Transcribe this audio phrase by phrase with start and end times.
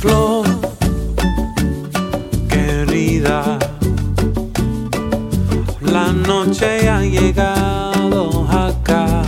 [0.00, 0.46] flor
[2.48, 3.58] querida.
[5.80, 9.22] La noche ha llegado acá.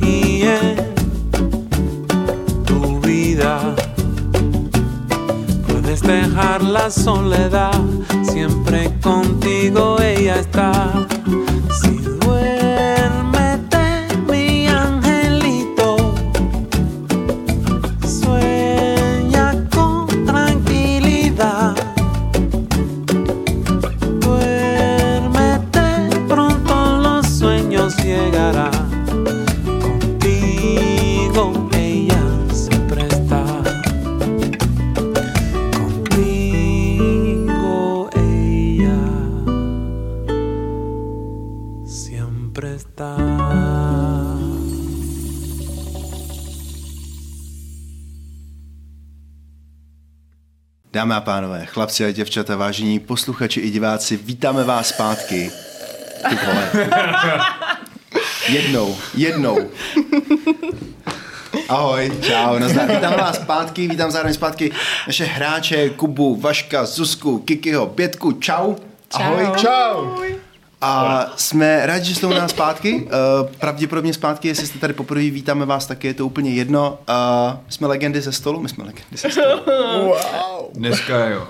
[0.00, 0.76] Y en
[2.64, 3.74] tu vida
[5.66, 7.80] puedes dejar la soledad.
[8.22, 11.03] Siempre contigo ella está.
[51.24, 55.50] Pánové, chlapci a děvčata, vážení posluchači i diváci, vítáme vás zpátky.
[56.28, 56.70] Ty vole.
[58.48, 59.58] Jednou, jednou.
[61.68, 62.90] Ahoj, čau, nazdar.
[62.94, 64.72] Vítám vás zpátky, vítám zároveň zpátky
[65.06, 68.74] naše hráče, Kubu, Vaška, Zuzku, Kikyho, Pětku, čau.
[69.12, 69.46] Ahoj.
[69.56, 70.06] Čau.
[70.84, 72.94] A jsme rádi, že jste u nás zpátky.
[72.94, 73.10] Uh,
[73.58, 76.98] pravděpodobně zpátky, jestli jste tady poprvé, vítáme vás taky, je to úplně jedno.
[77.08, 79.62] Uh, jsme legendy ze stolu, my jsme legendy ze stolu.
[80.04, 80.70] Wow.
[80.74, 81.46] Dneska jo.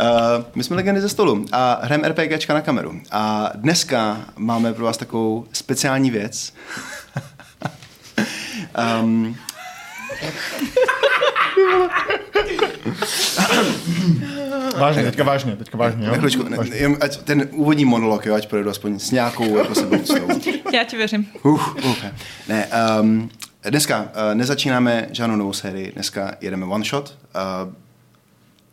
[0.00, 3.00] Uh, my jsme legendy ze stolu a hrajeme RPGčka na kameru.
[3.10, 6.52] A dneska máme pro vás takovou speciální věc.
[9.02, 9.36] um,
[14.78, 16.10] Vážně, teďka vážně, teďka vážně, jo?
[16.10, 19.74] na chviličku, ne, jen, ať ten úvodní monolog, jo, ať projdu aspoň s nějakou jako
[19.74, 20.28] sebouctou.
[20.74, 21.26] Já ti věřím.
[21.42, 22.10] Uh, okay.
[22.48, 22.68] Ne,
[23.00, 23.30] um,
[23.70, 27.18] dneska uh, nezačínáme žádnou novou sérii, dneska jedeme one shot.
[27.66, 27.72] Uh,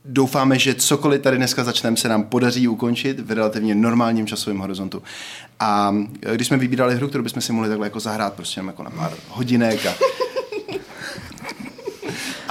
[0.06, 5.04] doufáme, že cokoliv tady dneska začneme, se nám podaří ukončit v relativně normálním časovém horizontu.
[5.60, 8.68] A eh, když jsme vybírali hru, kterou bychom si mohli takhle jako zahrát prostě jenom
[8.68, 9.94] jako na pár hodinek a,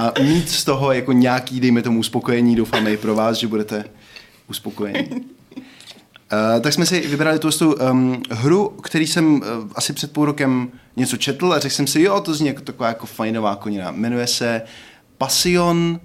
[0.00, 3.84] a mít z toho jako nějaký, dejme tomu, uspokojení, doufáme i pro vás, že budete
[4.48, 5.10] uspokojení.
[5.10, 9.40] Uh, tak jsme si vybrali tu um, hru, který jsem uh,
[9.74, 12.88] asi před půl rokem něco četl a řekl jsem si, jo, to zní jako taková
[12.88, 13.90] jako fajnová konina.
[13.90, 14.62] Jmenuje se
[15.18, 16.00] Passion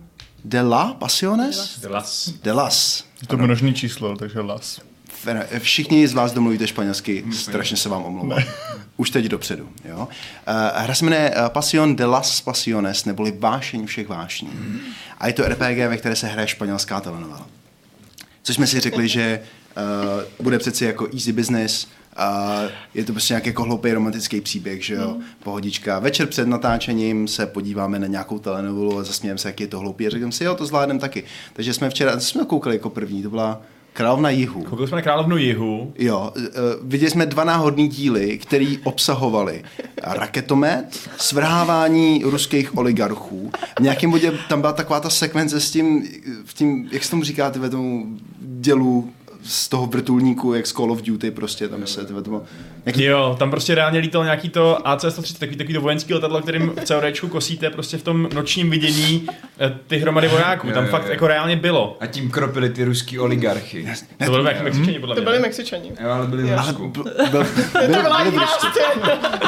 [0.45, 0.93] de la?
[0.93, 1.79] Passiones?
[1.79, 2.29] Delas.
[2.43, 3.03] De las.
[3.21, 4.81] Je to množný číslo, takže las.
[5.59, 8.43] Všichni z vás domluvíte španělsky, strašně se vám omlouvám.
[8.97, 9.69] Už teď dopředu.
[9.85, 9.97] Jo?
[9.97, 14.49] Uh, hra se jmenuje uh, Passion de las Passiones, neboli Vášeň všech vášní.
[15.17, 17.47] A je to RPG, ve které se hraje španělská telenovela.
[18.43, 19.41] Což jsme si řekli, že
[19.77, 21.87] uh, bude přeci jako easy business,
[22.17, 22.61] a
[22.93, 25.99] je to prostě nějaký jako hloupý romantický příběh, že jo, pohodička.
[25.99, 30.07] Večer před natáčením se podíváme na nějakou telenovelu a zasmějeme se, jak je to hloupý.
[30.07, 31.23] A řekl si, jo, to zvládneme taky.
[31.53, 33.61] Takže jsme včera, jsme koukali jako první, to byla
[33.95, 34.63] Královna jihu.
[34.63, 35.93] Koukali jsme na Královnu jihu.
[35.97, 36.43] Jo, uh,
[36.81, 39.63] viděli jsme dva náhodní díly, které obsahovaly
[40.03, 43.51] raketomet, svrhávání ruských oligarchů.
[43.79, 46.03] V nějakém bodě tam byla taková ta sekvence s tím,
[46.45, 49.09] v tím jak se tomu říkáte ve tomu dělu
[49.43, 52.41] z toho vrtulníku, jak z Call of Duty prostě, tam se tyhle tomu...
[52.85, 56.69] Jak, Jo, tam prostě reálně lítal nějaký to AC-130, takový, takový to vojenský letadlo, kterým
[56.69, 59.27] v CODčku kosíte prostě v tom nočním vidění
[59.59, 60.71] eh, ty hromady vojáků.
[60.71, 61.11] Tam jo, fakt jo.
[61.11, 61.97] jako reálně bylo.
[61.99, 63.87] A tím kropili ty ruský oligarchy.
[64.25, 65.25] To bylo jak Mexičani, podle To mě.
[65.25, 65.41] byli ne?
[65.41, 65.91] Mexičani.
[66.03, 66.87] Jo, ale byli v Rusku.
[66.89, 67.43] byl, byl, byl,
[68.17, 68.67] byli v Rusku.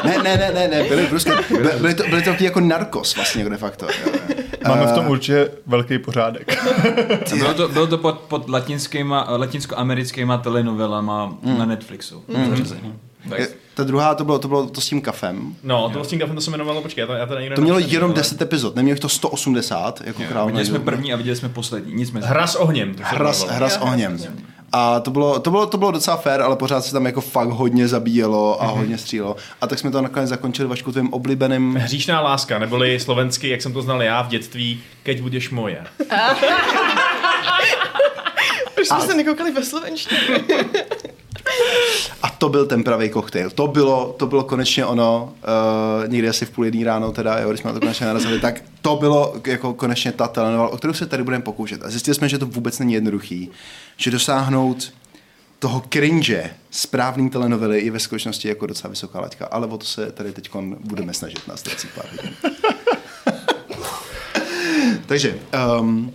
[0.05, 1.31] Ne, ne, ne, ne, ne, byli v Rusku.
[1.49, 3.85] Byli, byli to, byli to jako narkos vlastně, de facto.
[3.85, 4.35] Jo, jo.
[4.67, 6.57] Máme v Eh, tom určitě velký pořádek.
[7.31, 12.23] A bylo to, bylo to pod, pod latinskýma, latinsko-americkýma telenovelama na Netflixu.
[12.49, 12.93] zařazený.
[13.35, 15.55] Je- Ta druhá, to bylo, to bylo to s tím kafem.
[15.63, 17.79] No, to s tím kafem to se jmenovalo, počkej, já to, já to To mělo
[17.79, 20.57] jenom ale- 10 epizod, nemělo jich to 180, jako Jo, královna.
[20.59, 21.93] Viděli jsme první a viděli jsme poslední.
[21.93, 22.27] Nic mezi.
[22.27, 22.95] Hra s ohněm.
[23.01, 24.17] Hra, s- hra s ohněm.
[24.71, 27.49] A to bylo, to, bylo, to bylo docela fér, ale pořád se tam jako fakt
[27.49, 29.35] hodně zabíjelo a hodně střílo.
[29.61, 31.75] A tak jsme to nakonec zakončili Vašku tvým oblíbeným...
[31.75, 35.83] Hříšná láska, neboli slovensky, jak jsem to znal já v dětství, keď budeš moje.
[38.81, 40.21] Už jsme se nekoukali ve slovenštině.
[42.21, 43.49] A to byl ten pravý koktejl.
[43.49, 45.33] To bylo, to bylo konečně ono,
[46.03, 48.39] uh, někdy asi v půl jedný ráno teda, jo, když jsme na to konečně narazili,
[48.39, 51.83] tak to bylo jako konečně ta telenovela, o kterou se tady budeme pokoušet.
[51.83, 53.49] A zjistili jsme, že to vůbec není jednoduchý,
[53.97, 54.93] že dosáhnout
[55.59, 60.11] toho cringe správný telenovely je ve skutečnosti jako docela vysoká laťka, ale o to se
[60.11, 60.49] tady teď
[60.79, 61.55] budeme snažit na
[61.95, 62.33] pár hodin.
[65.05, 65.39] Takže,
[65.79, 66.13] um,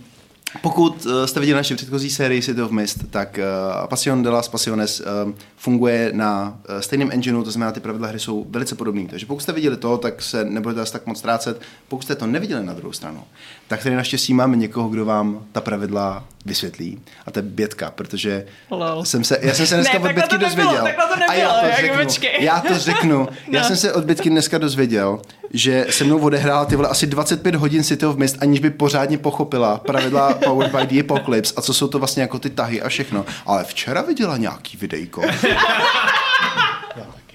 [0.61, 4.47] Pokud uh, jste viděli naši předchozí sérii City of Mist, tak uh, Passion de las
[4.47, 9.07] Passiones uh, funguje na stejném engineu, to znamená, ty pravidla hry jsou velice podobné.
[9.09, 11.61] Takže pokud jste viděli to, tak se nebudete asi tak moc ztrácet.
[11.87, 13.23] Pokud jste to neviděli na druhou stranu,
[13.67, 17.01] tak tady naštěstí máme někoho, kdo vám ta pravidla vysvětlí.
[17.25, 19.05] A to je Bětka, protože Lol.
[19.05, 20.83] jsem se, já jsem se dneska Ne, od Bětky nebylo, dozvěděl.
[20.83, 22.03] takhle to a já nebylo, to řeknu.
[22.05, 22.29] počkej.
[22.39, 23.27] Já to řeknu.
[23.51, 23.67] Já No.
[23.67, 25.19] jsem se od Bětky dneska dozvěděl,
[25.53, 29.17] že se mnou odehrála ty vole asi 25 hodin City of Mist, aniž by pořádně
[29.17, 32.89] pochopila pravidla Powered by the Apocalypse a co jsou to vlastně jako ty tahy a
[32.89, 33.25] všechno.
[33.45, 35.21] Ale včera viděla nějaký videjko.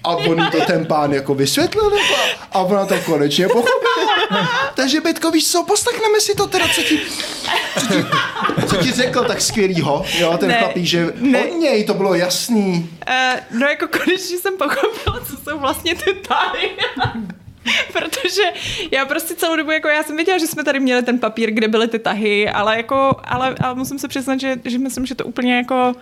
[0.03, 2.15] A on to ten pán jako vysvětlil nebo?
[2.51, 4.08] a ona to konečně pochopila.
[4.75, 6.99] Takže Bětko, víš co, poslechneme si to teda, co ti,
[7.79, 8.05] co ti,
[8.67, 11.39] co ti řekl tak skvělýho, jo, ten Ne, chlapík, že ne.
[11.45, 12.89] od něj to bylo jasný.
[13.09, 16.69] Uh, no jako konečně jsem pochopila, co jsou vlastně ty tahy.
[17.93, 18.41] Protože
[18.91, 21.67] já prostě celou dobu, jako já jsem věděla, že jsme tady měli ten papír, kde
[21.67, 25.25] byly ty tahy, ale jako, ale, ale musím se přiznat, že, že myslím, že to
[25.25, 25.93] úplně jako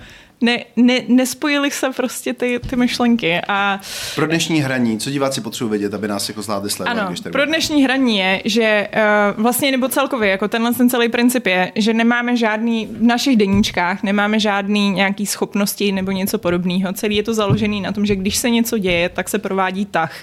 [0.41, 3.79] ne, ne, nespojily se prostě ty, ty myšlenky a
[4.15, 7.45] Pro dnešní hraní, co diváci potřebují vědět, aby nás jako zvládli sledovat, ano, když pro
[7.45, 8.87] dnešní hraní je, že
[9.35, 13.37] uh, vlastně nebo celkově, jako tenhle ten celý princip je, že nemáme žádný, v našich
[13.37, 16.93] deníčkách nemáme žádný nějaký schopnosti nebo něco podobného.
[16.93, 20.13] Celý je to založený na tom, že když se něco děje, tak se provádí tah.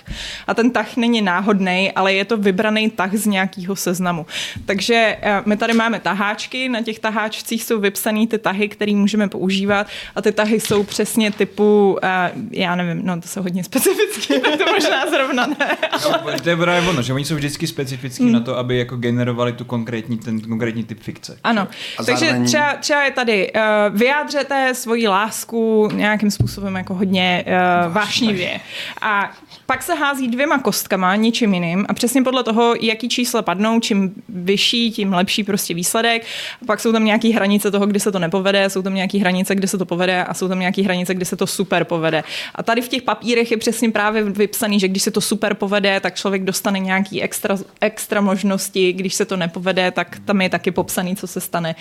[0.47, 4.27] A ten tah není náhodný, ale je to vybraný tah z nějakého seznamu.
[4.67, 9.29] Takže uh, my tady máme taháčky, na těch taháčcích jsou vypsané ty tahy, které můžeme
[9.29, 12.09] používat a ty tahy jsou přesně typu, uh,
[12.51, 15.77] já nevím, no to jsou hodně specifické, tak to možná zrovna ne.
[16.05, 18.33] No, to je právě ono, že oni jsou vždycky specifický Hmm.
[18.33, 21.39] na to, aby jako generovali tu konkrétní, ten konkrétní typ fikce.
[21.45, 21.69] Ano,
[21.99, 23.61] A takže zároveň- třeba, třeba je tady, uh,
[23.99, 27.45] vyjádřete svoji lásku nějakým způsobem jako hodně
[27.87, 28.61] uh, vášnivě.
[29.01, 29.31] A
[29.67, 34.15] pak se hází dvěma kostkama, ničím jiným a přesně podle toho, jaký čísla padnou, čím
[34.29, 36.23] vyšší, tím lepší prostě výsledek.
[36.63, 39.55] A pak jsou tam nějaké hranice toho, kde se to nepovede, jsou tam nějaké hranice,
[39.55, 42.25] kde se to povede a jsou tam nějaké hranice, kde se to super povede.
[42.55, 46.01] A tady v těch papírech je přesně právě vypsaný, že když se to super povede,
[46.01, 50.71] tak člověk dostane nějaký extra, extra možnosti, když se to nepovede, tak tam je taky
[50.71, 51.75] popsaný, co se stane.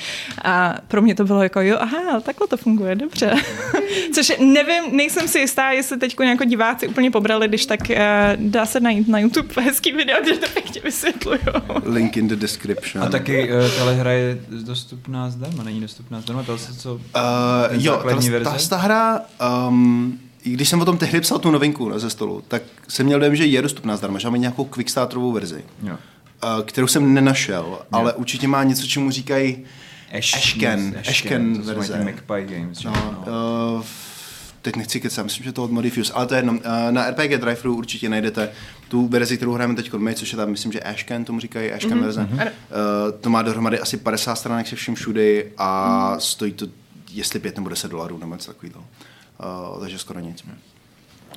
[0.43, 3.33] A pro mě to bylo jako, jo, aha, takhle to funguje, dobře.
[4.15, 7.95] Což nevím, nejsem si jistá, jestli teď jako diváci úplně pobrali, když tak uh,
[8.37, 11.39] dá se najít na YouTube hezký video, kde to pěkně vysvětluju.
[11.85, 13.03] Link in the description.
[13.03, 16.93] A taky uh, tahle hra je dostupná zdarma, není dostupná zdarma, to se co...
[16.93, 17.01] Uh,
[17.71, 18.69] jo, základní ta, verze?
[18.69, 19.21] ta, ta hra,
[19.67, 23.05] um, i když jsem o tom tehdy psal tu novinku na ze stolu, tak jsem
[23.05, 25.97] měl dojem, že je dostupná zdarma, že máme nějakou quickstarterovou verzi, Jo.
[26.43, 29.65] uh, kterou jsem nenašel, ale určitě má něco, čemu říkají
[30.13, 32.03] Ash- Ashken, Ashken to jsou verze.
[32.03, 32.77] Magpie Games.
[32.77, 32.89] že?
[32.89, 33.23] No,
[33.77, 33.83] uh,
[34.61, 36.55] teď nechci kecat, myslím, že to od Modifuse, ale to je jenom.
[36.55, 38.49] Uh, na RPG Drive určitě najdete
[38.87, 41.97] tu verzi, kterou hrajeme teď my, což je tam, myslím, že Ashken, tomu říkají Ashken
[41.97, 42.01] mm-hmm.
[42.01, 42.21] verze.
[42.21, 42.39] Uh,
[43.21, 46.19] to má dohromady asi 50 stránek se vším všudy a mm.
[46.19, 46.67] stojí to,
[47.13, 48.85] jestli 5 nebo 10 dolarů nebo něco takového.
[49.39, 50.43] Uh, takže skoro nic.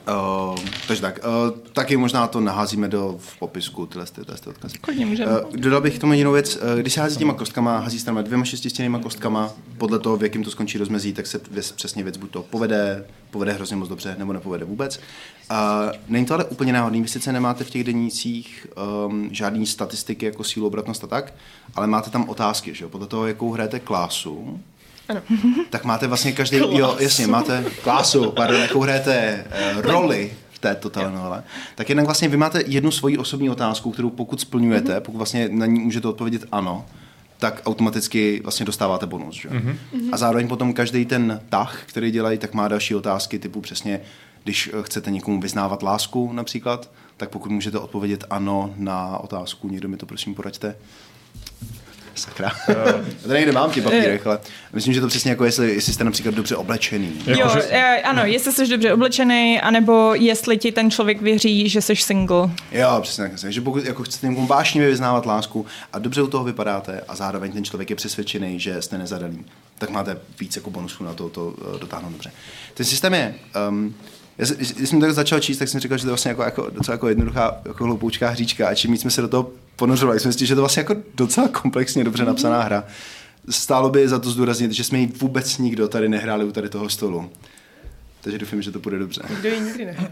[0.08, 0.58] Uh,
[0.88, 4.78] takže tak, uh, taky možná to naházíme do v popisku tyhle, ty, tyhle ty odkazy.
[5.26, 6.56] Uh, dodal bych k tomu jinou věc.
[6.56, 10.22] Uh, když se hází těma kostkama, hází se tam dvěma šestistěnýma kostkama, podle toho, v
[10.22, 13.88] jakým to skončí rozmezí, tak se věc, přesně věc buď to povede, povede hrozně moc
[13.88, 15.00] dobře, nebo nepovede vůbec.
[15.50, 15.56] Uh,
[16.08, 18.66] není to ale úplně náhodný, vy sice nemáte v těch denících
[19.06, 21.34] um, žádný statistiky jako sílu, obratnost a tak,
[21.74, 22.90] ale máte tam otázky, že jo?
[22.90, 24.60] Podle toho, jakou hrajete klásu,
[25.08, 25.20] Ano.
[25.70, 29.44] tak máte vlastně každý, jo, jasně, máte klásu, pardon, jakou hrajete
[29.74, 31.42] uh, roli v této telenovele,
[31.74, 35.66] tak jednak vlastně vy máte jednu svoji osobní otázku, kterou pokud splňujete, pokud vlastně na
[35.66, 36.84] ní můžete odpovědět ano,
[37.38, 39.34] tak automaticky vlastně dostáváte bonus.
[39.34, 39.48] Že?
[39.48, 39.76] Mm-hmm.
[40.12, 44.00] A zároveň potom každý ten tah, který dělají, tak má další otázky typu přesně,
[44.44, 49.88] když eh, chcete někomu vyznávat lásku například, tak pokud můžete odpovědět ano na otázku, někdo
[49.88, 50.76] mi to prosím poraďte.
[52.16, 52.52] Sakra.
[52.68, 54.38] Já tady někde mám ti papírek, ale
[54.72, 57.12] myslím, že to přesně jako jestli, jestli jste například dobře oblečený.
[57.26, 61.68] Jako, jo, že- eh, ano, jestli jsi dobře oblečený, anebo jestli ti ten člověk věří,
[61.68, 62.50] že jsi single.
[62.72, 63.52] Jo, přesně tak.
[63.52, 67.52] Že pokud jako chcete někomu vášnivě vyznávat lásku a dobře u toho vypadáte a zároveň
[67.52, 69.44] ten člověk je přesvědčený, že jste nezadaný,
[69.78, 72.30] tak máte víc jako bonusů na to, to eh, dotáhnout dobře.
[72.74, 73.34] Ten systém je,
[73.68, 73.94] um,
[74.38, 76.42] já, jsem- když jsem tak začal číst, tak jsem říkal, že to je vlastně jako,
[76.42, 80.20] jako docela jako jednoduchá, jako hloupoučká hříčka a čím víc jsme se do toho ponořovali,
[80.20, 82.84] jsme zjistili, že to je vlastně jako docela komplexně dobře napsaná hra.
[83.50, 86.88] Stálo by za to zdůraznit, že jsme ji vůbec nikdo tady nehráli u tady toho
[86.88, 87.30] stolu.
[88.20, 89.22] Takže doufám, že to bude dobře.
[89.40, 90.08] Kdo ji nikdy nehrál.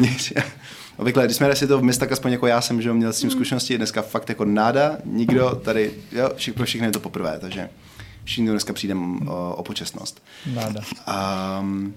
[0.96, 3.12] Obvykle, když jsme hráli si to v měst, tak aspoň jako já jsem, že měl
[3.12, 7.00] s tím zkušenosti, dneska fakt jako náda, nikdo tady, jo, všich, pro všechny je to
[7.00, 7.68] poprvé, takže
[8.24, 10.22] všichni dneska přijdem o, o počestnost.
[10.54, 10.80] Náda.
[11.60, 11.94] Um,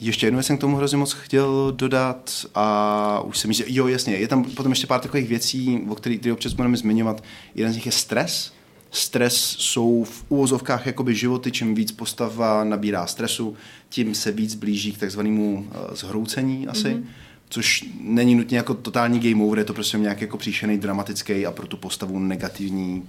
[0.00, 3.86] ještě jednu věc jsem k tomu hrozně moc chtěl dodat a už jsem že jo,
[3.86, 7.24] jasně, je tam potom ještě pár takových věcí, o kterých který občas budeme zmiňovat.
[7.54, 8.52] Jeden z nich je stres,
[8.90, 13.56] stres jsou v úvozovkách jakoby životy, čím víc postava nabírá stresu,
[13.88, 16.88] tím se víc blíží k takzvanému uh, zhroucení asi.
[16.88, 17.04] Mm-hmm.
[17.50, 21.52] Což není nutně jako totální game over, je to prostě nějak jako příšený, dramatický a
[21.52, 23.04] pro tu postavu negativní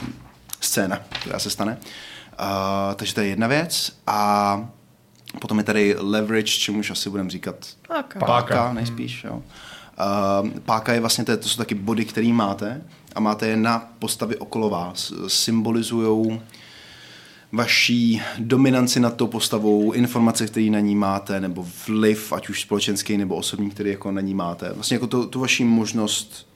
[0.00, 0.14] um,
[0.60, 1.78] scéna, která se stane.
[2.40, 3.92] Uh, takže to je jedna věc.
[4.06, 4.70] A
[5.40, 7.56] potom je tady leverage, čemuž asi budeme říkat
[7.88, 8.18] Páka.
[8.18, 8.72] páka, Páka.
[8.72, 9.24] nejspíš.
[9.24, 9.42] Jo.
[10.42, 12.82] Uh, páka je vlastně, to, to jsou taky body, který máte
[13.14, 15.12] a máte je na postavy okolo vás.
[15.26, 16.40] Symbolizují
[17.52, 23.16] vaší dominanci nad tou postavou, informace, které na ní máte, nebo vliv, ať už společenský
[23.16, 24.72] nebo osobní, který jako na ní máte.
[24.72, 26.46] Vlastně jako tu, tu vaši možnost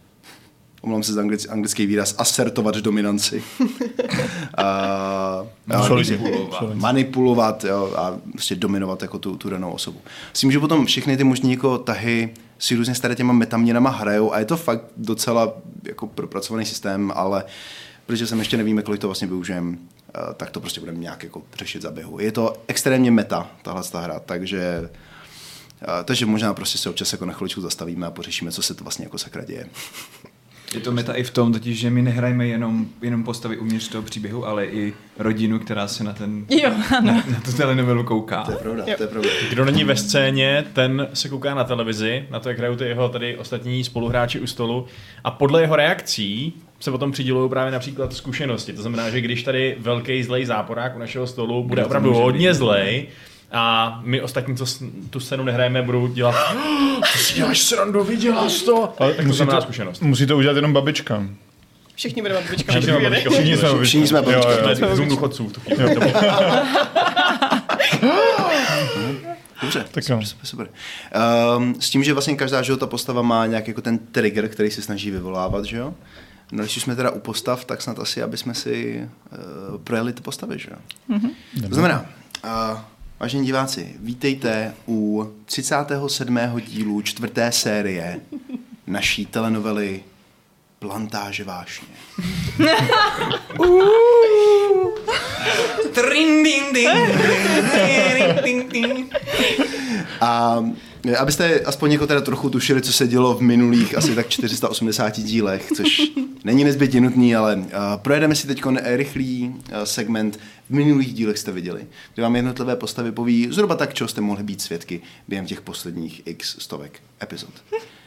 [0.80, 3.42] omlouvám se za anglic, anglický výraz, asertovat dominanci.
[5.70, 6.18] uh, Solidně.
[6.74, 10.00] manipulovat jo, a prostě dominovat jako tu, tu danou osobu.
[10.32, 13.90] S tím, že potom všechny ty možný jako tahy si různě s tady těma metaměnama
[13.90, 15.52] hrajou a je to fakt docela
[15.84, 17.44] jako propracovaný systém, ale
[18.06, 21.42] protože jsem ještě nevíme, kolik to vlastně využijem, uh, tak to prostě budeme nějak jako
[21.58, 22.20] řešit za běhu.
[22.20, 24.88] Je to extrémně meta, tahle ta hra, takže uh,
[26.04, 29.04] takže možná prostě se občas jako na chviličku zastavíme a pořešíme, co se to vlastně
[29.04, 29.66] jako sakra děje.
[30.74, 34.02] Je to meta i v tom, totiž, že my nehrajeme jenom, jenom postavy uvnitř toho
[34.02, 37.06] příběhu, ale i rodinu, která se na, ten, Jo, ano.
[37.12, 38.42] na, na tu telenovelu kouká.
[38.42, 38.94] To je pravda, Jo.
[38.96, 39.30] to je pravda.
[39.50, 43.08] Kdo není ve scéně, ten se kouká na televizi, na to, jak hrajou ty jeho
[43.08, 44.86] tady ostatní spoluhráči u stolu
[45.24, 48.72] a podle jeho reakcí se potom přidělují právě například zkušenosti.
[48.72, 52.54] To znamená, že když tady velký zlej záporák u našeho stolu bude opravdu hodně být?
[52.54, 53.06] zlej,
[53.52, 58.04] a my ostatní, co s- tu scénu nehrajeme, budou dělat "Oh, ty si děláš srandu,
[58.04, 58.94] viděla jsi to.
[58.98, 60.00] Ale tak to musí znamená to- zkušenost.
[60.02, 61.22] Musí to udělat jenom babička.
[61.94, 62.72] Všichni budeme babička.
[62.72, 63.84] Všichni babička, Všichni jsme babička.
[63.84, 64.50] Všichni jsme Jo, babička.
[64.68, 64.74] jo.
[64.78, 65.96] To je Zoom důchodců v tu chvíli.
[69.62, 70.26] Dobře, Tak super, jo.
[70.26, 70.68] super, super.
[71.56, 74.70] Um, s tím, že vlastně každá že ta postava má nějak jako ten trigger, který
[74.70, 75.94] se snaží vyvolávat, že jo?
[76.52, 79.00] No, když už jsme teda u postav, tak snad asi, aby jsme si
[79.72, 80.76] uh, projeli ty postavy, že jo?
[81.18, 81.68] Mm-hmm.
[81.68, 82.06] To znamená,
[82.44, 82.78] uh,
[83.20, 86.38] vážení diváci, vítejte u 37.
[86.60, 88.20] dílu čtvrté série
[88.86, 90.02] naší telenovely
[90.78, 91.88] Plantáže vášně.
[100.20, 100.64] A
[101.18, 105.72] abyste aspoň jako teda trochu tušili, co se dělo v minulých asi tak 480 dílech,
[105.76, 106.00] což
[106.44, 107.64] není nezbytně nutný, ale uh,
[107.96, 110.40] projedeme si teď rychlý uh, segment
[110.70, 114.42] v minulých dílech jste viděli, kde vám jednotlivé postavy poví zhruba tak, čeho jste mohli
[114.42, 117.50] být svědky během těch posledních x stovek epizod.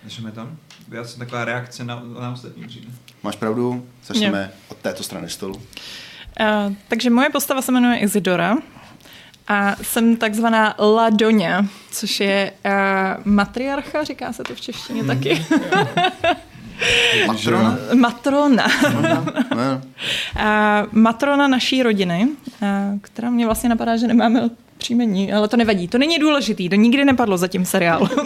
[0.04, 0.58] Začneme tam?
[0.92, 2.92] Já jsem taková reakce na, na ostatní dříve.
[3.24, 3.86] Máš pravdu?
[4.06, 5.56] Začneme od této strany stolu.
[5.56, 8.58] Uh, takže moje postava se jmenuje Isidora
[9.48, 12.72] a jsem takzvaná Ladoňa, což je uh,
[13.26, 15.46] matriarcha, říká se to v češtině taky.
[17.28, 17.78] Matrona?
[17.94, 18.68] Matrona.
[19.56, 19.82] No,
[20.40, 22.28] A matrona naší rodiny,
[22.66, 25.88] a která mě vlastně napadá, že nemáme příjmení, ale to nevadí.
[25.88, 28.08] To není důležitý, to nikdy nepadlo za tím seriálu.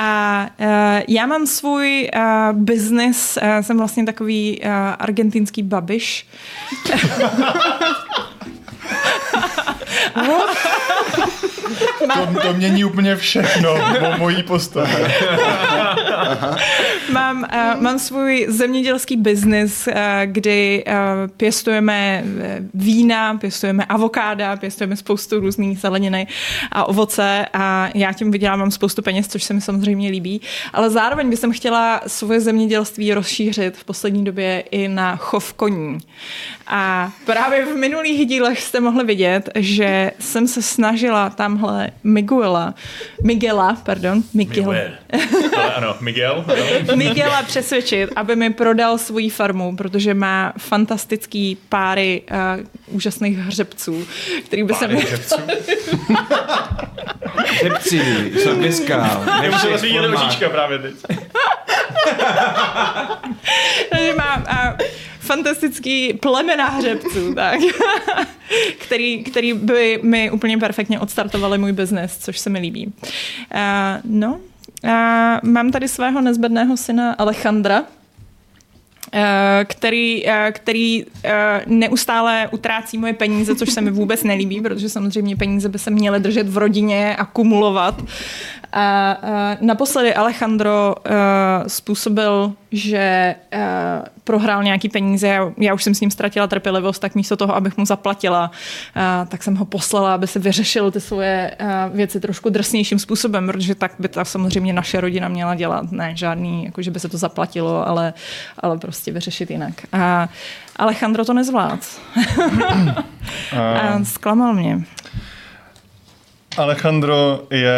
[0.00, 0.66] A uh,
[1.08, 6.26] já mám svůj uh, business, uh, jsem vlastně takový uh, argentinský babiš.
[10.14, 10.84] Whoops.
[12.14, 15.14] To, to mění úplně všechno o mojí postavě.
[17.12, 19.94] Mám, uh, mám svůj zemědělský biznis, uh,
[20.24, 20.92] kdy uh,
[21.36, 22.24] pěstujeme
[22.74, 26.26] vína, pěstujeme avokáda, pěstujeme spoustu různých zeleniny
[26.72, 30.40] a ovoce a já tím vydělávám spoustu peněz, což se mi samozřejmě líbí.
[30.72, 35.98] Ale zároveň bych chtěla svoje zemědělství rozšířit v poslední době i na chov koní.
[36.66, 42.74] A právě v minulých dílech jste mohli vidět, že jsem se snažila tamhle Miguela,
[43.22, 44.90] Miguela, pardon, Miguel, Miguel.
[45.56, 46.44] Ale ano, Miguel.
[46.48, 46.96] Ano.
[46.96, 52.36] Miguela přesvědčit, aby mi prodal svoji farmu, protože má fantastický páry uh,
[52.96, 54.06] úžasných hřebců,
[54.44, 55.00] který by se Pány mi...
[55.00, 55.36] hřebců.
[57.60, 59.24] Hřebci, jsou dneska.
[59.60, 60.94] Se rozvíjeli očička právě teď.
[64.06, 64.78] že má uh,
[65.28, 67.60] fantastický plemena hřebců, tak,
[68.78, 72.86] který, který by mi úplně perfektně odstartovali můj biznes, což se mi líbí.
[72.86, 72.92] Uh,
[74.04, 74.40] no,
[74.84, 74.90] uh,
[75.42, 77.84] mám tady svého nezbedného syna Alejandra,
[79.64, 85.36] který, eh, který eh, neustále utrácí moje peníze, což se mi vůbec nelíbí, protože samozřejmě
[85.36, 88.02] peníze by se měly držet v rodině a kumulovat.
[88.72, 96.10] Eh, naposledy Alejandro eh, způsobil, že eh, prohrál nějaký peníze, já, už jsem s ním
[96.10, 98.50] ztratila trpělivost, tak místo toho, abych mu zaplatila,
[98.96, 103.46] eh, tak jsem ho poslala, aby se vyřešil ty svoje eh, věci trošku drsnějším způsobem,
[103.46, 107.08] protože tak by to samozřejmě naše rodina měla dělat, ne žádný, jako že by se
[107.08, 108.14] to zaplatilo, ale,
[108.58, 109.74] ale prostě prostě vyřešit jinak.
[109.92, 110.28] A
[110.76, 111.80] Alejandro to nezvlád.
[113.56, 114.84] a zklamal mě.
[116.56, 117.70] Alejandro je,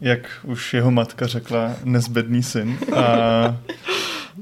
[0.00, 2.78] jak už jeho matka řekla, nezbedný syn.
[2.96, 3.56] A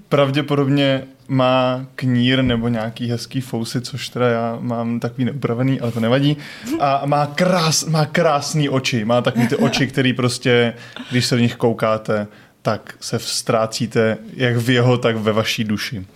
[0.09, 6.01] pravděpodobně má knír nebo nějaký hezký fousy, což teda já mám takový neupravený, ale to
[6.01, 6.37] nevadí.
[6.81, 9.05] A má, krás, má krásný oči.
[9.05, 10.75] Má takový ty oči, který prostě,
[11.11, 12.27] když se do nich koukáte,
[12.65, 16.07] tak se ztrácíte jak v jeho, tak ve vaší duši.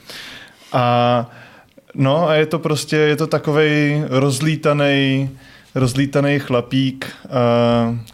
[0.73, 1.26] A
[1.95, 5.31] no a je to prostě, je to takovej rozlítaný
[5.75, 7.12] rozlítaný chlapík,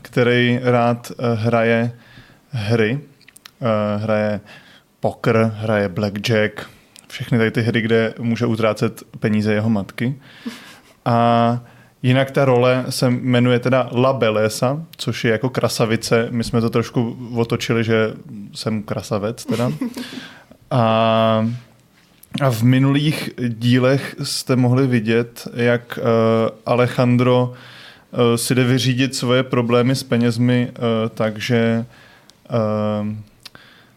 [0.02, 1.92] který rád uh, hraje
[2.50, 3.00] hry.
[3.60, 4.40] Uh, hraje
[5.00, 6.70] poker, hraje blackjack,
[7.08, 10.14] všechny tady ty hry, kde může utrácet peníze jeho matky.
[11.04, 11.60] A
[12.04, 16.28] jinak ta role se jmenuje teda La Belesa, což je jako krasavice.
[16.30, 18.14] My jsme to trošku otočili, že
[18.54, 19.72] jsem krasavec teda.
[20.70, 21.48] A
[22.40, 26.04] a v minulých dílech jste mohli vidět, jak uh,
[26.66, 31.84] Alejandro uh, si jde vyřídit svoje problémy s penězmi, uh, takže
[32.50, 33.08] uh,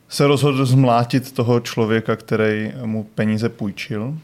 [0.10, 4.18] se rozhodl zmlátit toho člověka, který mu peníze půjčil.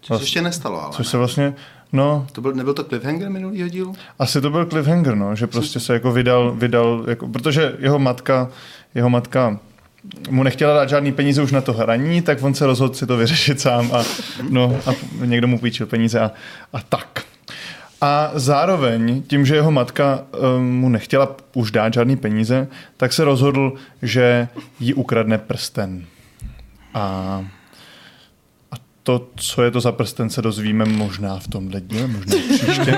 [0.00, 1.10] Což se ještě nestalo, ale Což ne.
[1.10, 1.54] se vlastně,
[1.94, 3.94] no, To byl, nebyl to cliffhanger minulýho dílu?
[4.18, 8.48] asi to byl cliffhanger, no, že prostě se jako vydal, vydal jako, protože jeho matka,
[8.94, 9.58] jeho matka
[10.30, 13.16] mu nechtěla dát žádný peníze už na to hraní, tak on se rozhodl si to
[13.16, 14.04] vyřešit sám a,
[14.50, 14.90] no, a
[15.24, 16.30] někdo mu půjčil peníze a,
[16.72, 17.24] a tak.
[18.00, 20.22] A zároveň tím, že jeho matka
[20.56, 23.72] um, mu nechtěla už dát žádný peníze, tak se rozhodl,
[24.02, 24.48] že
[24.80, 26.04] jí ukradne prsten.
[26.94, 27.44] A, a
[29.04, 32.90] to, co je to za prsten, se dozvíme možná v tomhle díle, možná příště.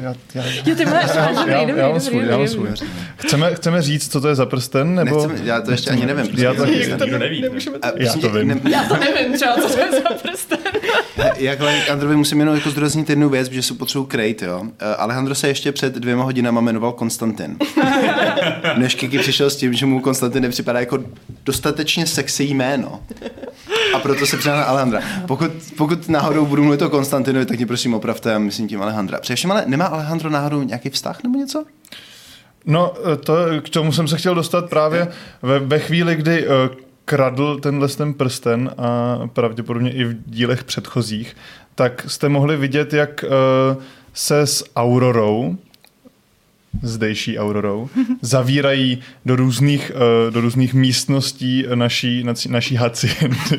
[0.00, 2.48] já, já, Jo, ty máš, já, dobrý, já, dobrý, já mám dobrý, svůj, já mám
[2.48, 2.68] svůj.
[3.16, 4.94] Chceme, chceme říct, co to je za prsten?
[4.94, 5.26] Nebo...
[5.26, 6.26] Nechceme, já to ještě ani nevím.
[6.38, 6.74] Já prostě.
[6.74, 6.98] taky.
[6.98, 7.44] To nikdo neví.
[7.82, 8.48] A Já to tě, vím.
[8.48, 10.58] ne- Já to nevím třeba, co to je za prsten.
[11.36, 14.62] Jak Alejandrovi musím jenom jako zdůraznit jednu věc, že se potřebuji krejt, jo.
[14.78, 17.56] Eh, Alejandro se ještě před dvěma hodinama jmenoval Konstantin.
[18.76, 20.98] Než Kiki přišel s tím, že mu Konstantin nepřipadá jako
[21.44, 23.00] dostatečně sexy jméno.
[23.94, 25.00] A proto se přidal na Alejandra.
[25.26, 29.20] Pokud, pokud náhodou budu mluvit o Konstantinovi, tak mě prosím opravte myslím tím Alejandra.
[29.20, 31.64] Především ale nemá Alejandro náhodou nějaký vztah nebo něco?
[32.66, 32.92] No,
[33.24, 35.08] to, k tomu jsem se chtěl dostat právě
[35.42, 36.52] ve, ve chvíli, kdy uh,
[37.04, 41.36] kradl tenhle ten prsten a pravděpodobně i v dílech předchozích,
[41.74, 43.82] tak jste mohli vidět, jak uh,
[44.14, 45.56] se s Aurorou,
[46.82, 47.88] zdejší Aurorou,
[48.22, 53.58] zavírají do různých, uh, do různých místností naší, naší haciendy.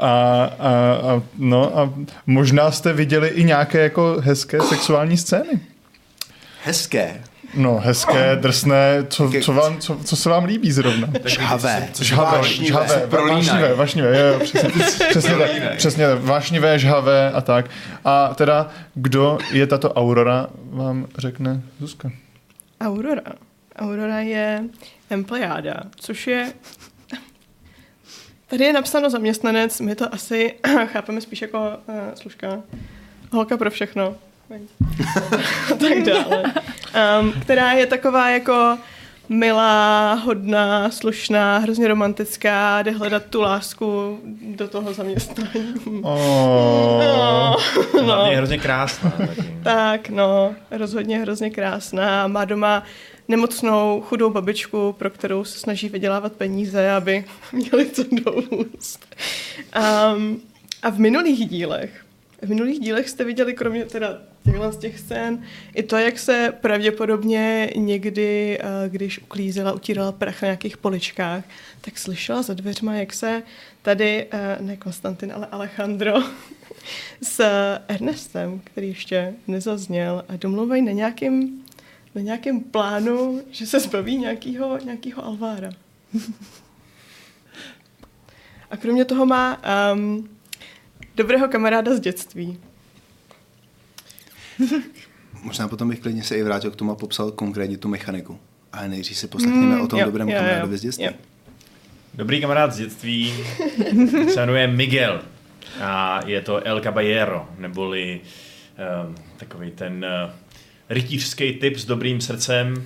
[0.00, 1.94] A, a, a, no, a
[2.26, 5.60] možná jste viděli i nějaké jako hezké sexuální scény.
[6.64, 7.20] Hezké.
[7.54, 11.08] No, hezké, drsné, co, co, vám, co, co se vám líbí zrovna?
[11.24, 11.88] Žhavé.
[12.00, 12.66] Žhavé, vášnivé.
[12.66, 14.68] žhavé, vášnivé, vášnivé, jo, jo, přesně,
[15.10, 17.70] přesně tak, přesně tak, vášnivé, žhavé a tak.
[18.04, 22.10] A teda, kdo je tato Aurora, vám řekne Zuzka.
[22.80, 23.22] Aurora.
[23.76, 24.64] Aurora je
[25.10, 26.52] empleáda, což je...
[28.46, 30.54] Tady je napsáno zaměstnanec, my to asi
[30.86, 32.62] chápeme spíš jako uh, služka.
[33.32, 34.14] Holka pro všechno.
[34.50, 36.42] A tak dále.
[37.20, 38.78] Um, která je taková jako
[39.28, 44.18] milá, hodná, slušná, hrozně romantická, jde hledat tu lásku
[44.56, 45.74] do toho zaměstnání.
[46.02, 47.56] Oh,
[48.02, 49.10] Hlavně je hrozně krásná.
[49.10, 49.58] taky.
[49.64, 52.26] Tak, no, rozhodně hrozně krásná.
[52.26, 52.82] Má doma
[53.28, 59.06] nemocnou, chudou babičku, pro kterou se snaží vydělávat peníze, aby měli co do úst.
[60.16, 60.40] Um,
[60.82, 62.04] a v minulých dílech,
[62.42, 65.42] v minulých dílech jste viděli, kromě teda těchhle z těch scén,
[65.74, 71.44] i to, jak se pravděpodobně někdy, eh, když uklízela, utírala prach na nějakých poličkách,
[71.80, 73.42] tak slyšela za dveřma, jak se
[73.82, 76.14] tady, eh, ne Konstantin, ale Alejandro,
[77.22, 77.44] s
[77.88, 81.62] Ernestem, který ještě nezazněl, a domluvají na nějakém
[82.14, 85.70] na nějakém plánu, že se zbaví nějakého, nějakého Alvára.
[88.70, 89.62] A kromě toho má
[89.94, 90.28] um,
[91.18, 92.58] dobrého kamaráda z dětství.
[95.42, 98.38] Možná potom bych klidně se i vrátil k tomu a popsal konkrétně tu mechaniku.
[98.72, 100.40] Ale nejdřív si poslechneme Mm, o tom jo, dobrém jo, jo.
[100.40, 101.04] kamarádovi z dětství.
[101.04, 101.12] Jo.
[102.14, 103.34] Dobrý kamarád z dětství
[104.34, 105.22] se jmenuje Miguel
[105.80, 108.20] a je to El Caballero, neboli
[109.06, 110.30] um, takový ten uh,
[110.88, 112.74] rytířský typ s dobrým srdcem.
[112.74, 112.82] Uh,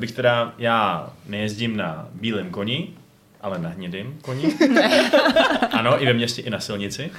[0.00, 2.88] bych teda, já nejezdím na bílém koni,
[3.46, 4.54] ale na hnědým koni.
[5.72, 7.10] ano, i ve městě, i na silnici.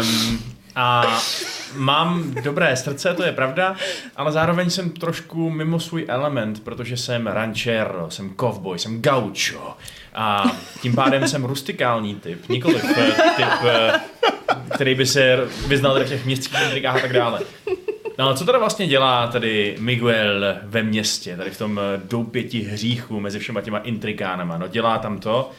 [0.00, 0.38] Um,
[0.76, 1.18] A
[1.74, 3.76] mám dobré srdce, to je pravda,
[4.16, 9.76] ale zároveň jsem trošku mimo svůj element, protože jsem ranchero, jsem cowboy, jsem gaucho.
[10.14, 10.44] A
[10.82, 14.00] tím pádem jsem rustikální typ, nikoliv eh, typ, eh,
[14.74, 17.40] který by se vyznal v těch městských intrikách a tak dále.
[18.18, 23.20] No co teda vlastně dělá tady Miguel ve městě, tady v tom eh, doupěti hříchů
[23.20, 24.58] mezi všema těma intrikánama?
[24.58, 25.50] No dělá tam to,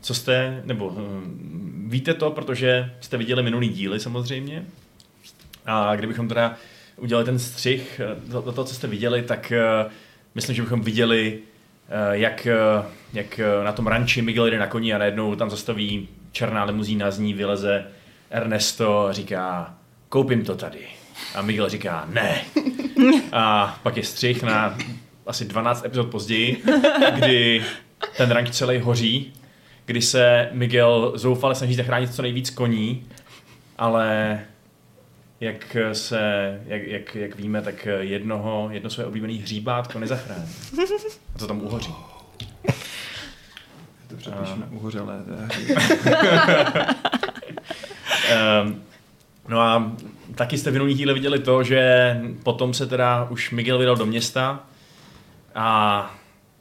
[0.00, 4.64] co jste, nebo hm, víte to, protože jste viděli minulý díly samozřejmě.
[5.66, 6.54] A kdybychom teda
[6.96, 9.90] udělali ten střih, eh, to, to co jste viděli, tak eh,
[10.34, 11.38] myslím, že bychom viděli,
[12.10, 12.48] jak,
[13.12, 17.18] jak na tom ranči Miguel jde na koni a najednou tam zastaví černá limuzína, z
[17.18, 17.86] ní vyleze
[18.30, 19.74] Ernesto a říká,
[20.08, 20.97] koupím to tady.
[21.34, 22.44] A Miguel říká, ne.
[23.32, 24.78] A pak je střih na
[25.26, 26.62] asi 12 epizod později,
[27.14, 27.64] kdy
[28.16, 29.32] ten ranč celý hoří,
[29.86, 33.06] kdy se Miguel zoufale snaží zachránit co nejvíc koní,
[33.78, 34.40] ale
[35.40, 36.20] jak, se,
[36.66, 40.48] jak, jak, jak víme, tak jednoho, jedno své oblíbené hříbátko nezachrání.
[41.34, 41.94] A to tam uhoří.
[44.08, 45.14] To přepíšu na uhořelé.
[48.62, 48.82] Um,
[49.48, 49.92] no a
[50.38, 54.06] taky jste v minulých díle viděli to, že potom se teda už Miguel vydal do
[54.06, 54.64] města
[55.54, 56.10] a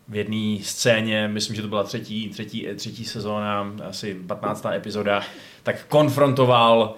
[0.07, 4.65] v jedné scéně, myslím, že to byla třetí, třetí, třetí sezóna, asi 15.
[4.65, 5.21] epizoda,
[5.63, 6.95] tak konfrontoval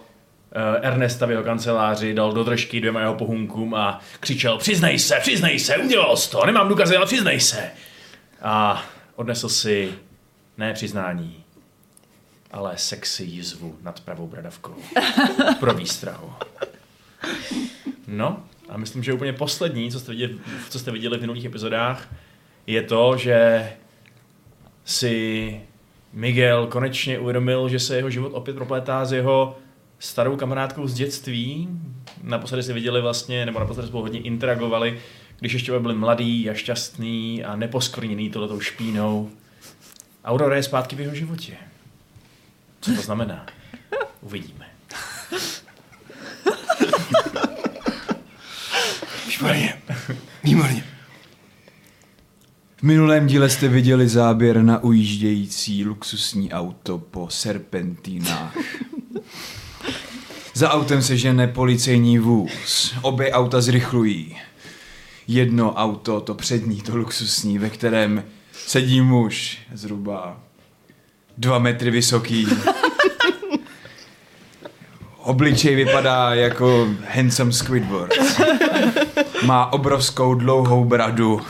[0.52, 5.16] eh, Ernesta v jeho kanceláři, dal do držky dvěma jeho pohunkům a křičel přiznej se,
[5.22, 7.72] přiznej se, udělal jsi to, nemám důkazy, ale přiznej se.
[8.42, 8.84] A
[9.16, 9.94] odnesl si
[10.58, 11.44] ne přiznání,
[12.52, 14.76] ale sexy jizvu nad pravou bradavkou.
[15.60, 16.34] Pro výstrahu.
[18.08, 20.40] No, a myslím, že úplně poslední, co jste viděli,
[20.70, 22.16] co jste viděli v minulých epizodách,
[22.68, 23.70] je to, že
[24.86, 25.62] si
[26.14, 29.58] Miguel konečně uvědomil, že se jeho život opět proplétá s jeho
[30.00, 31.70] starou kamarádkou z dětství.
[32.24, 35.00] Naposledy si viděli vlastně, nebo naposledy spolu hodně interagovali,
[35.40, 39.30] když ještě byli mladý a šťastný a neposkvrněný tohletou špínou.
[40.26, 41.54] Aurora je zpátky v jeho životě.
[42.82, 43.46] Co to znamená?
[44.22, 44.66] Uvidíme.
[49.40, 49.74] Výborně.
[50.44, 50.84] Výborně.
[52.78, 58.58] V minulém díle jste viděli záběr na ujíždějící luxusní auto po serpentínách.
[60.54, 62.96] Za autem se žene policejní vůz.
[63.02, 64.38] Obě auta zrychlují.
[65.28, 70.40] Jedno auto, to přední, to luxusní, ve kterém sedí muž zhruba
[71.38, 72.48] dva metry vysoký.
[75.18, 78.14] Obličej vypadá jako handsome Squidward.
[79.46, 81.42] Má obrovskou dlouhou bradu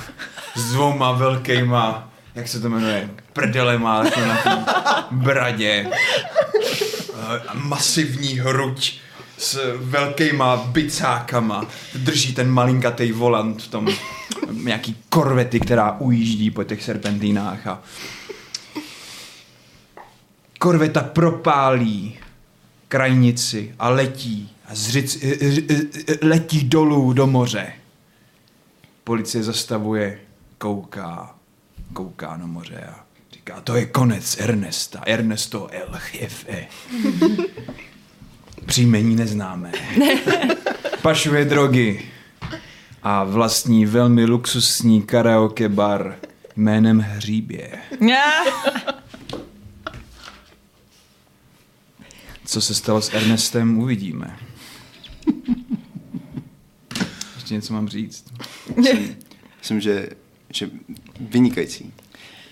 [0.55, 4.63] s dvouma velkýma, jak se to jmenuje, prdelema jako na té
[5.11, 5.91] bradě.
[5.91, 8.99] Eh, Masivní hruď
[9.37, 11.65] s velkýma bicákama.
[11.95, 13.87] Drží ten malinkatý volant v tom
[14.51, 17.81] nějaký korvety, která ujíždí po těch serpentínách a
[20.59, 22.17] korveta propálí
[22.87, 25.37] krajnici a letí a zřic, eh,
[25.69, 27.73] eh, letí dolů do moře.
[29.09, 30.19] Policie zastavuje,
[30.57, 31.35] kouká,
[31.93, 36.67] kouká na moře a říká, to je konec Ernesta, Ernesto El Jefe.
[38.65, 39.71] Příjmení neznámé.
[41.01, 42.11] Pašuje drogy
[43.03, 46.15] a vlastní velmi luxusní karaoke bar
[46.55, 47.71] jménem Hříbě.
[52.45, 54.37] Co se stalo s Ernestem, uvidíme.
[57.49, 58.25] Ještě něco mám říct.
[59.59, 60.09] Myslím, že,
[60.53, 60.69] že
[61.19, 61.93] vynikající.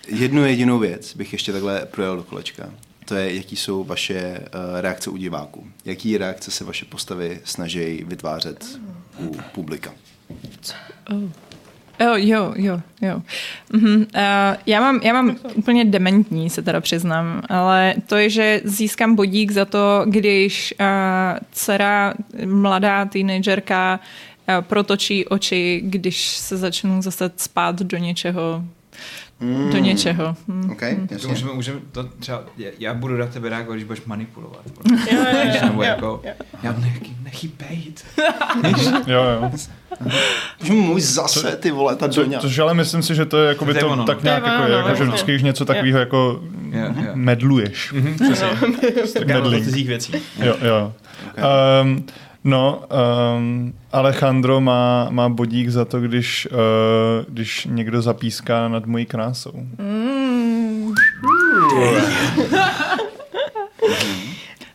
[0.08, 2.70] Jednu jedinou věc bych ještě takhle projel do kolečka.
[3.04, 5.66] To je, jaký jsou vaše uh, reakce u diváků.
[5.84, 8.80] Jaký reakce se vaše postavy snaží vytvářet
[9.18, 9.94] u publika.
[12.00, 13.22] Jo, jo, jo, jo.
[13.72, 13.96] Mhm.
[13.96, 14.06] Uh,
[14.66, 19.50] já, mám, já mám úplně dementní, se teda přiznám, ale to je, že získám bodík
[19.50, 20.86] za to, když uh,
[21.52, 24.06] dcera, mladá teenagerka, uh,
[24.60, 28.64] protočí oči, když se začnu zase spát do něčeho.
[29.40, 29.70] Mm.
[29.72, 30.36] Do něčeho.
[30.46, 30.70] Mm.
[30.70, 31.28] OK, To jasně.
[31.28, 34.60] můžeme, můžeme to třeba, já, já budu na tebe reagovat, když budeš manipulovat.
[35.12, 36.32] Jo, jo, Víš, jo, nebo jo, jako, jo.
[36.62, 38.04] já nechy, nechy bejt.
[39.06, 39.50] Jo, jo.
[40.74, 42.38] Můj zase, ty vole, ta doňa.
[42.40, 44.22] což ale myslím si, že to je jako by To je to ono, tak no.
[44.24, 45.06] nějak To je jako, ono, je, jako že vlastně.
[45.06, 47.10] vždycky, když něco takového jako Jo, jo.
[47.14, 47.94] medluješ.
[49.26, 49.64] Medling.
[49.64, 50.12] cizích věcí.
[50.42, 50.92] Jo, jo.
[51.82, 52.06] Um,
[52.48, 52.84] no,
[53.36, 56.58] um, Alejandro má, má bodík za to, když, uh,
[57.28, 59.52] když někdo zapíská nad mojí krásou.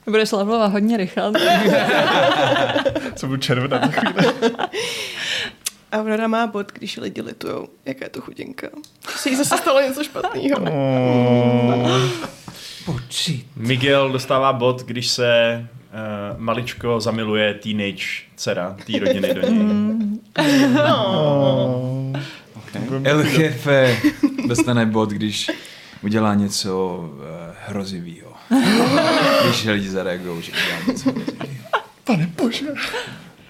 [0.05, 1.31] budeš levelovat hodně rychle.
[3.15, 3.91] Co budu červená.
[5.91, 8.67] Aurora má bod, když lidi litujou, jaká je to chudinka.
[9.15, 10.59] Se jí zase stalo něco špatného.
[10.61, 12.09] Oh.
[12.85, 13.47] Počít.
[13.55, 20.19] Miguel dostává bod, když se uh, maličko zamiluje teenage dcera té rodiny do něj.
[20.95, 22.13] Oh.
[23.03, 23.97] El Jefe
[24.47, 25.51] dostane bod, když
[26.01, 27.21] udělá něco uh,
[27.67, 28.33] hrozivého.
[29.43, 31.63] Když lidi zareagují, že udělá něco hrozivého.
[32.03, 32.65] Pane bože.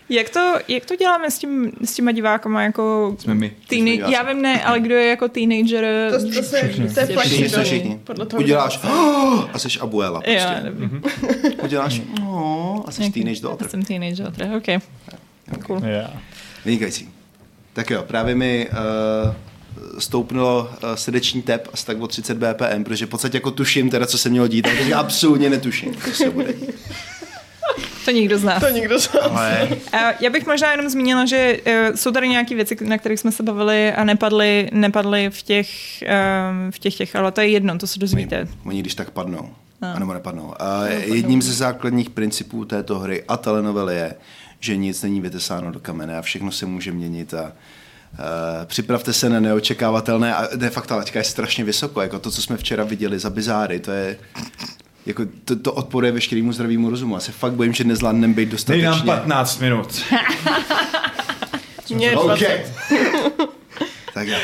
[0.10, 3.52] Jak to, jak to děláme s, tím, s těma divákama jako Jsme my.
[3.70, 5.86] Teenage, já vím ne, ale kdo je jako teenager?
[6.12, 6.60] To, to, se,
[6.94, 7.66] to je Všichni, šílený.
[7.66, 8.00] všichni.
[8.04, 10.70] Podle toho, Uděláš "Oh!" a jsi abuela Jo, prostě.
[10.70, 10.90] dobrý.
[11.64, 13.68] Uděláš "Oh", a jsi teenage daughter.
[13.68, 14.84] Jsem teenage daughter, ok.
[15.66, 15.82] Cool.
[15.86, 16.12] Yeah.
[16.66, 17.10] Vynikající.
[17.74, 18.68] Tak jo, právě mi
[19.26, 23.90] uh, stoupnulo uh, srdeční tep asi tak o 30 BPM, protože v podstatě jako tuším
[23.90, 26.70] teda, co se mělo dít, ale teď absolutně netuším, co se bude dít.
[28.06, 28.64] To nikdo z nás.
[28.64, 29.26] To nikdo z nás.
[29.26, 29.68] Ale
[30.20, 33.44] Já bych možná jenom zmínila, že uh, jsou tady nějaké věci, na kterých jsme se
[33.44, 35.70] bavili a nepadly, nepadly v těch,
[36.02, 38.40] um, v těch těch, ale to je jedno, to se dozvíte.
[38.40, 39.50] oni, oni když tak padnou.
[39.82, 39.94] No.
[39.96, 40.54] A nebo nepadnou.
[40.60, 44.16] A jedním ze základních principů této hry a telenovely je,
[44.60, 47.52] že nic není vytesáno do kamene a všechno se může měnit a
[48.14, 52.42] Uh, připravte se na neočekávatelné a de facto laťka je strašně vysoko, jako to, co
[52.42, 54.18] jsme včera viděli za bizáry, to je
[55.06, 57.14] jako to, to odporuje veškerému zdravému rozumu.
[57.16, 58.86] Já se fakt bojím, že nezvládneme být Dej dostatečně.
[58.86, 60.02] nám 15 minut.
[61.96, 62.26] Mě je OK.
[62.26, 62.66] 20.
[64.14, 64.38] tak jo.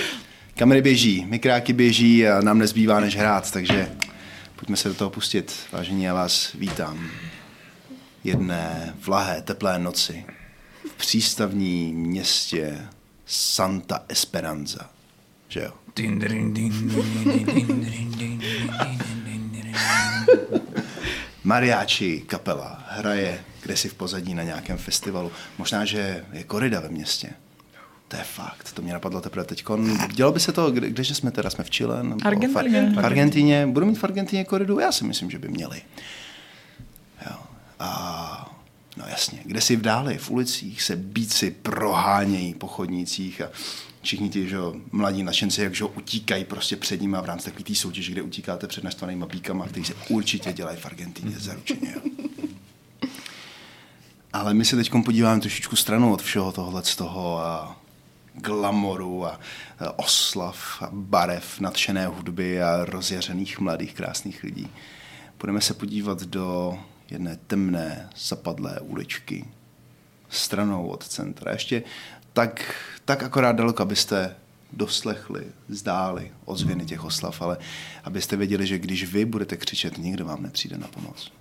[0.56, 3.90] Kamery běží, mikráky běží a nám nezbývá než hrát, takže
[4.56, 5.56] pojďme se do toho pustit.
[5.72, 7.08] Vážení, já vás vítám.
[8.24, 10.26] Jedné vlahé, teplé noci
[10.86, 12.78] v přístavní městě
[13.26, 14.90] Santa Esperanza.
[15.50, 15.72] Že jo?
[21.44, 25.32] Mariachi kapela hraje kde si v pozadí na nějakém festivalu.
[25.58, 27.30] Možná, že je korida ve městě.
[28.08, 29.66] To je fakt, to mě napadlo teprve teď.
[30.12, 32.04] Dělo by se to, kde, kdeže jsme teda, jsme v Chile?
[32.04, 32.92] Nebo Argentíně.
[32.96, 33.68] V, Argentíně.
[33.68, 34.80] Budou mít v Argentíně koridu?
[34.80, 35.82] Já si myslím, že by měli.
[37.30, 37.36] Jo.
[37.80, 38.56] A
[38.98, 43.50] no jasně, kde si v dáli, v ulicích se bíci prohánějí po chodnících a
[44.02, 44.58] všichni ti že,
[44.92, 48.68] mladí nadšenci, jak že, utíkají prostě před nimi v rámci takový té soutěže, kde utíkáte
[48.68, 51.94] před naštvanýma bíkama, který se určitě dělají v Argentíně zaručeně.
[51.96, 52.02] Jo.
[54.34, 57.82] Ale my se teď podíváme trošičku stranu od všeho tohle z toho a
[58.34, 59.40] glamoru a
[59.80, 64.68] a oslav a barev, nadšené hudby a rozjařených mladých krásných lidí.
[65.40, 66.80] Budeme se podívat do
[67.12, 69.46] jedné temné, zapadlé uličky
[70.30, 71.52] stranou od centra.
[71.52, 71.84] Ještě
[72.34, 74.36] tak, tak akorát daleko, abyste
[74.74, 77.58] doslechli, zdáli ozvěny těch oslav, ale
[78.04, 81.32] abyste věděli, že když vy budete křičet, nikdo vám nepřijde na pomoc.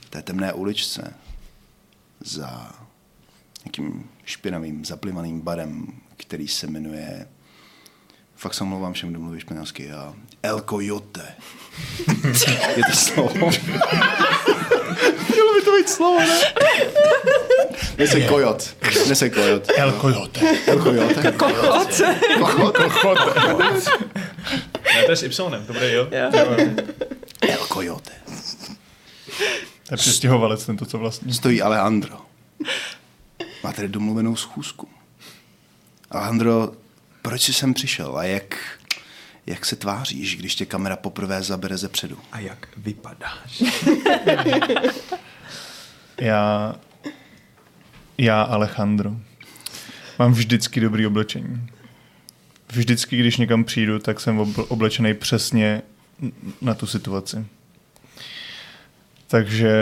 [0.00, 1.14] V té temné uličce
[2.20, 2.72] za
[3.64, 7.26] nějakým špinavým, zaplivaným barem, který se jmenuje
[8.36, 11.34] fakt se omlouvám všem, kdo mluví španělsky, a El Coyote.
[12.76, 13.50] Je to slovo.
[15.32, 16.40] Mělo by to být slovo, ne?
[17.98, 18.76] Nese kojot.
[19.08, 19.68] Nese kojot.
[19.76, 20.40] El Coyote.
[20.66, 21.32] El Coyote.
[21.32, 22.00] Kochot.
[24.94, 26.08] Ne, to je s Y, to bude jo.
[27.48, 28.12] El Coyote.
[29.88, 31.34] To je přestěhovalec tento, co vlastně.
[31.34, 32.16] Stojí Alejandro.
[33.64, 34.88] Má tady domluvenou schůzku.
[36.10, 36.72] Alejandro,
[37.22, 38.58] proč jsi sem přišel a jak,
[39.46, 42.18] jak se tváříš, když tě kamera poprvé zabere ze předu?
[42.32, 43.62] A jak vypadáš?
[46.20, 46.74] Já,
[48.18, 49.16] já Alejandro,
[50.18, 51.68] mám vždycky dobrý oblečení.
[52.72, 55.82] Vždycky, když někam přijdu, tak jsem obl- oblečený přesně
[56.60, 57.46] na tu situaci.
[59.26, 59.80] Takže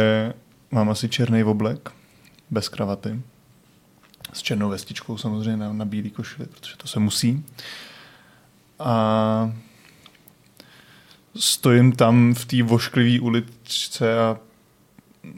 [0.70, 1.90] mám asi černý oblek,
[2.50, 3.20] bez kravaty,
[4.32, 7.44] s černou vestičkou samozřejmě na, na bílý košili, protože to se musí.
[8.78, 9.52] A
[11.36, 14.36] stojím tam v té vošklivé uličce a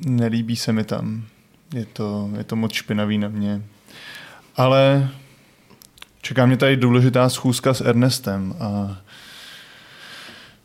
[0.07, 1.25] nelíbí se mi tam.
[1.75, 3.63] Je to, je to moc špinavý na mě.
[4.57, 5.09] Ale
[6.23, 8.99] čeká mě tady důležitá schůzka s Ernestem a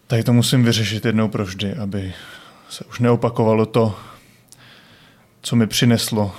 [0.08, 2.14] tady to musím vyřešit jednou provždy, aby
[2.70, 4.00] se už neopakovalo to,
[5.42, 6.36] co mi přineslo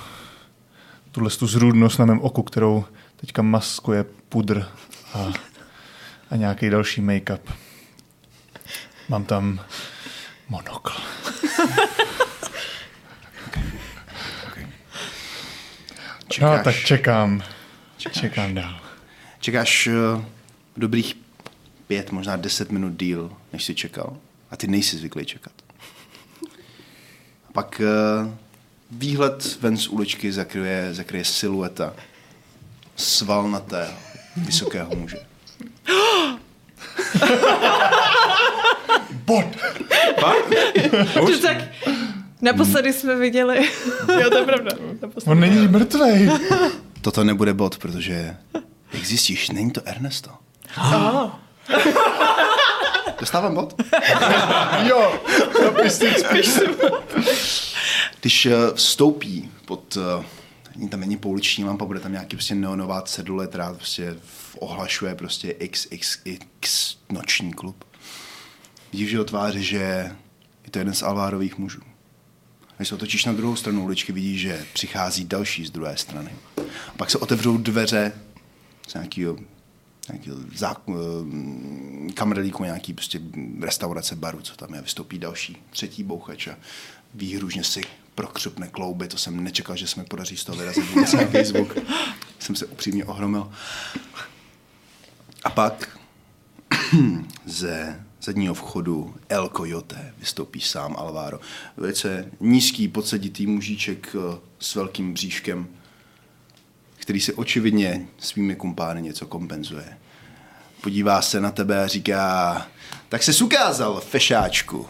[1.11, 4.67] tuhle tu zrůdnost na mém oku, kterou teďka maskuje pudr
[5.13, 5.33] a,
[6.33, 7.53] a nějaký další make-up.
[9.09, 9.65] Mám tam
[10.49, 10.93] monokl.
[16.27, 17.43] Čekáš, No, tak čekám.
[17.97, 18.21] Čekáš.
[18.21, 18.79] Čekám dál.
[19.39, 20.23] čekáš uh,
[20.77, 21.15] dobrých
[21.87, 24.17] pět, možná deset minut díl, než jsi čekal.
[24.51, 25.53] A ty nejsi zvyklý čekat.
[27.53, 28.33] Pak uh,
[28.91, 31.93] výhled ven z uličky zakryje, zakryje silueta
[32.95, 33.93] svalnatého,
[34.35, 35.32] vysokého muže.
[39.25, 39.45] Bod!
[41.31, 41.57] Že tak
[42.41, 43.69] naposledy jsme viděli.
[44.21, 44.71] Jo, to je pravda.
[45.01, 45.31] Naposledy.
[45.31, 46.31] On není mrtvej.
[47.01, 48.37] Toto nebude bod, protože,
[48.93, 50.29] jak zjistíš, není to Ernesto.
[50.75, 51.39] Aha.
[53.19, 53.73] Dostávám bod?
[54.83, 55.21] Jo,
[55.63, 56.49] napis spíš.
[58.21, 60.23] Když eh, vstoupí pod, eh,
[60.89, 64.15] tam není pouliční lampa, bude tam nějaký prostě neonová cedule, která prostě
[64.59, 67.85] ohlašuje prostě XXX noční klub.
[68.91, 69.77] Vidíš jeho tváři, že
[70.63, 71.81] je to jeden z Alvárových mužů.
[72.77, 76.31] Když se otočíš na druhou stranu uličky, vidíš, že přichází další z druhé strany.
[76.87, 78.11] A pak se otevřou dveře
[78.87, 79.37] z nějakého
[80.55, 83.19] zák- eh, kamerlíku, nějaký prostě
[83.61, 86.57] restaurace baru, co tam je, vystoupí další, třetí bouchač a
[87.13, 87.81] výhružně si
[88.15, 91.77] prokřupne klouby, to jsem nečekal, že se mi podaří z toho vyrazit vůbec na Facebook.
[92.39, 93.51] Jsem se upřímně ohromil.
[95.43, 95.99] A pak
[97.45, 101.39] ze zadního vchodu El Coyote vystoupí sám Alvaro.
[101.77, 105.67] Velice nízký, podseditý mužíček eh, s velkým bříškem,
[106.95, 109.97] který si očividně svými kumpány něco kompenzuje.
[110.81, 112.67] Podívá se na tebe a říká,
[113.09, 114.87] tak se ukázal, fešáčku.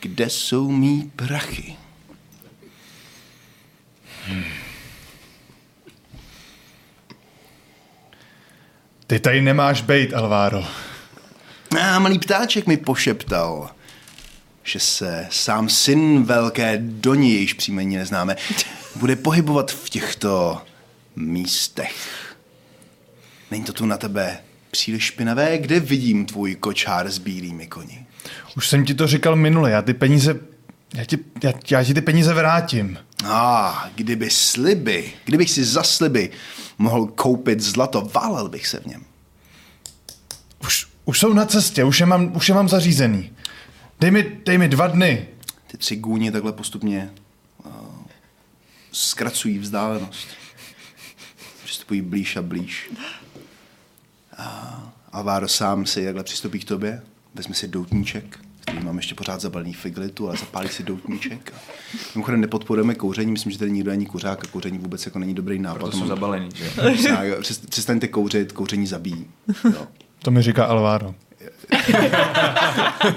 [0.00, 1.76] Kde jsou mý prachy?
[9.06, 10.64] Ty tady nemáš bejt, Alváro.
[11.80, 13.70] A malý ptáček mi pošeptal,
[14.62, 18.36] že se sám syn velké Doni, jejíž příjmení neznáme,
[18.96, 20.62] bude pohybovat v těchto
[21.16, 21.94] místech.
[23.50, 24.38] Není to tu na tebe
[24.70, 25.58] příliš špinavé?
[25.58, 28.06] Kde vidím tvůj kočár s bílými koni?
[28.56, 30.40] Už jsem ti to říkal minule, já ty peníze,
[30.94, 32.98] já ti, já, já ti ty peníze vrátím.
[33.24, 36.30] A ah, kdyby sliby, kdybych si za sliby
[36.78, 39.04] mohl koupit zlato, válel bych se v něm.
[40.64, 43.32] Už, už jsou na cestě, už je mám, už je mám zařízený.
[44.00, 45.28] Dej mi, dej mi dva dny.
[45.66, 47.10] Ty tři gůně takhle postupně
[47.64, 47.72] uh,
[48.92, 50.28] zkracují vzdálenost.
[51.64, 52.90] Přistupují blíž a blíž.
[54.36, 57.02] A Alvaro sám si takhle přistoupí k tobě,
[57.34, 58.38] vezme si doutníček,
[58.70, 61.52] který mám ještě pořád zabalený v iglitu, ale zapálí si doutníček.
[61.56, 61.60] A
[62.14, 65.58] mimochodem nepodporujeme kouření, myslím, že tady nikdo není kuřák a kouření vůbec jako není dobrý
[65.58, 65.78] nápad.
[65.78, 66.70] Proto jsou zabalený, že?
[67.40, 69.26] Přes- Přestaňte kouřit, kouření zabíjí.
[69.64, 69.86] Jo.
[70.18, 71.14] To mi říká Alváro.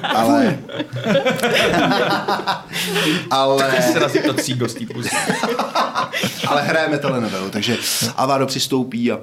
[0.03, 0.59] Ale...
[3.29, 3.81] ale...
[3.81, 4.75] Se razí to cígo z
[6.47, 7.77] ale hrajeme telenovelu, takže
[8.15, 9.19] Alvaro přistoupí a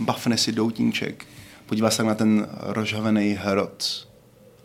[0.00, 1.26] bafne si doutníček,
[1.66, 4.06] podívá se na ten rozhavený hrot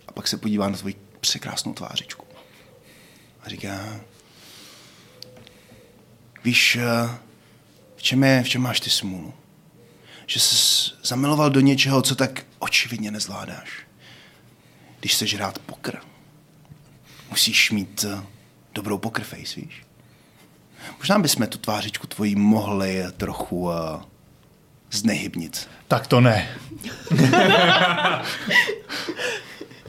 [0.07, 2.25] a pak se podívá na tvoji překrásnou tvářičku.
[3.43, 3.99] A říká,
[6.43, 7.17] víš, eh,
[7.95, 9.33] v čem, je, v čem máš ty smůlu?
[10.25, 13.69] Že jsi zamiloval do něčeho, co tak očividně nezvládáš.
[14.99, 15.97] Když chceš hrát pokr,
[17.29, 18.23] musíš mít eh,
[18.73, 19.83] dobrou poker face, víš?
[20.97, 23.71] Možná bychom tu tvářičku tvojí mohli trochu uh,
[24.91, 25.69] znehybnit.
[25.87, 26.49] Tak to ne.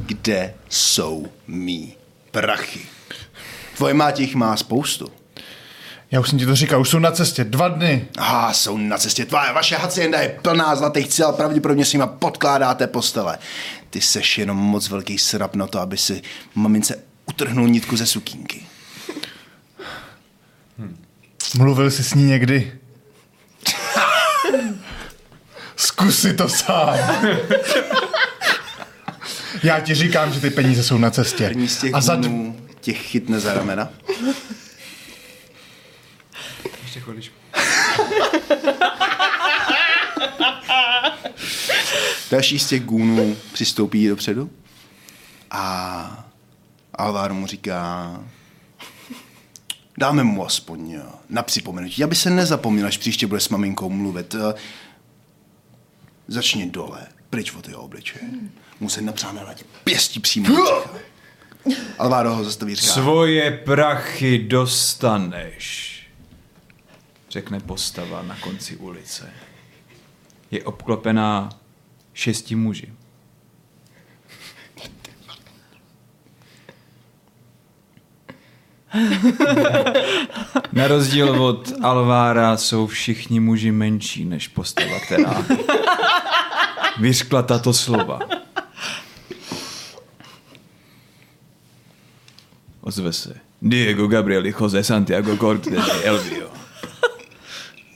[0.09, 1.94] Kde jsou mý
[2.31, 2.81] prachy?
[3.77, 5.09] Tvoje mátě jich má spoustu.
[6.11, 8.09] Já už jsem ti to říkal, už jsou na cestě, dva dny.
[8.18, 9.25] A jsou na cestě.
[9.25, 13.38] Tvá, vaše hacienda je plná zlatých cel, pravděpodobně s nima podkládáte postele.
[13.90, 16.23] Ty seš jenom moc velký srap na to, aby si
[16.55, 18.66] mamince utrhnul nitku ze sukínky.
[21.59, 22.73] Mluvil jsi s ní někdy?
[25.77, 26.99] Zkus si to sám.
[29.62, 31.44] Já ti říkám, že ty peníze jsou na cestě.
[31.49, 33.88] První z těch A za d- dnů tě chytne za ramena.
[36.83, 37.35] Ještě chviličku.
[42.31, 44.51] Další z těch gůnů přistoupí dopředu
[45.51, 46.25] a
[46.94, 48.11] Alvaro mu říká,
[49.99, 54.35] dáme mu aspoň eh, na připomenutí, aby se nezapomněl, až příště bude s maminkou mluvit.
[54.35, 54.55] Eh,
[56.29, 58.25] Začni dole, pryč od jeho obličeje.
[58.81, 60.57] Musí napřát na tě pěstí přímo.
[61.99, 65.95] Alvaro ho zastaví, říká, Svoje prachy dostaneš,
[67.31, 69.31] řekne postava na konci ulice.
[70.51, 71.49] Je obklopená
[72.14, 72.93] šesti muži.
[80.72, 85.45] Na rozdíl od Alvára jsou všichni muži menší než postava, která
[87.01, 88.18] vyřkla tato slova.
[92.89, 96.51] Ozve se Diego Gabriel Jose Santiago Cortés de Elvio.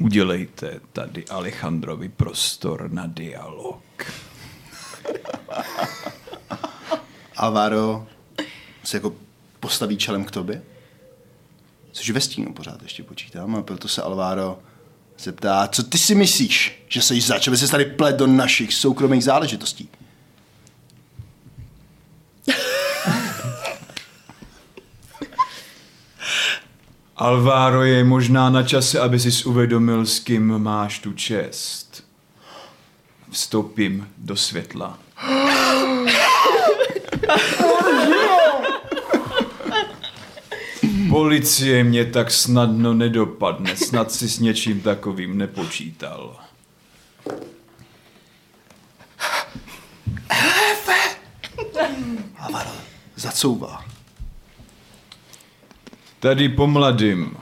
[0.01, 3.83] Udělejte tady Alejandrovi prostor na dialog.
[7.37, 8.07] Alvaro
[8.85, 9.15] se jako
[9.61, 10.63] postaví čelem k tobě,
[11.93, 14.59] což ve stínu pořád ještě počítám, a proto se Alvaro
[15.19, 19.25] zeptá, co ty si myslíš, že jsi zač, aby se tady plet do našich soukromých
[19.25, 19.89] záležitostí?
[27.23, 32.05] Alvaro je možná na čase, aby si uvědomil, s kým máš tu čest.
[33.31, 34.99] Vstoupím do světla.
[41.09, 46.37] Policie mě tak snadno nedopadne, snad si s něčím takovým nepočítal.
[52.39, 52.71] Alvaro
[53.17, 53.92] zacouvá.
[56.23, 57.37] Tady po mladým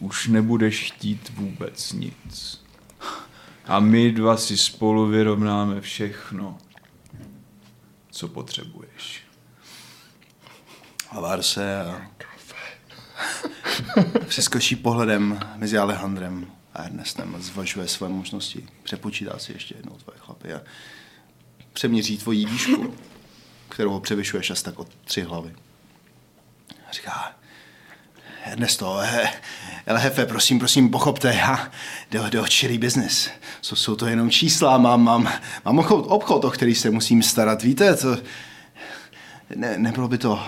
[0.00, 2.64] už nebudeš chtít vůbec nic.
[3.64, 6.58] A my dva si spolu vyrovnáme všechno,
[8.10, 9.22] co potřebuješ.
[11.10, 12.06] Alvaro se a
[14.26, 18.66] přeskočí pohledem mezi Alejandrem a Ernestem zvažuje své možnosti.
[18.82, 20.60] Přepočítá si ještě jednou tvoje chlapy a
[21.72, 22.94] přeměří tvoji výšku,
[23.68, 25.54] kterou ho převyšuješ asi tak o tři hlavy.
[26.88, 27.41] A říká,
[28.44, 29.28] Ernesto, he,
[29.86, 31.72] ale hefe, prosím, prosím, pochopte, já
[32.10, 33.30] jde, jde o čirý biznis.
[33.60, 35.32] Jsou, jsou to jenom čísla, mám, mám,
[35.64, 37.62] mám obchod, obchod, o který se musím starat.
[37.62, 38.18] Víte, to,
[39.56, 40.42] ne, nebylo by to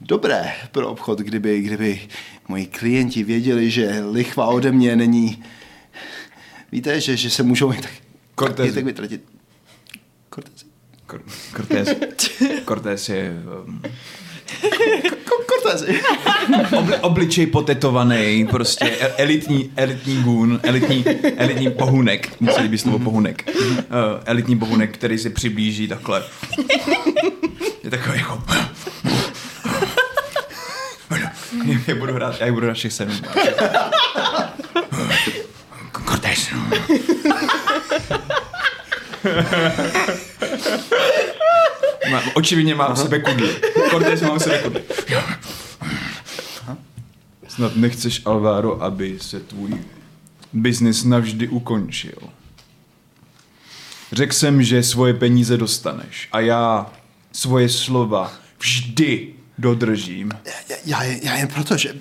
[0.00, 2.08] dobré pro obchod, kdyby, kdyby
[2.48, 5.44] moji klienti věděli, že lichva ode mě není...
[6.72, 7.92] Víte, že, že se můžou jen tak,
[8.38, 8.74] Cortez.
[8.74, 9.24] tak vytratit.
[10.34, 10.66] Cortez.
[11.08, 11.22] Cor-
[11.56, 11.88] Cortés,
[12.68, 13.32] Cortés je
[13.66, 13.82] um,
[15.46, 15.84] Cortez.
[16.78, 21.04] obli, obličej potetovaný, prostě e- elitní, elitní gůn, elitní,
[21.36, 23.82] elitní pohunek, se líbí slovo pohunek, uh,
[24.26, 26.22] elitní pohunek, který se přiblíží takhle.
[27.84, 28.42] Je takový jako...
[31.86, 33.20] Já budu hrát, já budu hrát všech sedm.
[36.08, 36.48] Cortés.
[42.10, 43.56] Má, očividně mám v sebe kudly.
[43.90, 44.82] Cortés mám sebe kudly.
[47.48, 49.70] Snad nechceš, Alvaro, aby se tvůj
[50.52, 52.18] biznis navždy ukončil.
[54.12, 56.92] Řekl jsem, že svoje peníze dostaneš a já
[57.32, 60.30] svoje slova vždy dodržím.
[60.44, 61.94] Já, já, jen- já jen proto, že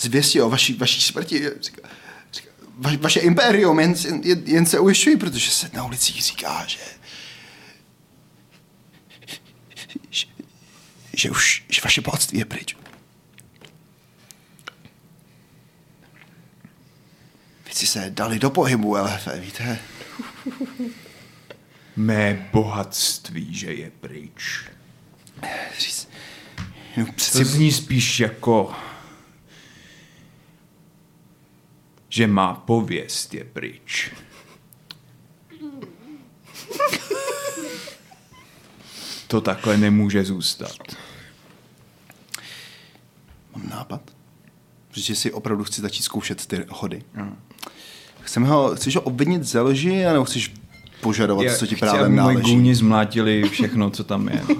[0.00, 1.88] zvěstí o vaší, vaší smrti, říká,
[2.32, 6.78] říká, va, vaše impérium, jen, jen, jen se ujišťuji, protože se na ulicích říká, že,
[11.16, 12.76] že už že vaše bohatství je pryč.
[17.64, 19.78] Věci se dali do pohybu, LF, víte?
[21.96, 24.64] Mé bohatství, že je pryč.
[25.78, 26.08] Říct,
[26.96, 28.74] no, To přeci, zní spíš jako,
[32.08, 34.10] že má pověst je pryč.
[39.26, 41.05] To takhle nemůže zůstat.
[43.56, 44.00] Mám nápad,
[44.90, 47.02] protože si opravdu chci začít zkoušet ty hody.
[48.20, 50.52] Chceme ho, chceš ho obvinit ze lži, nebo chceš
[51.00, 52.54] požadovat, Já co ti chci, právě moji náleží?
[52.54, 54.42] gůni zmlátili všechno, co tam je.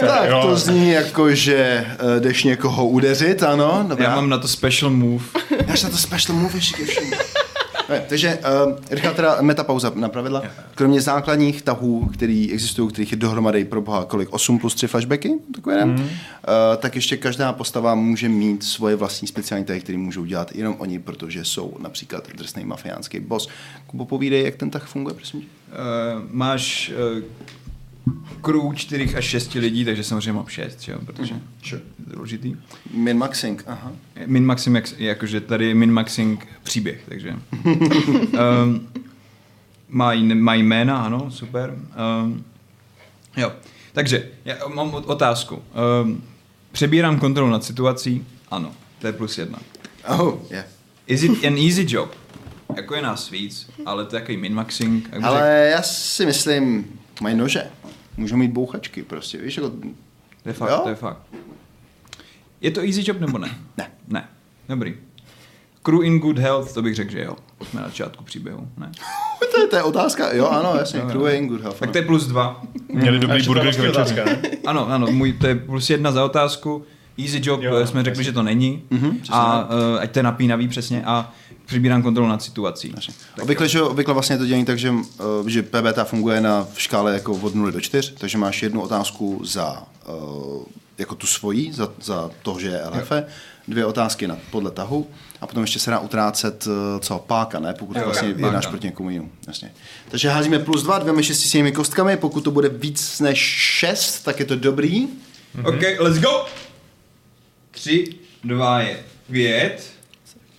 [0.00, 0.42] Tak Jo.
[0.42, 3.84] to zní jako, že uh, jdeš někoho udeřit, ano?
[3.88, 4.04] Dobrá.
[4.04, 5.24] Já mám na to special move.
[5.68, 7.10] Máš na to special move ještě ke všemu.
[7.92, 10.42] Ne, takže uh, rychlá teda metapauza na pravidla.
[10.74, 14.32] Kromě základních tahů, který existují, kterých je dohromady pro boha kolik?
[14.32, 15.32] 8 plus 3 flashbacky?
[15.54, 15.94] Takové mm.
[15.94, 16.08] uh,
[16.78, 20.98] tak ještě každá postava může mít svoje vlastní speciální tahy, které můžou dělat jenom oni,
[20.98, 23.48] protože jsou například drsný mafiánský boss.
[23.86, 25.46] Kubo, povídej, jak ten tah funguje, prosím tě.
[25.46, 27.22] Uh, máš uh,
[28.42, 31.34] crew 4 až 6 lidí, takže samozřejmě mám 6, že jo, protože
[31.64, 31.82] Sure.
[31.98, 32.56] je to důležitý.
[32.94, 33.92] Min-maxing, aha.
[34.26, 37.34] Min-maxing, jak- jakože tady je min-maxing příběh, takže.
[38.64, 38.88] um,
[39.88, 41.74] mají, mají jména, ano, super.
[42.24, 42.44] Um,
[43.36, 43.52] jo,
[43.92, 45.62] takže já mám ot- otázku.
[46.04, 46.22] Um,
[46.72, 48.26] přebírám kontrolu nad situací?
[48.50, 49.58] Ano, to je plus jedna.
[50.18, 50.66] Oh, yeah.
[51.06, 52.14] Is it an easy job?
[52.76, 55.02] Jako je nás víc, ale to je takový min-maxing.
[55.22, 56.84] Ale já si myslím,
[57.20, 57.64] mají nože.
[58.16, 59.70] Můžou mít bouchačky prostě, víš, jako...
[60.42, 60.80] To je fakt, Jo?
[60.82, 61.22] to je fakt.
[62.60, 63.58] Je to easy job nebo ne?
[63.76, 63.90] Ne.
[64.08, 64.28] Ne.
[64.68, 64.94] Dobrý.
[65.82, 67.36] Crew in good health, to bych řekl, že jo.
[67.70, 68.92] Jsme na začátku příběhu, ne?
[69.52, 71.06] To je, to je otázka, jo, ano, jasně, jo.
[71.10, 71.78] crew in good health.
[71.80, 72.62] Tak to je plus dva.
[72.88, 74.42] Měli dobrý burger k ne?
[74.66, 76.84] Ano, ano, můj, to je plus jedna za otázku.
[77.18, 78.24] Easy job, Jo, jsme řekli, jasně.
[78.24, 78.82] že to není.
[78.90, 81.04] Mhm, a uh, ať to je napínavý přesně.
[81.04, 81.32] A
[81.72, 82.94] přibírám kontrolu nad situací.
[83.42, 87.14] Obvykle, že, obvykle vlastně to dělení tak, že, uh, že PBTA funguje na v škále
[87.14, 90.62] jako od 0 do 4, takže máš jednu otázku za uh,
[90.98, 93.12] jako tu svoji, za, za to, že je LF,
[93.68, 95.06] dvě otázky na, podle tahu
[95.40, 97.74] a potom ještě se dá utrácet uh, co, páka, ne?
[97.78, 98.46] Pokud Jo, vlastně páka.
[98.46, 99.30] jednáš proti někomu jinému.
[99.46, 99.72] Jasně.
[100.08, 103.38] Takže házíme plus dva, dvěma šestistěnými kostkami, pokud to bude víc než
[103.78, 105.08] šest, tak je to dobrý.
[105.64, 106.46] OK, let's go!
[107.70, 108.14] Tři,
[108.44, 109.91] dva je pět,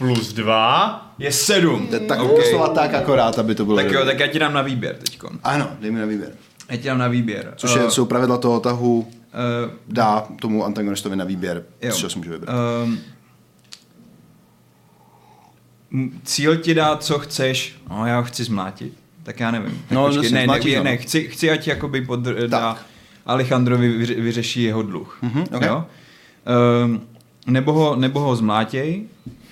[0.04, 1.14] Plus dva.
[1.20, 1.88] je sedm.
[1.88, 2.32] To je Tak OK.
[2.32, 2.76] okay.
[2.76, 5.30] tak akorát, aby to bylo Tak jo, tak já ti dám na výběr teďko.
[5.44, 6.32] Ano, dej mi na výběr.
[6.72, 7.54] Já ti dám na výběr.
[7.56, 9.06] Což je, Eh, jsou pravidla toho tahu, uh,
[9.88, 11.92] dá tomu antagonistovi na výběr, Jo.
[11.92, 12.56] čeho si může vybrat.
[12.84, 13.00] Um,
[16.24, 17.76] cíl ti dá, co chceš.
[17.90, 18.94] No, já ho chci zmlátit.
[19.24, 19.72] Tak já nevím.
[19.72, 20.84] Tak No, počkej, jasně, ne, zmlátíš ne, ho.
[20.84, 22.78] ne, chci, chci, ať jakoby pod, dá.
[23.26, 25.18] Alejandrovi vyře, vyřeší jeho dluh.
[25.22, 25.62] Mhm, ok.
[25.62, 25.86] jo?
[26.86, 27.02] Um,
[27.48, 29.04] nebo, ho, nebo ho zmlátěj,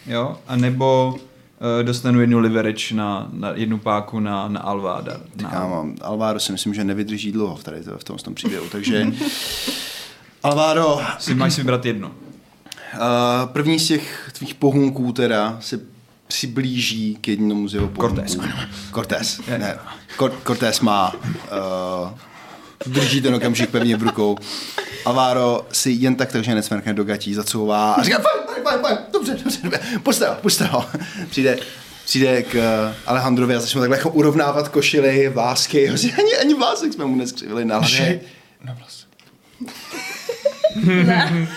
[0.07, 0.37] jo?
[0.47, 5.17] A nebo uh, dostanu jednu leverage na, na jednu páku na, na Alváda.
[5.41, 8.65] Na, Kámo, Alvaro si myslím, že nevydrží dlouho v, tady, v tom, v tom příběhu,
[8.71, 9.07] takže
[10.43, 12.11] Alvaro, uh, si máš si vybrat jedno.
[13.45, 15.79] první z těch tvých pohunků teda se
[16.27, 18.15] přiblíží k jednomu z jeho pohunků.
[18.25, 18.39] Cortés.
[18.93, 19.77] Cortés, ne.
[20.17, 22.09] Cor- Cortés má, uh,
[22.85, 24.37] drží ten okamžik pevně v rukou.
[25.05, 28.97] Alvaro si jen tak takže necmrkne do gatí, zacouvá a říká, fajn, fajn, fajn, fajn,
[29.13, 30.85] dobře, dobře, dobře, puste ho, puste ho.
[31.29, 31.57] Přijde,
[32.05, 36.93] přijde k eh, Alejandrovi a začne mu takhle jako urovnávat košily, vlásky, ani, ani vlásek
[36.93, 38.19] jsme mu neskřivili na hlavě.
[38.63, 39.05] Na vlas.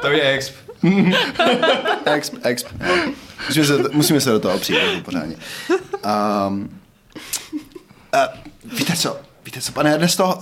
[0.00, 0.54] To je exp.
[2.04, 2.66] Exp, exp.
[3.46, 5.36] Musíme se, musíme se do toho přijít jako pořádně.
[6.48, 6.77] Um,
[8.14, 10.32] uh, víte co, víte co, pane Ernesto, uh,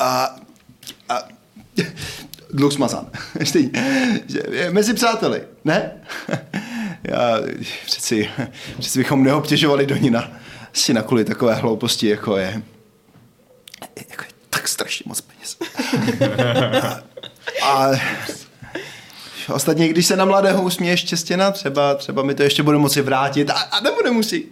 [1.10, 1.84] uh,
[2.50, 3.06] dluh smazán.
[4.70, 5.92] Mezi přáteli, ne?
[7.02, 7.40] Já
[7.86, 8.30] přeci,
[8.78, 10.32] přeci bychom neobtěžovali do Nina
[10.72, 12.62] si na kvůli takové hlouposti, jako je,
[14.10, 15.56] jako je tak strašně moc peněz.
[17.62, 17.90] A
[19.48, 23.50] Ostatně, když se na mladého usměje štěstěna, třeba, třeba mi to ještě bude moci vrátit,
[23.50, 24.44] a, a nebo nemusí.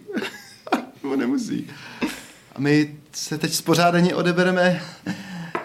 [0.71, 1.67] A nebo nemusí.
[2.55, 4.81] A my se teď spořádaně odebereme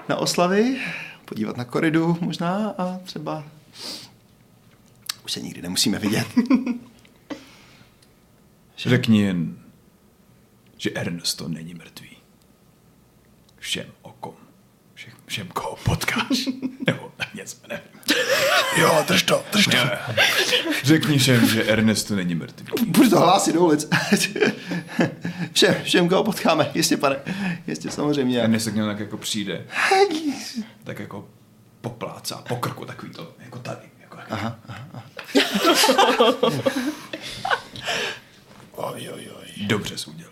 [0.09, 0.81] na oslavy,
[1.25, 3.45] podívat na koridu možná a třeba
[5.25, 6.27] už se nikdy nemusíme vidět.
[8.77, 9.59] Řekni jen,
[10.77, 12.17] že Ernesto není mrtvý.
[13.59, 13.87] Všem
[15.53, 16.49] koho potkáš.
[16.87, 17.85] Nebo něco, nevím.
[18.77, 19.77] Jo, drž to, drž to.
[20.85, 22.67] Řekni všem, že Ernesto není mrtvý.
[22.87, 23.89] Budu to hlásit do ulic.
[25.53, 27.17] všem, všem, koho potkáme, jistě, pane.
[27.67, 28.41] Jistě, samozřejmě.
[28.41, 29.67] Ernesto k němu tak jako přijde.
[30.85, 31.29] Tak jako
[31.81, 33.89] poplácá po krku takový to, jako tady.
[34.01, 34.27] Jako tak.
[34.31, 35.03] Aha, aha.
[38.73, 39.67] oj, oj, oj.
[39.67, 40.30] Dobře jsi udělal.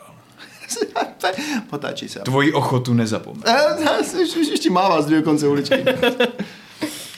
[1.71, 2.21] Potáčí se.
[2.21, 3.43] Tvoji ochotu nezapomeň.
[3.47, 5.85] Eh, Už, už ještě mává z druhého konce uličky.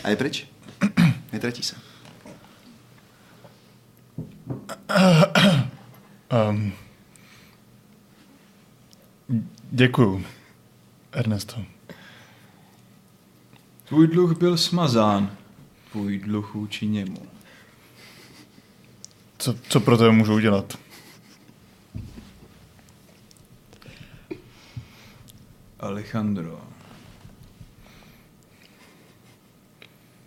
[0.04, 0.46] A je pryč.
[1.32, 1.76] Netratí se.
[6.50, 6.72] Um,
[9.70, 10.24] děkuju,
[11.12, 11.64] Ernesto.
[13.84, 15.36] Tvůj dluh byl smazán.
[15.92, 17.26] Tvůj dluh vůči němu.
[19.38, 20.78] Co, co pro to můžu udělat?
[25.80, 26.62] Alejandro.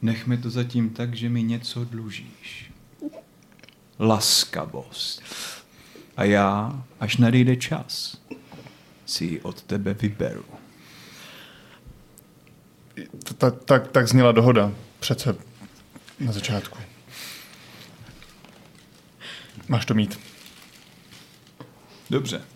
[0.01, 2.71] Nechme to zatím tak, že mi něco dlužíš.
[3.99, 5.23] Laskavost.
[6.17, 8.21] A já, až nadejde čas,
[9.05, 10.45] si ji od tebe vyberu.
[13.37, 15.35] Tak, tak, tak zněla dohoda přece
[16.19, 16.77] na začátku.
[19.67, 20.19] Máš to mít.
[22.09, 22.52] Dobře.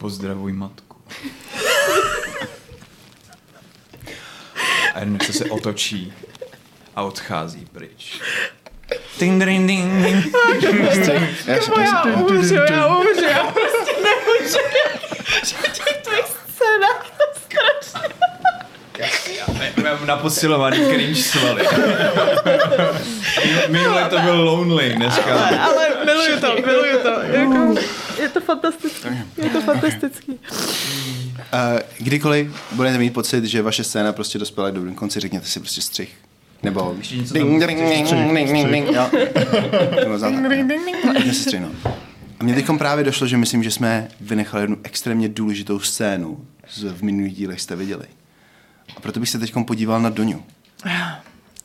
[0.00, 0.96] Pozdravuj matku.
[4.94, 6.12] A Ernesto se otočí
[6.96, 8.20] a odchází pryč.
[9.18, 10.34] Ding, ding, ding, ding.
[11.78, 14.58] Já umřu, já umřu, já prostě nemůžu.
[15.42, 18.14] V těch tvých scénách to strašně.
[19.38, 19.44] Já
[19.82, 21.62] mám naposilovaný cringe svaly.
[23.68, 25.34] Minule to byl lonely, dneska.
[25.64, 27.20] Ale miluju to, miluju to.
[27.22, 27.74] Jako,
[28.22, 30.32] je to fantastický, je to fantastický.
[30.32, 35.60] Uh, kdykoliv budete mít pocit, že vaše scéna prostě dospěla k dobrým konci, řekněte si
[35.60, 36.14] prostě střih.
[36.62, 39.10] Nebo Ještě něco tam- ding, ding, ding, ding, ding, ding, ding, jo.
[40.00, 40.48] Nebo znáte.
[41.02, 41.72] Pojďme si střihnout.
[42.40, 46.82] A mně teď právě došlo, že myslím, že jsme vynechali jednu extrémně důležitou scénu, z,
[46.92, 48.04] v minulých dílech jste viděli.
[48.96, 50.44] A proto bych se teď podíval na Doňu,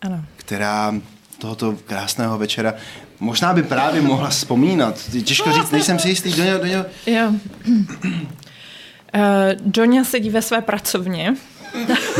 [0.01, 0.25] Ano.
[0.35, 0.95] která
[1.37, 2.73] tohoto krásného večera
[3.19, 4.99] možná by právě mohla vzpomínat.
[5.23, 7.27] Těžko říct, nejsem si jistý, Doňo, Doňo, Jo.
[7.27, 7.35] Uh,
[9.61, 11.35] Doňa sedí ve své pracovně,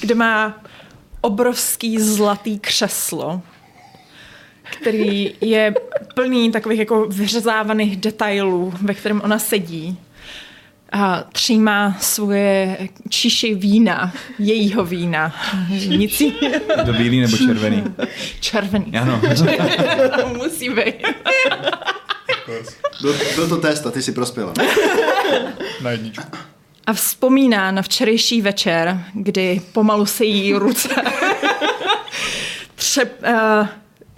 [0.00, 0.62] kde má
[1.20, 3.42] obrovský zlatý křeslo,
[4.62, 5.74] který je
[6.14, 9.98] plný takových jako vyřezávaných detailů, ve kterém ona sedí.
[10.92, 12.78] A třímá svoje
[13.08, 15.34] číši vína, jejího vína.
[15.86, 16.22] Nic
[16.86, 17.84] to bílý nebo červený?
[18.40, 18.92] Červený.
[18.98, 19.20] Ano.
[20.36, 20.94] Musí být.
[23.00, 24.52] byl, byl to test a ty si prospěla.
[25.82, 26.24] Na jedničku.
[26.86, 30.88] A vzpomíná na včerejší večer, kdy pomalu se jí ruce
[32.74, 33.66] třep, uh,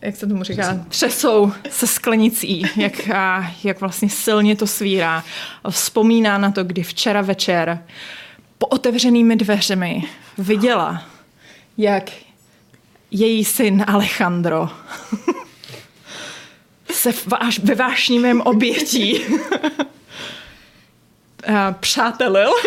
[0.02, 5.24] jak se tomu říká, třesou se sklenicí, jak, uh, jak vlastně silně to svírá.
[5.64, 7.84] A vzpomíná na to, kdy včera večer
[8.58, 10.04] po otevřenými dveřemi
[10.38, 11.02] viděla,
[11.78, 12.10] jak
[13.10, 14.68] její syn Alejandro
[16.92, 19.36] se váš, ve vášnivém obětí uh,
[21.80, 22.50] přátelil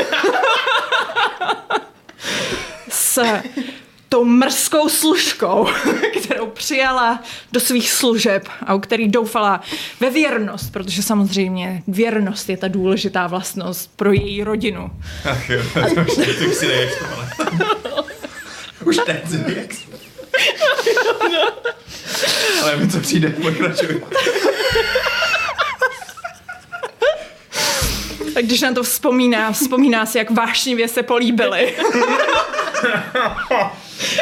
[2.90, 3.22] s
[4.14, 5.68] tou mrzkou služkou,
[6.24, 7.20] kterou přijala
[7.52, 9.62] do svých služeb a u který doufala
[10.00, 14.92] ve věrnost, protože samozřejmě věrnost je ta důležitá vlastnost pro její rodinu.
[15.32, 17.30] Ach jo, to už ty už si neješ to, ale...
[18.86, 19.88] Už teď si neješ.
[22.62, 24.04] Ale mi to přijde, pokračuj.
[28.36, 31.76] A když na to vzpomíná, vzpomíná si, jak vášnivě se políbili.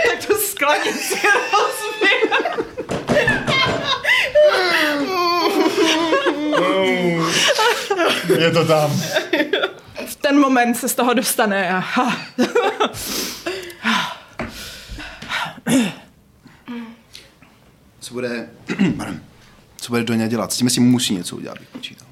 [0.09, 1.19] tak to sklenici
[1.51, 2.21] rozbije.
[8.39, 8.91] Je to tam.
[10.05, 11.83] V ten moment se z toho dostane a.
[17.99, 18.49] Co bude,
[19.75, 20.53] co bude Doňa dělat?
[20.53, 22.07] S tím si musí něco udělat, bych počítal.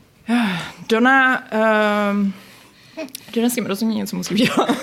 [0.90, 1.44] Dona,
[2.12, 2.34] um,
[3.36, 4.70] Dona s tím rozhodně něco musí udělat.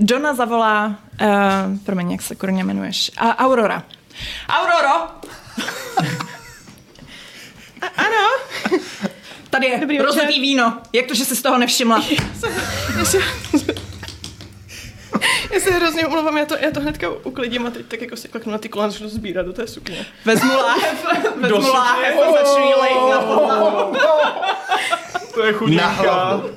[0.00, 0.86] Dona zavolá,
[1.20, 3.82] uh, promiň, jak se korně jmenuješ, a Aurora.
[4.48, 5.08] Auroro!
[7.96, 8.28] Ano,
[9.50, 10.40] Tady je Dobrý rozlitý večer.
[10.40, 10.78] víno.
[10.92, 12.04] Jak to, že jsi z toho nevšimla?
[15.52, 18.28] Já se, hrozně omlouvám, já to, já to hnedka uklidím a teď tak jako si
[18.28, 20.06] klaknu na ty kolena, začnu sbírat do té sukně.
[20.24, 21.06] Vezmu láhev,
[21.36, 23.96] vezmu láhev a začnu jí lejt na podlahu.
[25.34, 25.86] To je Na chudinka.
[25.88, 26.50] hlavu.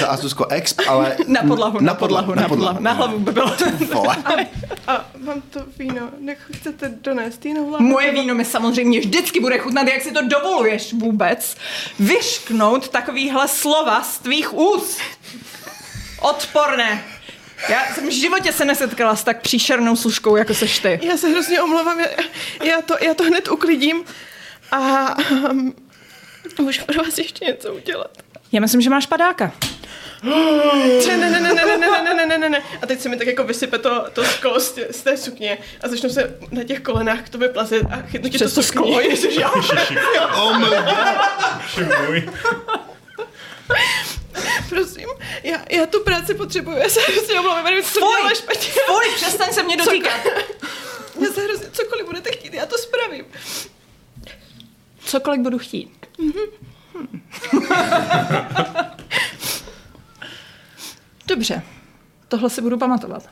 [0.00, 1.16] Za Azusko exp, ale...
[1.26, 2.82] Na podlahu, na podlahu, na podlahu.
[2.82, 3.52] Na hlavu by bylo.
[3.92, 4.16] Vole.
[4.86, 7.86] A mám to víno, nechcete donést jinou láhev?
[7.88, 11.56] Moje víno mi samozřejmě vždycky bude chutnat, jak si to dovoluješ vůbec.
[11.98, 14.98] Vyšknout takovýhle slova z tvých úst.
[16.22, 17.04] Odporné.
[17.68, 21.00] Já jsem v životě se nesetkala s tak příšernou služkou, jako seš ty.
[21.02, 22.06] Já se hrozně omlouvám, já,
[22.64, 24.04] já, to, já to hned uklidím
[24.70, 25.74] a um,
[26.58, 28.10] můžu pro vás ještě něco udělat.
[28.52, 29.52] Já myslím, že máš padáka.
[30.22, 32.62] Ne, ne, ne, ne, ne, ne, ne, ne, ne, ne, ne, ne.
[32.82, 35.58] A teď se mi tak jako vysype to, to sklo z, tě, z té sukně
[35.80, 39.00] a začnu se na těch kolenách k tobě plazit a chytnu ti to sklo.
[39.00, 39.50] Ježiš, já.
[40.36, 40.66] Oh my
[41.68, 42.28] Šibuj.
[44.68, 45.08] Prosím,
[45.42, 48.00] já, já tu práci potřebuju, já se hrozně omlouvám, nevím, co Fuj!
[48.00, 48.68] dělala špatně.
[48.86, 50.20] Fuj, přestaň se mě dotýkat.
[51.20, 53.24] Já se hrozně, cokoliv budete chtít, já to spravím.
[55.04, 56.06] Cokoliv budu chtít.
[56.20, 56.32] Hm.
[61.26, 61.62] Dobře,
[62.28, 63.28] tohle si budu pamatovat.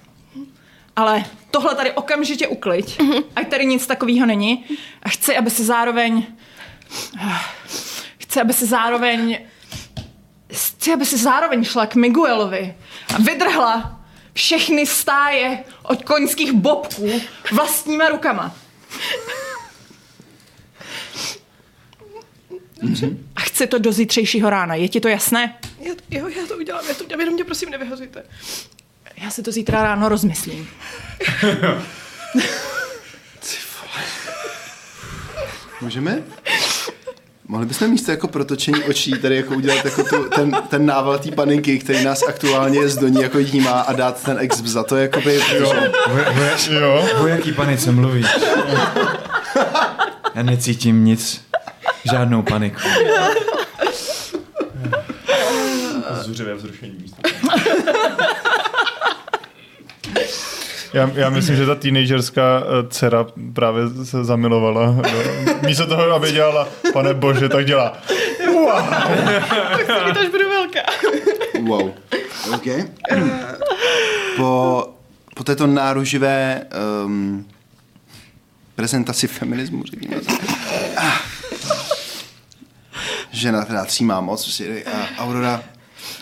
[0.96, 2.98] Ale tohle tady okamžitě ukliď,
[3.36, 4.64] ať tady nic takového není.
[5.02, 6.26] A chci, aby si zároveň...
[8.18, 9.38] Chci, aby si zároveň...
[10.52, 12.74] Chci, aby si zároveň šla k Miguelovi
[13.14, 14.00] a vydrhla
[14.34, 17.20] všechny stáje od koňských bobků
[17.52, 18.54] vlastníma rukama.
[23.36, 24.74] A chci to do zítřejšího rána.
[24.74, 25.58] Je ti to jasné?
[25.80, 28.24] Já, jo, já to udělám, já to udělám, jenom mě prosím nevyhazujte.
[29.16, 30.68] Já si to zítra ráno rozmyslím.
[35.80, 36.22] Můžeme?
[37.50, 41.30] Mohli bychom místo jako protočení očí tady jako udělat jako tu, ten, ten nával té
[41.30, 45.34] paninky, který nás aktuálně z doní jako jímá a dát ten exp za to, jakoby,
[45.34, 45.74] Jo.
[45.74, 47.08] protože Jo.
[47.20, 48.26] O jaký panice mluvíš?
[50.34, 51.44] Já necítím nic.
[52.10, 52.80] Žádnou paniku.
[56.22, 57.22] Zuřivé vzrušení místo.
[60.92, 64.96] Já, já myslím, že ta teenagerská eh, dcera právě se zamilovala.
[65.66, 67.96] Místo toho, aby dělala, pane bože, tak dělá.
[69.76, 70.80] Tak až budu velká.
[71.62, 71.90] Wow.
[72.54, 72.66] OK.
[74.36, 74.84] Po,
[75.34, 76.62] po této náruživé
[77.04, 77.46] um,
[78.76, 80.16] prezentaci feminismu, řekněme.
[80.96, 81.18] Ah.
[83.30, 84.44] Žena teda třímá moc.
[84.44, 85.62] prostě, A Aurora,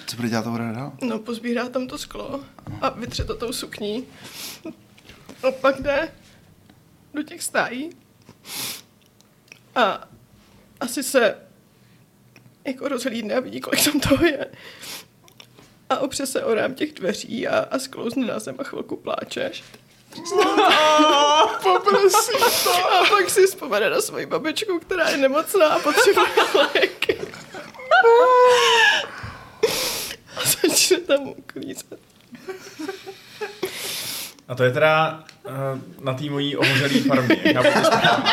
[0.09, 0.93] co bude dělat Aurora dál?
[1.03, 2.41] No, pozbírá tam to sklo
[2.81, 4.07] a vytře to tou sukní.
[5.49, 6.15] A pak jde
[7.15, 7.91] do těch stájí
[9.75, 10.09] a
[10.81, 11.39] asi se
[12.65, 14.47] jako rozhlídne a vidí, kolik tam toho je.
[15.91, 19.65] A opře se o rám těch dveří a, a sklouzne na zem a chvilku pláčeš.
[21.63, 22.93] Poprosím to.
[22.93, 27.19] A pak si vzpomene na svoji babičku, která je nemocná a potřebuje léky.
[30.49, 31.99] A začne tam uklízet.
[34.49, 37.37] A to je teda uh, na té mojí ohořelý farmě.
[37.85, 38.33] Správně.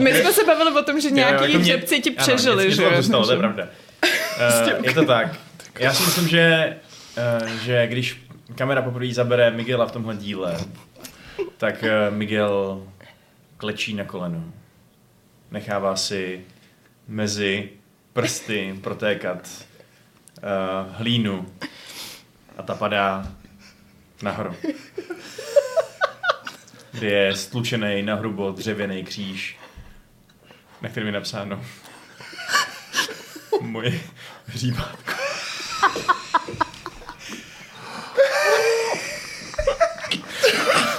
[0.00, 2.88] My jsme se bavili o tom, že nějaký jako hřebci ti ano, přežili, něco že
[2.88, 3.68] to zůstalo, to je pravda.
[4.76, 5.36] Uh, je to tak.
[5.78, 6.76] Já si myslím, že,
[7.42, 8.22] uh, že když
[8.54, 10.58] kamera poprvé zabere Miguela v tomhle díle,
[11.56, 12.82] tak uh, Miguel
[13.56, 14.52] klečí na kolenu.
[15.50, 16.44] Nechává si
[17.08, 17.68] mezi
[18.12, 19.48] prsty protékat
[20.44, 21.46] uh, hlínu
[22.56, 23.32] a ta padá
[24.22, 24.56] nahoru.
[26.92, 29.58] Kde je stlučený na hrubo dřevěný kříž,
[30.82, 31.64] na kterém je napsáno
[33.60, 34.00] moje
[34.46, 35.12] hříbátko.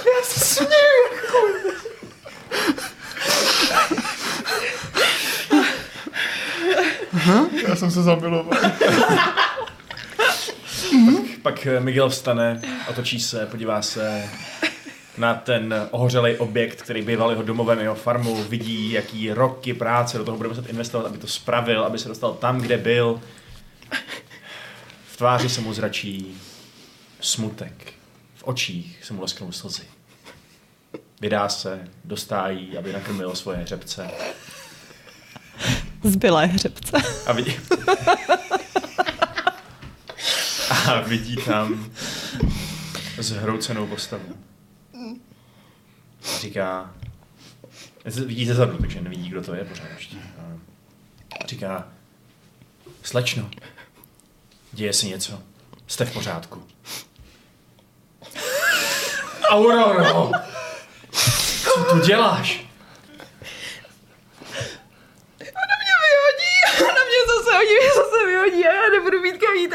[0.06, 0.22] Já
[7.74, 8.58] jsem se zamiloval.
[11.42, 14.30] Pak eh, Miguel vstane, otočí se, podívá se
[15.18, 20.24] na ten ohořelý objekt, který býval jeho domovem, jeho farmou, vidí, jaký roky práce do
[20.24, 23.20] toho bude muset investovat, aby to spravil, aby se dostal tam, kde byl.
[25.12, 26.36] V tváři se mu zračí
[27.20, 27.92] smutek,
[28.34, 29.82] v očích se mu lesknou slzy.
[31.20, 34.10] Vydá se, dostájí, aby nakrmil svoje hřebce
[36.06, 36.96] Zbylé hřebce.
[37.26, 37.56] a vidí...
[40.88, 41.90] a vidí tam
[43.18, 44.36] zhroucenou postavu.
[46.40, 46.94] Říká...
[48.04, 50.16] Vidíte zadu, takže nevidí, kdo to je pořád ještě.
[51.46, 51.88] Říká...
[53.02, 53.50] Slečno,
[54.72, 55.42] děje se něco.
[55.86, 56.66] Jste v pořádku.
[59.50, 60.30] Auroro!
[61.64, 62.66] Co tu děláš?
[65.40, 66.54] Ona mě vyhodí,
[66.84, 69.74] ona mě zase hodí, mě zase vyhodí a já nebudu mít kam jít.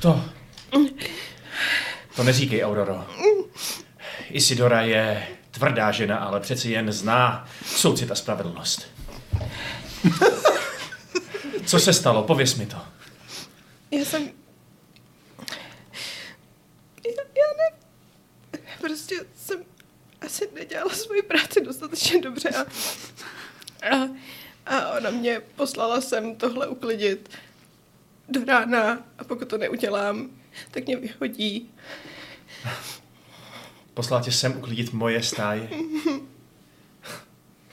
[0.00, 0.24] To...
[2.16, 3.06] To neříkej, Auroro.
[4.30, 8.88] Isidora je tvrdá žena, ale přeci jen zná soucit a spravedlnost.
[11.66, 12.22] Co se stalo?
[12.22, 12.76] Pověz mi to.
[13.90, 14.22] Já jsem...
[17.06, 17.78] Já, já ne...
[18.80, 19.64] Prostě jsem
[20.20, 22.60] asi nedělala svoji práci dostatečně dobře a,
[23.96, 24.08] a,
[24.66, 27.30] a ona mě poslala sem tohle uklidit
[28.28, 30.30] do rána a pokud to neudělám,
[30.70, 31.70] tak mě vyhodí.
[33.94, 35.68] Poslala tě sem uklidit moje stáje?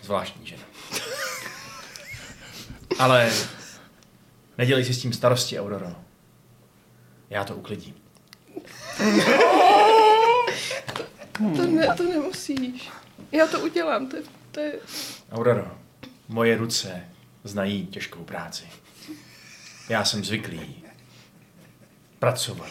[0.01, 0.63] Zvláštní žena.
[2.99, 3.31] Ale
[4.57, 5.95] nedělej si s tím starosti, Auroro.
[7.29, 7.95] Já to uklidím.
[11.55, 12.89] To, ne, to nemusíš.
[13.31, 14.17] Já to udělám, to,
[14.51, 14.73] to je...
[15.31, 15.77] Auroro,
[16.27, 17.01] moje ruce
[17.43, 18.63] znají těžkou práci.
[19.89, 20.75] Já jsem zvyklý
[22.19, 22.69] pracovat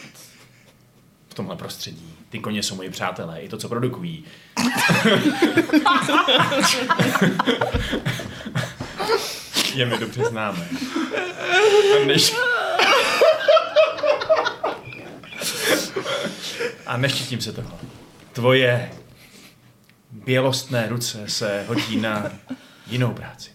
[1.29, 2.13] v tomhle prostředí.
[2.29, 4.25] Ty koně jsou moji přátelé, i to, co produkují.
[9.75, 10.67] Je mi dobře známe.
[11.95, 12.35] A než...
[16.85, 17.79] A neštítím se toho.
[18.33, 18.91] Tvoje
[20.11, 22.31] bělostné ruce se hodí na
[22.87, 23.51] jinou práci.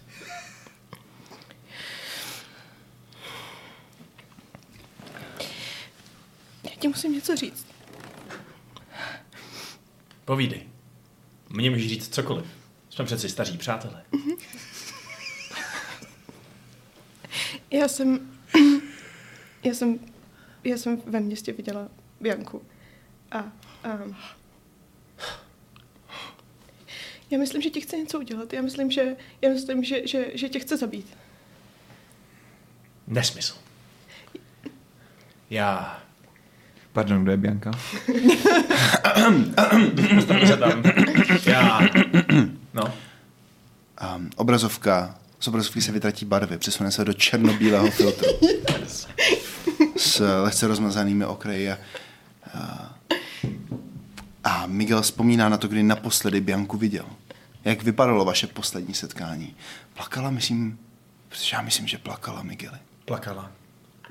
[6.63, 7.67] Já ti musím něco říct.
[10.25, 10.69] Povídej.
[11.49, 12.45] Mně můžeš říct cokoliv.
[12.89, 14.03] Jsme přeci staří přátelé.
[17.71, 18.39] Já jsem...
[19.63, 19.99] Já jsem...
[20.63, 22.65] Já jsem ve městě viděla Bianku.
[23.31, 23.37] A...
[23.83, 23.99] a
[27.31, 28.53] já myslím, že ti chce něco udělat.
[28.53, 31.17] Já myslím, že, já myslím, že, že, že tě chce zabít.
[33.07, 33.55] Nesmysl.
[35.49, 35.99] Já
[36.93, 37.71] Pardon, kdo je Bianka?
[40.47, 40.83] Se tam.
[41.45, 41.81] Já.
[42.73, 42.93] No.
[44.15, 48.27] Um, obrazovka, z obrazovky se vytratí barvy, přesune se do černobílého filtru.
[49.97, 51.71] S lehce rozmazanými okraji.
[51.71, 51.77] A
[54.69, 57.05] Miguel vzpomíná na to, kdy naposledy Bianku viděl.
[57.65, 59.55] Jak vypadalo vaše poslední setkání?
[59.93, 60.79] Plakala, myslím,
[61.29, 62.77] protože já myslím, že plakala Migueli.
[63.05, 63.51] Plakala.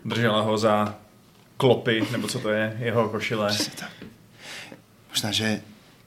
[0.05, 0.99] Držela ho za
[1.57, 3.49] klopy, nebo co to je, jeho košile.
[3.49, 3.91] Přesně tak.
[5.11, 5.63] Možná, že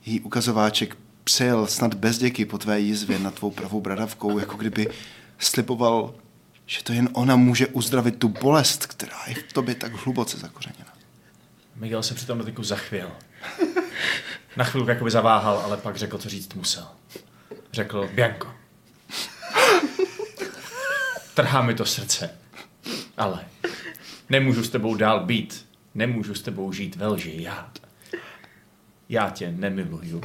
[0.05, 4.87] jí ukazováček přejel snad bez děky po tvé jízvě nad tvou pravou bradavkou, jako kdyby
[5.39, 6.13] sliboval,
[6.65, 10.93] že to jen ona může uzdravit tu bolest, která je v tobě tak hluboce zakořeněna.
[11.75, 13.11] Miguel se přitom dotyku zachvěl.
[14.57, 16.87] Na chvilku jakoby zaváhal, ale pak řekl, co říct musel.
[17.73, 18.47] Řekl, Bianco.
[21.33, 22.29] Trhá mi to srdce.
[23.17, 23.45] Ale
[24.29, 25.65] nemůžu s tebou dál být.
[25.95, 27.35] Nemůžu s tebou žít ve lži.
[27.43, 27.71] Já,
[29.09, 30.21] já tě nemiluju.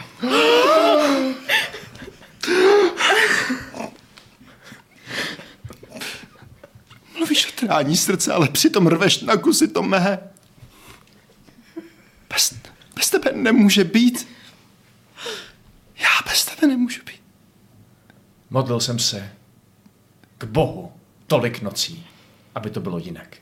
[7.18, 10.18] Mluvíš o trání srdce, ale přitom rveš na kusy to mé.
[12.97, 14.28] Bez, tebe nemůže být.
[15.97, 17.22] Já bez tebe nemůžu být.
[18.51, 19.32] Modlil jsem se
[20.38, 20.92] k Bohu
[21.26, 22.07] tolik nocí,
[22.55, 23.36] aby to bylo jinak.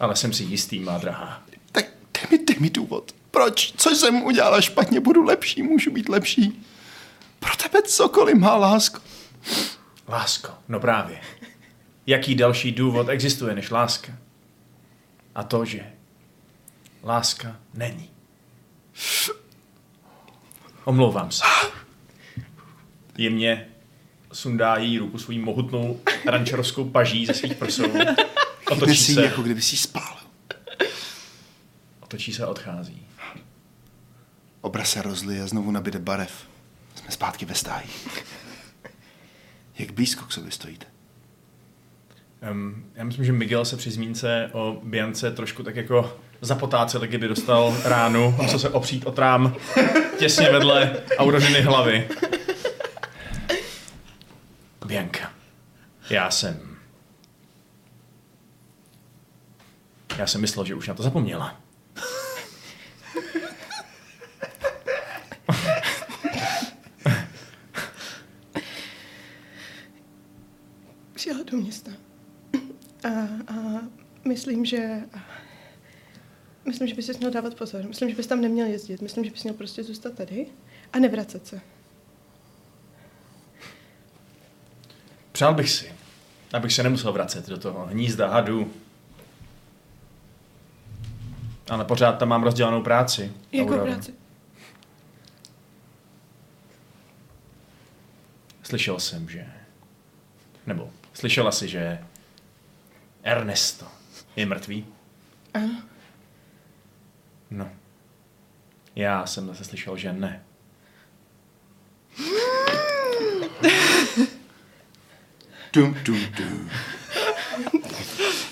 [0.00, 1.42] Ale jsem si jistý, má drahá.
[1.72, 1.84] Tak
[2.14, 3.14] dej mi, dej mi důvod.
[3.30, 3.74] Proč?
[3.76, 5.00] Co jsem udělala špatně?
[5.00, 6.66] Budu lepší, můžu být lepší.
[7.38, 9.00] Pro tebe cokoliv má lásko.
[10.08, 11.20] Lásko, no právě.
[12.06, 14.12] Jaký další důvod existuje než láska?
[15.34, 15.92] A to, že
[17.04, 18.10] láska není.
[20.84, 21.44] Omlouvám se.
[23.18, 23.68] Jemně
[24.32, 27.92] sundá jí ruku svou mohutnou rančerovskou paží ze svých prsou.
[28.70, 30.20] Otočí si se, jako kdyby si spálil.
[32.00, 33.06] otočí se a odchází.
[34.60, 36.48] Obraz se rozlije a znovu nabide barev.
[36.94, 37.88] Jsme zpátky ve stáji.
[39.78, 40.86] Jak blízko k sobě stojíte?
[42.50, 47.28] Um, já myslím, že Miguel se při zmínce o Biance trošku tak jako zapotácel, kdyby
[47.28, 49.54] dostal ránu, musel se opřít o trám
[50.18, 52.08] těsně vedle Aurořiny hlavy.
[54.86, 55.32] Bianka,
[56.10, 56.76] já jsem...
[60.16, 61.60] Já jsem myslel, že už na to zapomněla.
[71.14, 71.90] Přijela do města.
[73.04, 73.08] A,
[73.54, 73.80] a
[74.24, 75.00] myslím, že...
[76.70, 77.88] Myslím, že bys si měl dávat pozor.
[77.88, 79.02] Myslím, že bys tam neměl jezdit.
[79.02, 80.46] Myslím, že bys měl prostě zůstat tady
[80.92, 81.60] a nevracet se.
[85.32, 85.92] Přál bych si,
[86.52, 88.72] abych se nemusel vracet do toho hnízda hadů.
[91.70, 93.32] Ale pořád tam mám rozdělanou práci.
[93.52, 94.14] Jakou práci?
[98.62, 99.46] Slyšel jsem, že...
[100.66, 102.04] Nebo slyšela si, že
[103.22, 103.86] Ernesto
[104.36, 104.86] je mrtvý?
[105.54, 105.89] Ano.
[107.50, 107.68] No.
[108.96, 110.42] Já jsem zase slyšel, že ne.
[115.72, 116.70] Dum, dum, dum.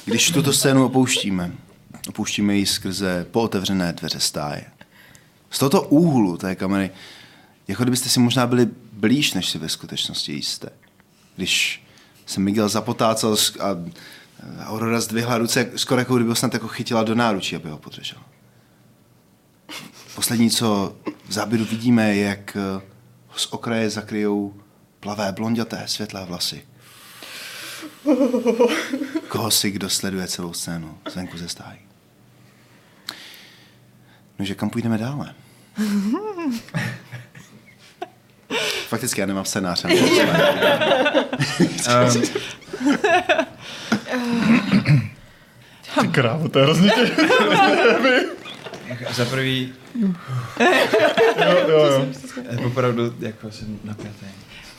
[0.04, 1.52] Když tuto scénu opouštíme,
[2.08, 4.64] opouštíme ji skrze pootevřené dveře stáje.
[5.50, 6.90] Z tohoto úhlu té kamery,
[7.68, 10.68] jako kdybyste si možná byli blíž, než si ve skutečnosti jste.
[11.36, 11.84] Když
[12.26, 13.76] se Miguel zapotácel a
[14.64, 18.22] Aurora zdvihla ruce, skoro jako kdyby ho snad jako chytila do náručí, aby ho podržela.
[20.28, 20.96] Poslední, co
[21.28, 22.80] v záběru vidíme, je, jak eh,
[23.36, 24.54] z okraje zakryjou
[25.00, 26.62] plavé blonděté světlé vlasy.
[29.28, 31.78] Koho si kdo sleduje celou scénu zvenku ze stájí.
[34.38, 35.34] Nože kam půjdeme dále?
[38.88, 39.84] Fakticky já nemám scénář.
[41.88, 42.12] ale-
[46.00, 46.92] Ty krávo, to je hrozně
[49.14, 50.08] Za prvý, Jo,
[51.68, 52.06] jo, jo.
[52.66, 54.26] opravdu jako jsem napjatý.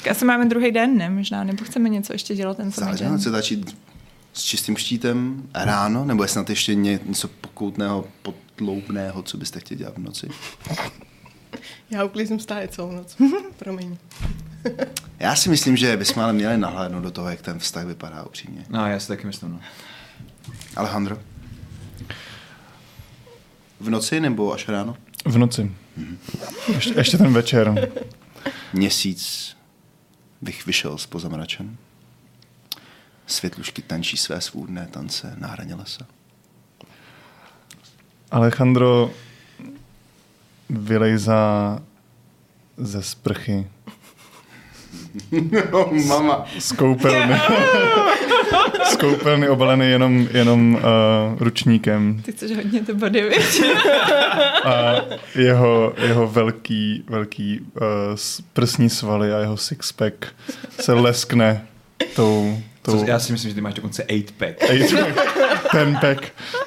[0.04, 1.10] Tak Asi máme druhý den, ne?
[1.10, 3.20] Možná, nebo chceme něco ještě dělat ten samý Záleží, den.
[3.20, 3.78] chce začít
[4.34, 9.78] s čistým štítem ráno, nebo je snad ještě ně- něco pokoutného, podloubného, co byste chtěli
[9.78, 10.28] dělat v noci?
[11.90, 13.16] Já uklízím stáje celou noc.
[13.58, 13.98] Promiň.
[15.20, 18.66] Já si myslím, že bychom ale měli nahlédnout do toho, jak ten vztah vypadá upřímně.
[18.70, 19.60] No, já si taky myslím, no.
[20.76, 21.18] Alejandro?
[23.80, 24.98] V noci nebo až ráno?
[25.26, 25.72] V noci.
[26.76, 27.90] Ještě, ještě ten večer.
[28.74, 29.56] Měsíc
[30.42, 31.78] bych vyšel z pozamračen.
[33.28, 36.06] Světlušky tančí své svůdné tance na hraně lesa.
[38.32, 39.12] Alejandro
[40.70, 41.80] vylejzá
[42.78, 43.68] ze sprchy
[45.72, 46.46] No, mama.
[46.60, 47.34] z koupelny.
[48.92, 50.82] z koupelny obalený jenom, jenom uh,
[51.40, 52.22] ručníkem.
[52.26, 53.30] Ty chceš hodně ty body?
[54.66, 54.96] A
[55.36, 57.88] jeho, jeho velký, velký uh,
[58.54, 60.14] prsní svaly a jeho sixpack
[60.80, 61.68] se leskne
[62.16, 64.56] tou, tou To, já si myslím, že ty máš dokonce 8-pack.
[64.60, 64.88] Ej,
[65.72, 66.24] ten pack,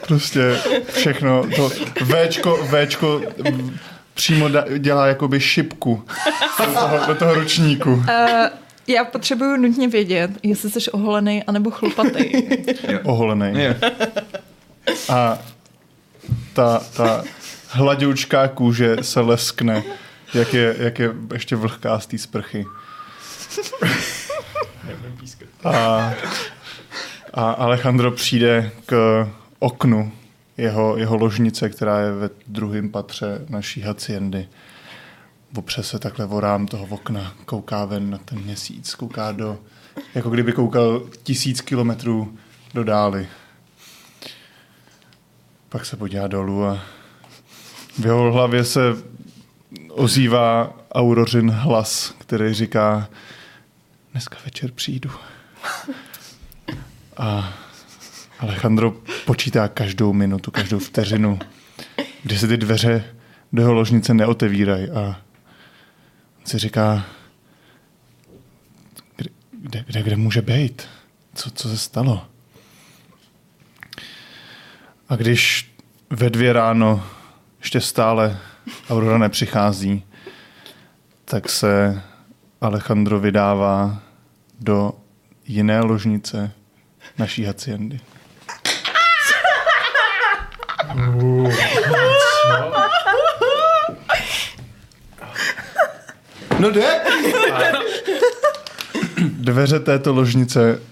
[0.07, 0.59] prostě
[0.93, 1.71] všechno, to
[2.05, 3.21] Včko, Včko
[4.15, 6.05] přímo da, dělá jakoby šipku
[6.59, 7.93] do toho, do toho ručníku.
[7.93, 8.05] Uh,
[8.87, 12.33] já potřebuju nutně vědět, jestli jsi oholený anebo chlupatý.
[13.05, 13.67] Oholený.
[15.09, 15.39] A
[16.53, 17.25] ta, ta
[17.69, 19.83] hladoučká kůže se leskne,
[20.35, 22.65] jak je, jak je ještě vlhká z té sprchy.
[25.65, 26.15] A,
[27.35, 29.27] a Alejandro přijde k
[29.59, 30.13] oknu
[30.57, 34.49] jeho, jeho ložnice, která je ve druhém patře naší haciendy.
[35.57, 39.59] Opře se takhle o rám toho okna, kouká ven na ten měsíc, kouká do,
[40.15, 42.39] jako kdyby koukal tisíc kilometrů
[42.75, 43.29] do dály.
[45.69, 46.83] Pak se podívá dolů a
[47.99, 48.81] v jeho hlavě se
[49.89, 53.09] ozývá Aurořin hlas, který říká
[54.13, 55.11] dneska večer přijdu.
[57.17, 57.55] A
[58.39, 58.95] Alejandro
[59.25, 61.39] počítá každou minutu, každou vteřinu,
[62.23, 63.05] kdy se ty dveře
[63.53, 65.21] do jeho ložnice neotevírají a
[66.45, 67.05] si říká,
[69.17, 70.89] kde, kde, kde, kde může být?
[71.35, 72.27] Co, co se stalo?
[75.09, 75.75] A když
[76.11, 77.07] ve dvě ráno
[77.59, 78.39] ještě stále
[78.91, 80.05] Aurora nepřichází,
[81.25, 82.03] tak se
[82.61, 84.03] Alejandro vydává
[84.61, 84.93] do
[85.47, 86.53] jiné ložnice
[87.19, 88.01] naší haciendy.
[96.63, 97.01] No jde?
[99.29, 100.83] Dveře této ložnice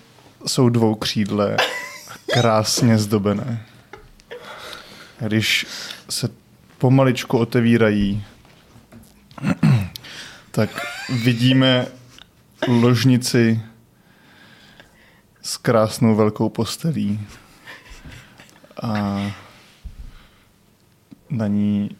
[0.46, 3.66] jsou dvoukřídlé a krásně zdobené.
[5.26, 5.66] Když
[6.08, 6.28] se
[6.78, 8.24] pomaličku otevírají,
[10.50, 10.70] tak
[11.24, 11.86] vidíme
[12.68, 13.60] ložnici
[15.42, 17.20] s krásnou velkou postelí
[18.82, 19.20] a
[21.30, 21.96] na ní,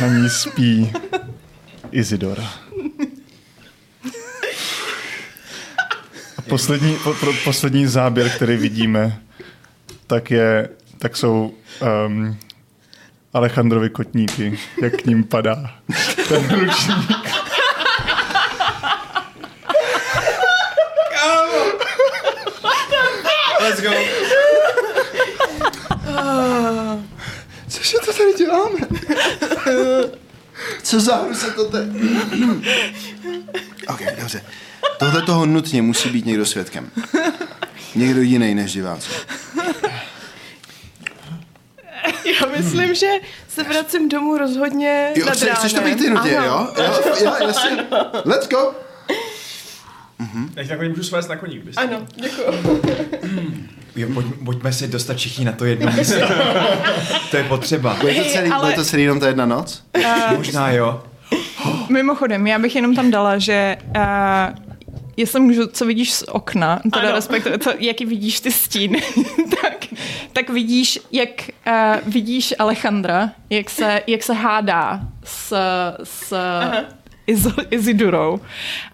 [0.00, 0.92] na ní spí
[1.92, 2.50] Izidora.
[6.36, 9.22] A poslední, po, pro, poslední záběr, který vidíme,
[10.06, 10.68] tak, je,
[10.98, 11.54] tak jsou
[12.06, 12.38] um,
[13.32, 15.74] Alejandrovi kotníky, jak k ním padá
[16.28, 17.30] ten ručník.
[23.60, 23.90] Let's go.
[27.68, 28.78] Cože to tady děláme?
[30.90, 31.88] Co za hru se to teď...
[33.88, 34.42] ok, dobře.
[34.98, 36.90] Tohle toho nutně musí být někdo svědkem.
[37.94, 39.10] Někdo jiný než diváci.
[42.24, 43.06] Já myslím, že
[43.48, 46.46] se vracím domů rozhodně Jo, nad chceš, chceš to být ty nutně, Ano.
[46.46, 46.84] jo?
[46.84, 47.14] jo?
[47.24, 47.86] Jo, jasně.
[48.24, 48.74] Let's go.
[50.56, 51.64] Já tě takhle můžu svést na koník.
[51.64, 51.76] bys.
[51.76, 52.44] Ano, děkuji.
[53.96, 56.14] Jo, pojď, pojďme se dostat všichni na to jedno místo.
[57.30, 57.96] to je potřeba.
[58.00, 59.82] Bude to celý, ale- bude to celý jenom ta jedna noc?
[60.36, 61.02] Možná jo.
[61.88, 64.02] Mimochodem, já bych jenom tam dala, že uh,
[65.16, 67.12] jestli můžu, co vidíš z okna, teda Ano.
[67.16, 69.02] respektive, co, jaký vidíš ty stíny,
[69.62, 69.86] tak,
[70.32, 71.28] tak vidíš, jak
[71.66, 71.72] uh,
[72.12, 75.54] vidíš Alejandra, jak se, jak se hádá s,
[76.04, 76.34] s
[77.26, 78.40] Iz- Izidurou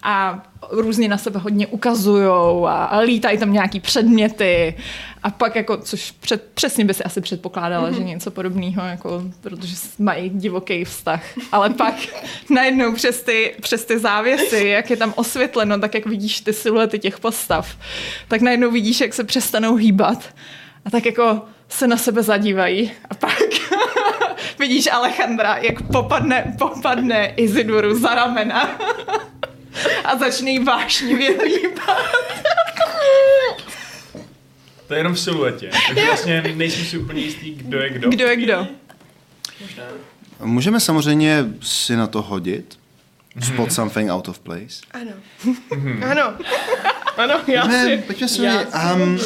[0.03, 4.75] a různě na sebe hodně ukazujou a, a lítají tam nějaký předměty.
[5.23, 9.75] A pak jako, což před, přesně by si asi předpokládala, že něco podobného, jako, protože
[9.99, 11.23] mají divoký vztah.
[11.51, 11.95] Ale pak
[12.49, 16.99] najednou přes ty, přes ty závěsy, jak je tam osvětleno, tak jak vidíš ty siluety
[16.99, 17.77] těch postav,
[18.27, 20.23] tak najednou vidíš, jak se přestanou hýbat.
[20.85, 22.91] A tak jako se na sebe zadívají.
[23.09, 23.37] A pak
[24.59, 28.69] vidíš Alejandra, jak popadne, popadne Iziduru za ramena
[30.05, 31.97] a začne jí vášnivě líbat.
[34.87, 35.69] To je jenom v siluetě.
[35.87, 38.09] Takže vlastně nejsem si úplně jistý, kdo je kdo.
[38.09, 38.67] Kdo je kdo?
[40.39, 42.79] Můžeme samozřejmě si na to hodit.
[43.43, 44.81] Spot something out of place.
[44.91, 45.11] Ano.
[46.11, 46.33] Ano.
[47.17, 47.97] Ano, já Ne, si...
[47.97, 49.19] pojďme se já si um,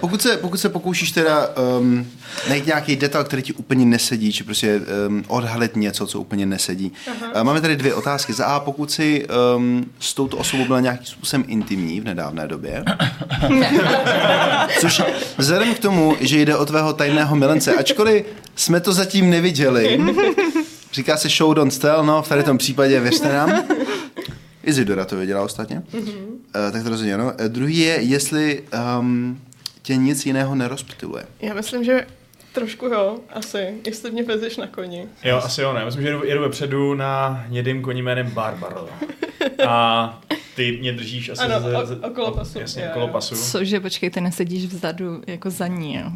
[0.00, 1.48] Pokud se, pokud se pokoušíš teda
[1.78, 2.06] um,
[2.48, 6.92] najít nějaký detail, který ti úplně nesedí, či prostě um, odhalit něco, co úplně nesedí.
[7.36, 8.32] Uh, máme tady dvě otázky.
[8.32, 12.84] Za A, pokud si um, s touto osobou byla nějakým způsobem intimní v nedávné době.
[14.80, 15.02] Což
[15.38, 18.24] vzhledem k tomu, že jde o tvého tajného milence, ačkoliv
[18.56, 20.00] jsme to zatím neviděli,
[20.92, 23.64] říká se show don't tell, no v tady tom případě věřte nám.
[24.64, 25.82] Izidora to věděla ostatně.
[25.92, 26.02] Uh,
[26.72, 27.24] tak to rozhodně, no.
[27.24, 28.62] Uh, druhý je, jestli
[29.00, 29.40] um,
[29.82, 31.24] tě nic jiného nerozptiluje.
[31.40, 32.06] Já myslím, že
[32.52, 35.06] trošku jo, asi, jestli mě vezeš na koni.
[35.24, 35.84] Jo, asi jo, ne.
[35.84, 38.88] Myslím, že jedu, jedu vepředu na hnědým koni jménem Barbaro.
[39.68, 40.20] A
[40.56, 42.58] ty mě držíš asi Ano, ze- o- ze- okolo pasu.
[42.60, 43.12] Jasně, Jo, okolo jo.
[43.12, 43.34] pasu.
[43.36, 46.10] Cože, počkej, ty nesedíš vzadu jako za ní, jo?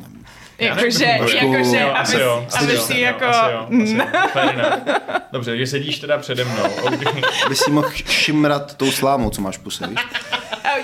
[0.59, 2.47] Jakože, jakože, jo, asi jo, jo,
[2.83, 3.25] si jo, jako...
[3.25, 4.07] asi jo, asi jo.
[4.33, 4.99] Fair enough.
[5.33, 6.65] Dobře, takže sedíš teda přede mnou.
[6.83, 7.23] Okay.
[7.49, 9.99] By si mohl šimrat tou slámou, co máš puse, víš?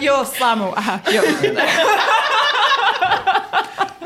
[0.00, 1.22] Jo, slámou, aha, jo.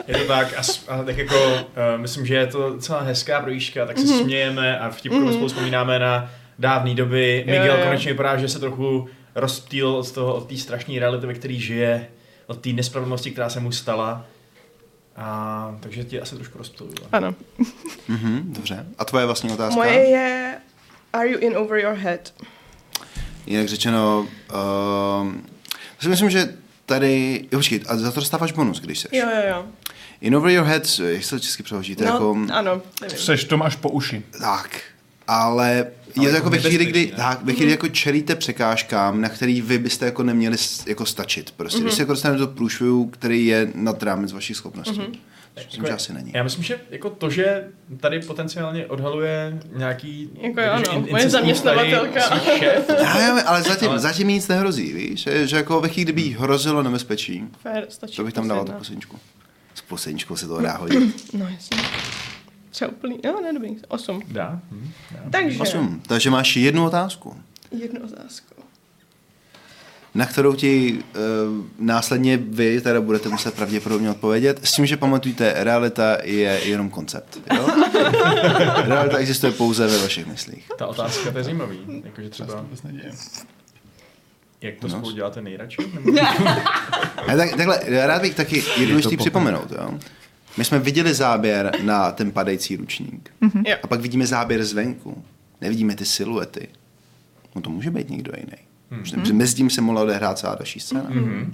[0.08, 1.62] Je to tak, a, a tak jako, uh,
[1.96, 4.22] myslím, že je to celá hezká projížďka, tak se mm-hmm.
[4.22, 5.32] smějeme a vtipkově mm-hmm.
[5.32, 7.44] spolu vzpomínáme na dávné doby.
[7.46, 7.84] Miguel jo, jo.
[7.84, 12.06] konečně vypadá, že se trochu rozptýl od toho, od té strašné reality, ve které žije,
[12.46, 14.26] od té nespravedlnosti, která se mu stala.
[15.16, 16.96] A, takže ti asi trošku rozptýluju.
[17.12, 17.34] Ano.
[18.08, 18.86] Mhm, dobře.
[18.98, 19.74] A tvoje vlastní otázka?
[19.74, 20.54] Moje je,
[21.12, 22.32] are you in over your head?
[23.46, 24.26] Jinak řečeno,
[25.20, 25.46] um,
[26.00, 26.54] si myslím, že
[26.86, 29.10] tady, jo, počkej, a za to dostáváš bonus, když seš.
[29.12, 29.66] Jo, jo, jo.
[30.24, 33.18] In over your head, jak se to česky přeložíte, No, jako, ano, nevím.
[33.18, 34.22] Seš tom až po uši.
[34.40, 34.80] tak,
[35.28, 37.16] ale je to jako jako ve chvíli, kdy, ne?
[37.16, 40.56] tak, ve chvíli jako čelíte překážkám, na který vy byste jako neměli
[40.86, 41.50] jako stačit.
[41.50, 45.20] Prostě, když se jako dostanete do průšvihu, který je nad rámec vašich schopností.
[45.56, 46.32] Což myslím, že asi není.
[46.34, 47.64] Já myslím, že jako to, že
[48.00, 52.20] tady potenciálně odhaluje nějaký Jako jakože ano, in- moje zaměstnavatelka.
[52.58, 55.20] šéf, Já, já, ale zatím, Ale- zatím nic nehrozí, víš?
[55.22, 58.16] Že, že jako ve chvíli, kdyby jí hrozilo nebezpečí, Fair, stačí.
[58.16, 58.78] to bych tam dával tu jedna.
[58.78, 59.18] posledničku.
[59.74, 61.32] S posledničkou se to dá hodit.
[61.38, 61.78] No jasně.
[62.70, 64.22] Třeba úplný, no ne, dobrý, osm.
[64.28, 64.60] Dá?
[64.70, 65.18] Hm, dá.
[65.30, 66.02] Takže, Osm.
[66.06, 67.36] Takže máš jednu otázku,
[67.70, 68.54] jednu otázku.
[70.14, 74.60] na kterou ti uh, následně vy teda budete muset pravděpodobně odpovědět.
[74.64, 77.38] S tím, že pamatujte, realita je jenom koncept.
[77.56, 77.66] Jo?
[78.84, 80.68] realita existuje pouze ve vašich myslích.
[80.78, 81.78] Ta otázka to je zajímavý.
[82.04, 82.64] Jakože třeba.
[84.64, 84.98] Jak to No.
[84.98, 85.76] spolu děláte nejradši?
[85.94, 86.20] Nebo...
[87.28, 89.72] A tak, takhle, rád bych taky jednu důležitý připomenout.
[89.72, 89.98] Jo?
[90.56, 93.30] My jsme viděli záběr na ten padající ručník.
[93.66, 93.76] Jo.
[93.82, 95.24] A pak vidíme záběr zvenku.
[95.60, 96.68] Nevidíme ty siluety.
[97.54, 99.02] No to může být někdo jiný.
[99.02, 99.34] Mm-hmm.
[99.34, 101.02] Mezi tím se mohla odehrát celá další scéna.
[101.10, 101.52] Mm-hmm.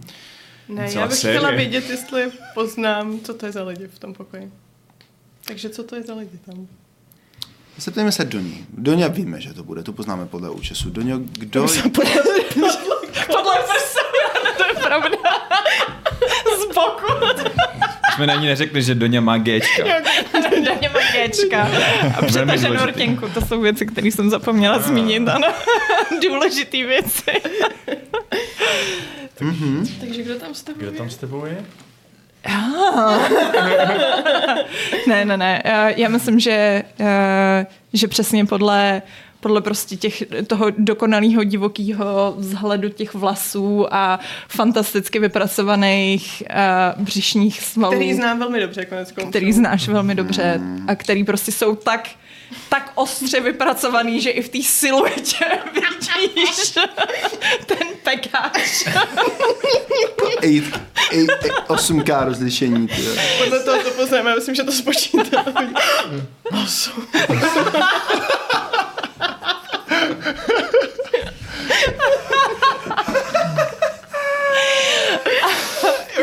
[0.69, 1.39] Ne, Celá já bych série.
[1.39, 4.53] chtěla vědět, jestli poznám, co to je za lidi v tom pokoji.
[5.45, 6.67] Takže co to je za lidi tam?
[7.79, 8.67] Zeptejme se Doní.
[8.79, 10.91] Doňa víme, že to bude, to poznáme podle účesu.
[10.91, 11.67] Doňo, kdo...
[13.27, 13.99] Podle prsu,
[14.57, 15.17] to je pravda.
[16.61, 17.13] Z boku.
[18.15, 19.83] Jsme na ní neřekli, že Doňa má Gčka.
[20.65, 21.69] Daně má Gčka.
[22.19, 22.91] A přetaženou důležitý.
[23.03, 25.49] rtěnku, to jsou věci, které jsem zapomněla zmínit, ano.
[26.29, 27.33] Důležitý věci.
[30.01, 30.87] Takže kdo tam stavuje?
[30.89, 31.65] Kdo tam s tebou je?
[35.07, 35.63] Ne, ne, ne.
[35.97, 39.03] Já myslím, že, eh, že přesně podle
[39.41, 46.43] podle prostě těch, toho dokonalého divokého vzhledu těch vlasů a fantasticky vypracovaných
[46.97, 47.95] uh, břišních svalů.
[47.95, 49.31] Který znám velmi dobře, konec konců.
[49.31, 50.85] Který znáš velmi dobře mm.
[50.89, 52.09] a který prostě jsou tak
[52.69, 55.45] tak ostře vypracovaný, že i v té siluetě
[56.21, 56.71] vidíš
[57.67, 58.85] ten pekáč.
[61.69, 62.89] 8K rozlišení.
[62.89, 63.17] Tyhle.
[63.39, 65.45] Podle toho to poznáme, myslím, že to spočítá.
[66.65, 67.07] 8.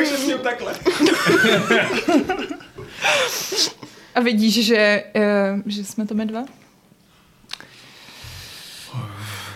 [0.02, 0.74] Už se takhle.
[4.16, 6.45] A vidíš, že, uh, že jsme to my dva?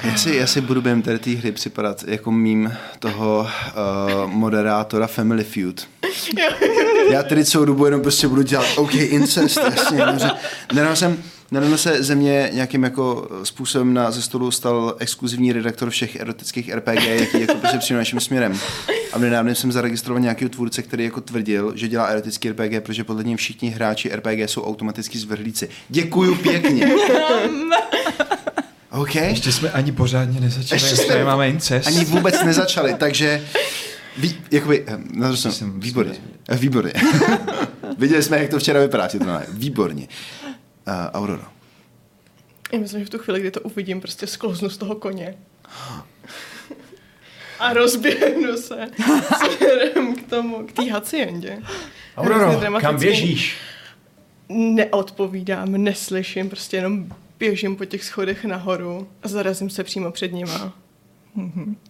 [0.04, 5.08] Já si, já si budu během tady té hry připadat jako mým toho uh, moderátora
[5.08, 5.88] Family Feud.
[7.12, 10.06] Já tady celou dobu jenom prostě budu dělat OK, incest, jasně.
[10.74, 15.90] Nedávno jsem, nedávno se ze mě nějakým jako způsobem na ze stolu stal exkluzivní redaktor
[15.90, 18.60] všech erotických RPG, jaký jako prostě přijde naším směrem.
[19.14, 23.24] A nedávno jsem zaregistroval nějakého tvůrce, který jako tvrdil, že dělá erotický RPG, protože podle
[23.24, 25.70] něj všichni hráči RPG jsou automaticky zvrhlíci.
[25.90, 26.92] Děkuju pěkně.
[28.92, 29.16] OK?
[29.16, 31.88] Ještě jsme ani pořádně nezačali, Ještě jsme- máme incest.
[31.88, 33.44] ani vůbec nezačali, takže
[34.18, 36.14] ví, jakoby, eh, na druhou stranu, Jsem- výborně,
[36.50, 36.94] eh, výborně.
[37.98, 39.18] Viděli jsme, jak to včera vypadá, to
[39.50, 40.08] výborně.
[40.88, 41.52] Uh, Aurora.
[42.74, 45.38] Já myslím, že v tu chvíli, kdy to uvidím, prostě sklouznu z toho koně.
[47.60, 48.88] a rozběhnu se
[49.58, 51.58] směrem k tomu, k té haciendě.
[52.24, 52.82] Dramatický.
[52.82, 53.58] kam běžíš?
[54.50, 57.06] Neodpovídám, neslyším, prostě jenom
[57.40, 60.74] běžím po těch schodech nahoru a zarazím se přímo před nima.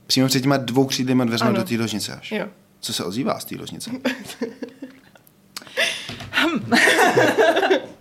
[0.08, 1.58] Přímo před těma dvou křídlema dveřma Ano.
[1.58, 2.32] do té ložnice až.
[2.32, 2.46] Jo.
[2.80, 3.92] Co se ozývá z té ložnice?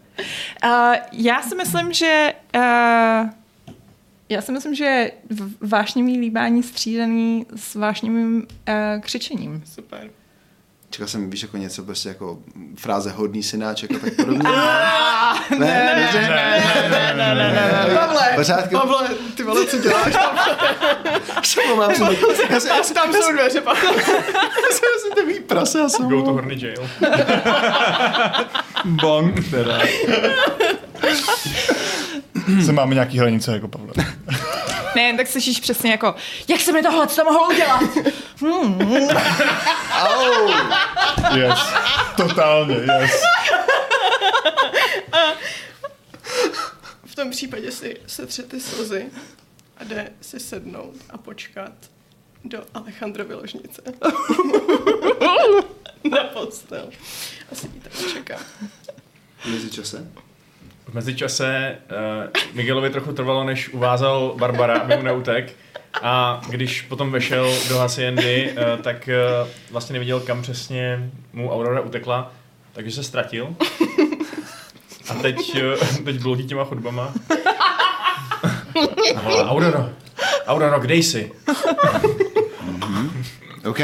[0.65, 3.31] Uh, já si myslím, že uh,
[4.28, 5.12] já si myslím, že
[5.61, 9.62] vášnivý líbání střídaný s vášnivým uh, křičením.
[9.66, 10.11] Super.
[10.91, 12.39] Čekal jsem, víš, jako něco prostě jako
[12.79, 14.49] fráze hodný synáček a tak podobně.
[14.49, 17.95] ne, ne, ne, ne, Ne, ne, ne, ne.
[17.95, 18.75] Pavle, Pořádku?
[18.77, 20.15] Pavle, ty vole, co děláš?
[21.43, 22.07] Co mám jsem,
[22.51, 23.83] já jsem, já jsem, Tam jsou dveře, Pavle.
[23.85, 26.09] já jsem, jsem takový prase, já jsem.
[26.09, 26.91] Go to horny jail.
[28.85, 29.79] Bong teda.
[32.65, 33.93] Se máme nějaký hranice, jako Pavle.
[34.97, 36.15] Ne, tak slyšíš přesně jako,
[36.49, 37.81] jak se mi tohle to mohlo udělat?
[39.93, 40.51] Au!
[41.37, 41.59] Yes.
[42.17, 43.23] Totálně, yes.
[47.05, 49.07] V tom případě si setře ty slzy
[49.77, 51.73] a jde si sednout a počkat
[52.45, 53.83] do Alejandrovy ložnice.
[56.11, 56.91] Na postel.
[57.53, 58.39] A sedí tam a čeká.
[59.47, 60.07] Mezi čase?
[60.91, 65.53] V mezičase uh, Miguelovi trochu trvalo, než uvázal Barbara, aby mu neutek.
[66.03, 69.09] A když potom vešel do Haciendy, uh, tak
[69.43, 72.33] uh, vlastně neviděl, kam přesně mu Aurora utekla,
[72.73, 73.57] takže se ztratil.
[75.09, 77.15] A teď, uh, teď bloudí těma chodbama.
[79.17, 79.91] A volá, Auroro,
[80.47, 81.33] Auroro, kde jsi?
[83.65, 83.79] OK.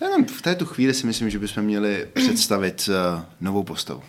[0.00, 4.02] Jenom v této chvíli si myslím, že bychom měli představit uh, novou postavu.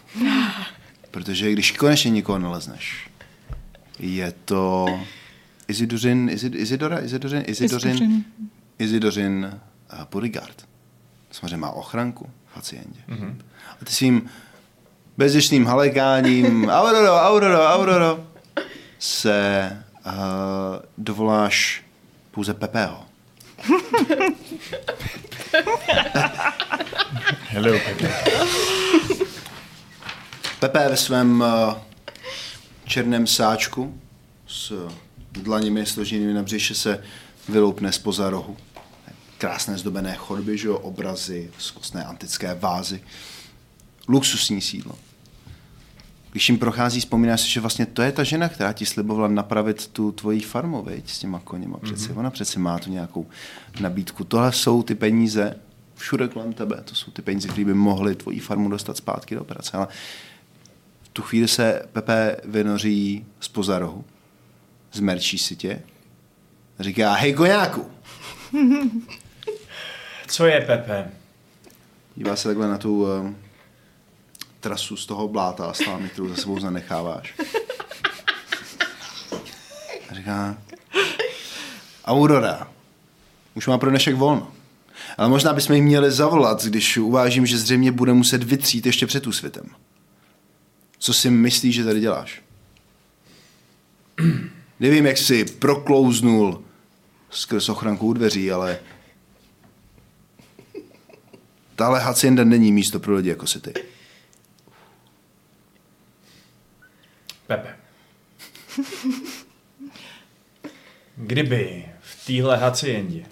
[1.12, 3.10] Protože když konečně někoho nalezneš,
[4.00, 4.86] je to
[5.68, 8.26] Isidorin, Isid, Isidora, Isidorin, Isidorin, Isidorin.
[8.80, 9.60] Isidorin
[9.94, 10.68] uh, bodyguard.
[11.32, 13.00] Samozřejmě má ochranku v haciendě.
[13.10, 13.36] Mm-hmm.
[13.82, 14.30] A ty svým
[15.18, 18.28] bezděčným halekáním Auroro, Auroro, Auroro
[19.00, 19.70] se
[20.06, 20.12] uh,
[20.98, 21.84] dovoláš
[22.32, 23.06] pouze Pepeho.
[27.50, 28.12] Hello, Pepe.
[30.62, 31.74] Pepe ve svém uh,
[32.86, 34.00] černém sáčku
[34.48, 34.88] s
[35.32, 37.04] dlaněmi složenými na břiše se
[37.50, 38.58] vyloupne spoza rohu.
[39.38, 43.04] Krásné zdobené chodby, že jo, obrazy, zkusné antické vázy.
[44.08, 44.96] Luxusní sídlo.
[46.32, 49.88] Když jim prochází, vzpomínáš si, že vlastně to je ta žena, která ti slibovala napravit
[49.88, 51.78] tu tvoji farmu, veď, s těma koněma.
[51.78, 52.10] Přeci.
[52.10, 52.20] Mm-hmm.
[52.20, 53.28] Ona přeci má tu nějakou
[53.80, 54.24] nabídku.
[54.24, 55.56] Tohle jsou ty peníze
[55.96, 56.82] všude kolem tebe.
[56.86, 59.78] To jsou ty peníze, které by mohly tvoji farmu dostat zpátky do operace.
[59.78, 59.88] Ale
[61.14, 64.06] tu chvíli se Pepe vynoří spoza rohu,
[64.92, 65.82] zmerčí si tě,
[66.80, 67.92] říká, hej koňáku,
[70.28, 71.12] Co je Pepe?
[72.16, 73.38] dívá se takhle na tu um,
[74.60, 77.34] trasu z toho bláta a slámy, kterou za sebou zanecháváš.
[80.10, 80.58] A říká,
[82.06, 82.68] Aurora,
[83.54, 84.52] už má pro dnešek volno.
[85.18, 89.28] Ale možná bychom jí měli zavolat, když uvážím, že zřejmě bude muset vytřít ještě před
[89.28, 89.66] úsvitem.
[91.02, 92.42] Co si myslíš, že tady děláš?
[94.80, 96.64] Nevím, jak jsi proklouznul
[97.30, 98.80] skrz ochranku u dveří, ale
[101.76, 103.74] tahle hacienda není místo pro lidi jako si ty.
[107.48, 107.76] Pepe.
[111.16, 113.26] Kdyby v téhle haciendě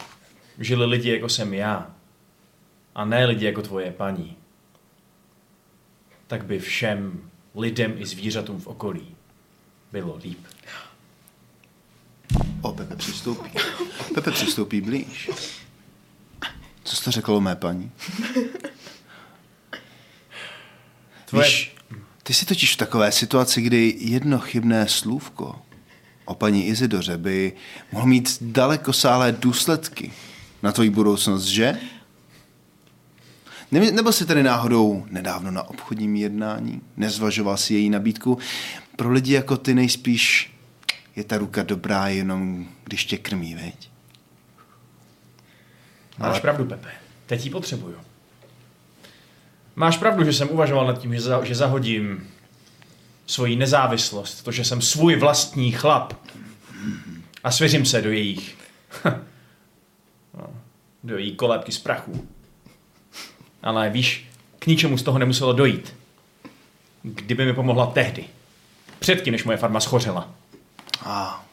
[0.59, 1.95] žili lidi jako jsem já,
[2.95, 4.37] a ne lidi jako tvoje paní,
[6.27, 9.15] tak by všem lidem i zvířatům v okolí
[9.91, 10.39] bylo líp.
[12.61, 13.49] O, Pepe přistoupí.
[14.13, 15.29] Pepe přistoupí blíž.
[16.83, 17.91] Co jste řekl o mé paní?
[21.25, 21.75] Tvoje- Víš,
[22.23, 25.61] ty jsi totiž v takové situaci, kdy jedno chybné slůvko
[26.25, 27.53] o paní Izidoře by
[27.91, 30.13] mohlo mít dalekosáhlé důsledky
[30.63, 31.79] na tvoji budoucnost, že?
[33.71, 38.37] Ne- Nebo si tady náhodou nedávno na obchodním jednání nezvažoval si její nabídku?
[38.95, 40.53] Pro lidi jako ty nejspíš
[41.15, 43.89] je ta ruka dobrá jenom, když tě krmí, veď?
[46.17, 46.89] Máš Ale- pravdu, Pepe.
[47.25, 47.95] Teď ji potřebuju.
[49.75, 52.27] Máš pravdu, že jsem uvažoval nad tím, že, za, že zahodím
[53.27, 56.13] svoji nezávislost, to, že jsem svůj vlastní chlap
[57.43, 58.57] a svěřím se do jejich
[60.37, 60.47] no,
[61.03, 62.27] do její kolébky z prachu.
[63.63, 64.29] Ale víš,
[64.59, 65.95] k ničemu z toho nemuselo dojít.
[67.03, 68.25] Kdyby mi pomohla tehdy.
[68.99, 70.33] Předtím, než moje farma schořela.
[71.05, 71.45] A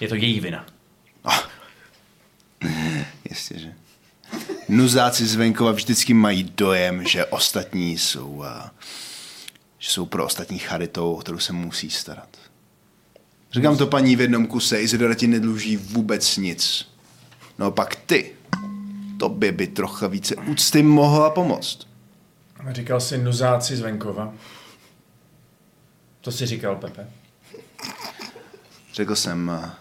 [0.00, 0.66] Je to její vina.
[3.30, 3.74] Jistě, že.
[4.68, 8.70] Nuzáci z venkova vždycky mají dojem, že ostatní jsou, a,
[9.78, 12.28] že jsou pro ostatní charitou, o kterou se musí starat.
[13.52, 16.88] Říkám to paní v jednom kuse, Izidora ti nedluží vůbec nic.
[17.58, 18.32] No pak ty,
[19.18, 21.78] tobě by trocha více úcty mohla pomoct.
[22.70, 24.32] Říkal jsi nuzáci z venkova.
[26.20, 27.06] To si říkal, Pepe.
[28.94, 29.78] Řekl jsem, a,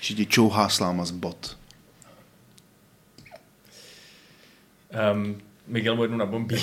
[0.00, 1.58] že ti čouhá sláma z bot.
[5.12, 6.56] Um, Miguel mu jednu na bombí.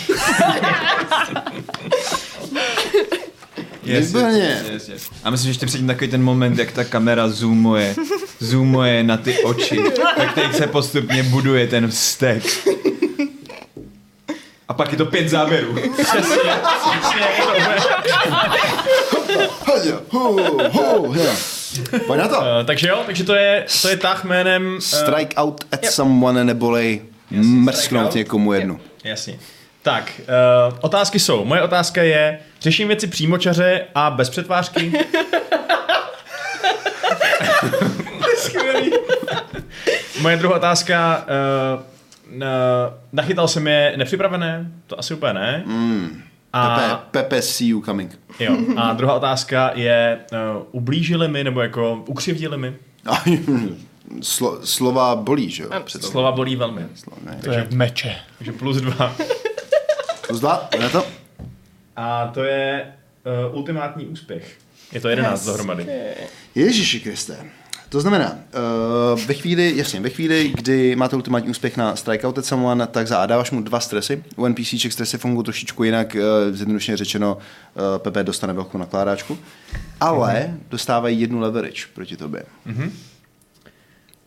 [3.83, 4.63] Výborně.
[4.71, 5.09] Yes, yes.
[5.23, 7.95] A myslím, že ještě předtím takový ten moment, jak ta kamera zoomuje,
[8.39, 9.79] zoomuje na ty oči,
[10.17, 12.43] tak teď se postupně buduje ten vztek.
[14.67, 15.75] A pak je to pět záběrů.
[22.07, 22.37] Pojď na to.
[22.37, 24.73] Uh, takže jo, takže to je, to je tah jménem...
[24.73, 27.01] Uh, Strike out at someone neboli
[27.31, 28.15] mrsknout out.
[28.15, 28.79] někomu jednu.
[29.03, 29.39] Jasně.
[29.81, 31.45] Tak, uh, otázky jsou.
[31.45, 34.91] Moje otázka je, řeším věci přímočaře a bez přetvářky.
[38.49, 38.91] Skvělý.
[40.21, 41.25] Moje druhá otázka,
[41.77, 41.83] uh,
[42.37, 42.47] na,
[43.11, 44.71] nachytal jsem je nepřipravené?
[44.87, 45.63] To asi úplně ne.
[45.65, 46.21] Mm.
[46.53, 48.19] A, Pepe, Pepe, see you coming.
[48.39, 52.75] jo, a druhá otázka je, uh, ublížili mi nebo jako ukřivdili mi?
[54.21, 55.69] Slo, slova bolí, že jo?
[55.83, 56.81] Před Slova bolí velmi.
[57.23, 57.39] ne.
[57.43, 58.15] To je meče.
[58.37, 59.15] Takže plus dva.
[60.27, 61.05] Plus dva, na to?
[61.95, 62.93] A to je
[63.49, 64.57] uh, ultimátní úspěch.
[64.91, 65.85] Je to 11 dohromady.
[66.55, 67.37] Ježíši Kriste.
[67.89, 68.31] To znamená,
[69.13, 73.17] uh, ve chvíli, jasně, ve chvíli, kdy máte ultimátní úspěch na Strikeouted Someone, tak za
[73.17, 74.23] A dáváš mu dva stresy.
[74.35, 79.37] U NPCček stresy fungují trošičku jinak, uh, zjednodušeně řečeno, uh, Pepe dostane velkou nakládáčku,
[79.99, 80.69] ale mm-hmm.
[80.69, 82.43] dostávají jednu leverage proti tobě.
[82.67, 82.91] Mm-hmm.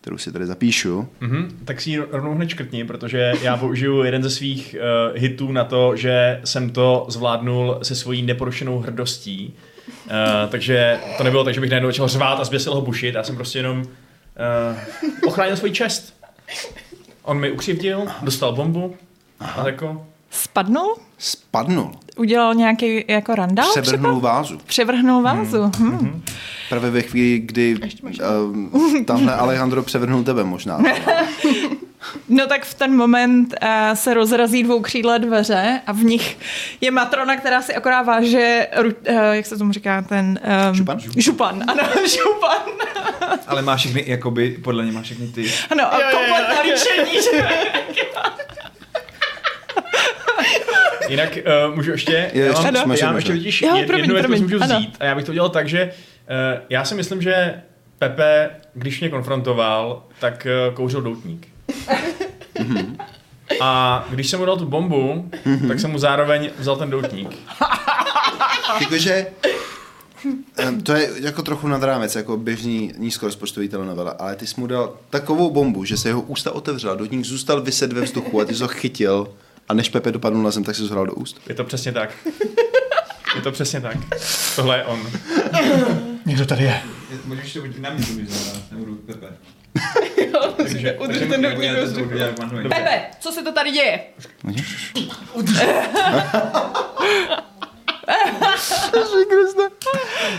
[0.01, 1.07] Kterou si tady zapíšu.
[1.19, 5.51] Mhm, tak si ji rovnou hned škrtni, protože já použiju jeden ze svých uh, hitů
[5.51, 9.53] na to, že jsem to zvládnul se svojí neporušenou hrdostí.
[9.87, 13.23] Uh, takže to nebylo tak, že bych najednou začal řvát a zběsil ho bušit, já
[13.23, 13.87] jsem prostě jenom uh,
[15.27, 16.13] ochránil svůj čest.
[17.23, 18.95] On mi ukřivdil, dostal bombu
[19.39, 20.05] a jako...
[20.31, 20.95] Spadnul?
[21.17, 21.91] Spadnul.
[22.17, 23.71] Udělal nějaký jako randál?
[23.71, 24.33] Převrhnul třeba?
[24.33, 24.57] vázu.
[24.65, 25.71] Převrhnul vázu.
[25.77, 25.97] Hmm.
[25.97, 26.23] Hmm.
[26.69, 27.77] Právě ve chvíli, kdy
[28.43, 30.79] um, tamhle Alejandro převrhnul tebe možná.
[32.29, 36.37] No tak v ten moment uh, se rozrazí dvoukřídlé dveře a v nich
[36.81, 40.39] je matrona, která si akorát váže, uh, jak se tomu říká, ten...
[40.69, 40.99] Um, Župan?
[41.17, 42.61] Župan, ano, župan.
[43.47, 45.51] Ale má všechny, jakoby, podle něj má všechny ty.
[45.69, 47.47] Ano, a komplet naličení, že?
[51.09, 53.33] Jinak uh, můžu ještě, Je, já mám, ještě, já mám ještě že?
[53.33, 54.75] vidíš Jo, jed, promiň, jednu věc, můžu ano.
[54.79, 57.61] vzít a já bych to udělal tak, že uh, já si myslím, že
[57.99, 61.52] Pepe, když mě konfrontoval, tak uh, kouřil doutník.
[63.61, 65.29] A když jsem mu dal tu bombu,
[65.67, 67.39] tak jsem mu zároveň vzal ten doutník.
[68.81, 69.27] Jakože
[70.83, 74.93] to je jako trochu nad rámec, jako běžný nízkorozpočtový telenovela, ale ty jsi mu dal
[75.09, 78.61] takovou bombu, že se jeho ústa otevřela, dotník zůstal vyset ve vzduchu a ty jsi
[78.61, 79.27] ho chytil
[79.69, 81.41] a než Pepe dopadl na zem, tak si ho do úst.
[81.47, 82.09] Je to přesně tak.
[83.35, 83.97] Je to přesně tak.
[84.55, 84.99] Tohle je on.
[86.25, 86.81] Někdo tady je.
[87.25, 88.11] Můžeš to na mě to
[88.71, 89.27] nebudu Pepe.
[90.57, 92.09] Takže, Udrž ten doutník ve vzduchu.
[92.69, 93.99] Pepe, co se to tady děje?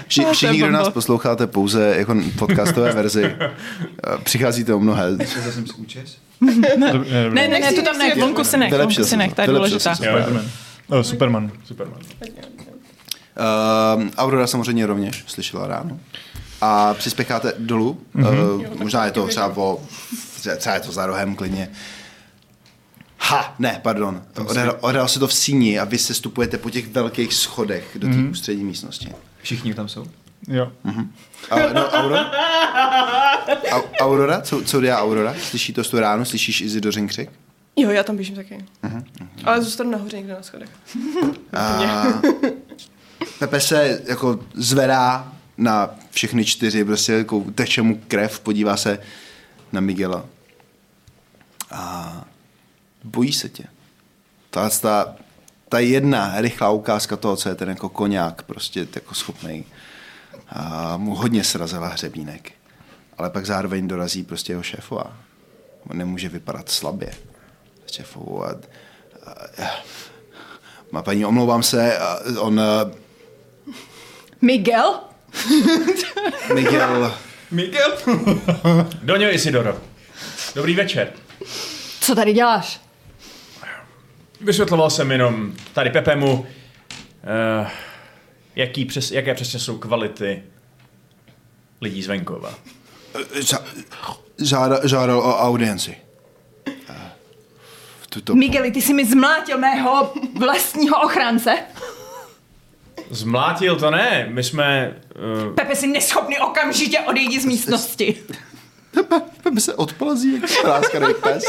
[0.09, 3.51] Vši, všichni, kdo nás posloucháte pouze jako podcastové verzi, eh,
[4.23, 5.17] přicházíte o mnohé.
[5.17, 6.19] Z účes.
[6.41, 6.89] Ne,
[7.31, 9.95] ne, ne, to tam ne, vonku si nech, vonku si nech, to, to je důležitá.
[10.89, 11.51] Oh, Superman.
[11.65, 12.01] Superman.
[13.97, 15.99] Uh, Aurora samozřejmě rovněž slyšela ráno.
[16.65, 18.71] A přispěcháte dolů, mm-hmm.
[18.73, 19.83] uh, možná je to třeba o,
[20.57, 21.71] třeba je to za rohem klidně.
[23.19, 24.23] Ha, ne, pardon.
[24.47, 28.09] Odehrál, odehrál se to v síni a vy se stupujete po těch velkých schodech do
[28.09, 28.31] té mm-hmm.
[28.31, 29.09] ústřední místnosti.
[29.43, 30.07] Všichni tam jsou.
[30.49, 30.73] Jo.
[31.51, 32.23] A, no, Aurora?
[33.73, 34.41] A, Aurora?
[34.41, 35.35] Co, co dělá Aurora?
[35.43, 36.25] Slyší to z tu ránu?
[36.25, 37.31] Slyšíš Izidořin křik?
[37.77, 38.65] Jo, já tam běžím taky.
[39.45, 40.71] Ale zůstanu nahoře někde na schodech.
[41.53, 41.83] A
[43.39, 48.99] Pepe se jako zvedá na všechny čtyři, prostě jako teče mu krev, podívá se
[49.73, 50.25] na Miguela.
[51.71, 52.25] A
[53.05, 53.65] bojí se tě.
[54.51, 55.17] Ta, ta,
[55.69, 59.65] ta jedna rychlá ukázka toho, co je ten jako koňák, prostě jako schopný.
[60.49, 62.53] A mu hodně srazila hřebínek.
[63.19, 65.17] Ale pak zároveň dorazí prostě jeho šéfová.
[65.91, 67.15] On nemůže vypadat slabě.
[67.93, 68.57] Šéfovou a, a,
[70.93, 72.91] má paní, omlouvám se, a on, a,
[74.43, 75.01] Miguel?
[76.55, 77.15] Miguel,
[77.51, 77.93] Miguel?
[79.03, 79.81] Doňo Isidoro.
[80.55, 81.13] Dobrý večer.
[82.01, 82.81] Co tady děláš?
[84.41, 87.69] Vysvětloval jsem jenom tady Pepemu, uh,
[88.57, 90.43] jaký přes, jaké přesně jsou kvality
[91.81, 92.55] lidí z venkova.
[93.35, 93.65] Ža-
[94.39, 95.97] žáda, žádal o audienci.
[98.01, 98.35] V Tuto...
[98.35, 101.59] Migueli, ty jsi mi zmlátil mého vlastního ochránce.
[103.11, 104.97] Zmlátil to ne, my jsme...
[105.47, 108.23] Uh, Pepe, jsi neschopný okamžitě odejít z místnosti.
[109.43, 111.45] Pepe se odplazí jak spráskaný pes.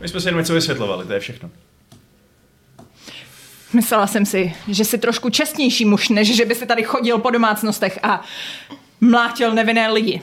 [0.00, 1.50] my jsme si jenom něco vysvětlovali, to je všechno.
[3.72, 7.30] Myslela jsem si, že jsi trošku čestnější muž, než že by se tady chodil po
[7.30, 8.24] domácnostech a
[9.00, 10.22] mlátil nevinné lidi.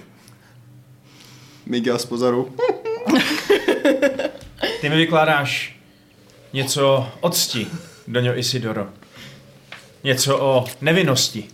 [1.66, 2.56] Miguel z pozoru.
[4.84, 5.76] Ty mi vykládáš
[6.54, 7.68] něco o cti,
[8.08, 8.88] Doňo Isidoro.
[10.04, 11.50] Něco o nevinnosti.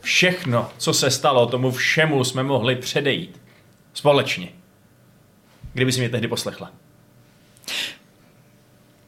[0.00, 3.40] Všechno, co se stalo, tomu všemu jsme mohli předejít.
[3.94, 4.48] Společně.
[5.72, 6.72] Kdyby si mě tehdy poslechla.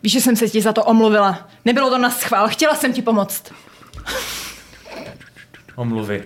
[0.03, 1.49] Víš, že jsem se ti za to omluvila.
[1.65, 3.53] Nebylo to na schvál, chtěla jsem ti pomoct.
[5.77, 6.25] Omluvy.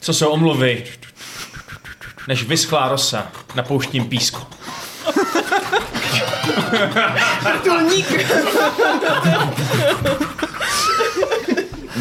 [0.00, 0.84] Co jsou omluvy?
[2.28, 4.46] Než vyschlá rosa na pouštním písku.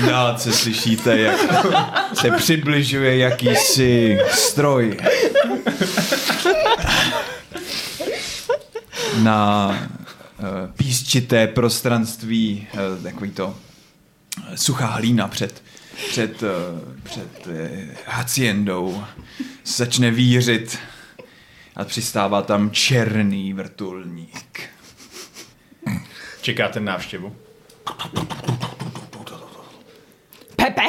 [0.08, 1.40] Dálce slyšíte, jak
[2.14, 4.98] se přibližuje jakýsi stroj.
[9.18, 13.56] Na uh, písčité prostranství, uh, takový to
[14.52, 15.64] eh, suchá hlína před,
[16.10, 16.44] před,
[17.04, 17.48] před
[18.08, 19.04] haciendou
[19.78, 20.80] začne vířit
[21.76, 24.62] a přistává tam černý vrtulník.
[26.42, 27.36] Čekáte na návštěvu?
[30.56, 30.82] Pepe?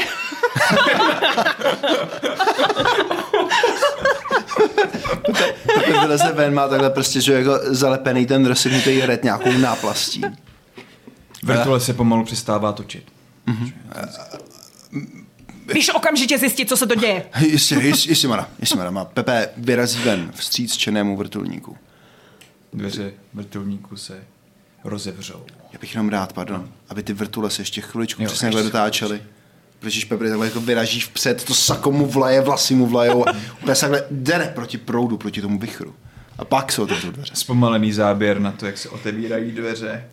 [5.75, 10.23] Pepe vyleze ven, má takhle prostě, že jako zalepený ten rozseknutý red nějakou náplastí.
[11.43, 13.13] Vrtule se pomalu přestává točit.
[15.75, 17.25] Víš okamžitě zjistit, co se to děje.
[17.39, 18.91] Jistě, jistě, jistě, Mara, jistě, Mara.
[18.91, 21.77] Má Pepe vyrazí ven vstříc černému vrtulníku.
[22.73, 24.25] Dveře vrtulníku se
[24.85, 25.45] rozevřou.
[25.73, 29.23] Já bych jenom rád, pardon, aby ty vrtule se ještě chviličku Jo, přesně dotáčely.
[29.79, 33.33] Protože Pepe takhle jako vyraží vpřed, to sako mu vlaje, vlasy mu vlajou a
[33.63, 35.95] úplně se takhle dere proti proudu, proti tomu vichru.
[36.39, 37.33] A pak se otevřou dveře.
[37.35, 40.05] Zpomalený záběr na to, jak se otevírají dveře.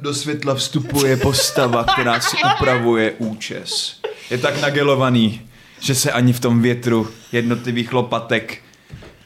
[0.00, 4.00] Do světla vstupuje postava, která si upravuje účes.
[4.30, 5.40] Je tak nagelovaný,
[5.80, 8.62] že se ani v tom větru jednotlivých lopatek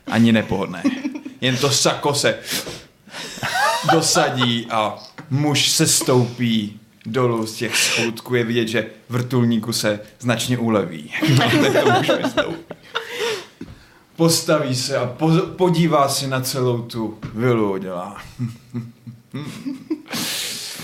[0.07, 0.83] ani nepohodne.
[1.41, 2.39] Jen to sako se
[3.93, 4.99] dosadí a
[5.31, 8.35] muž se stoupí dolů z těch schůdků.
[8.35, 11.13] Je vidět, že vrtulníku se značně uleví.
[14.17, 18.17] Postaví se a po, podívá se na celou tu vilu, udělá.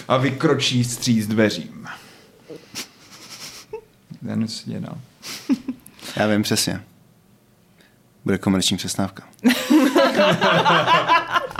[0.08, 1.88] a vykročí stříc dveřím.
[4.26, 4.98] Ten se děje dál.
[6.16, 6.82] Já vím přesně.
[8.24, 9.22] Bude komerční přestávka.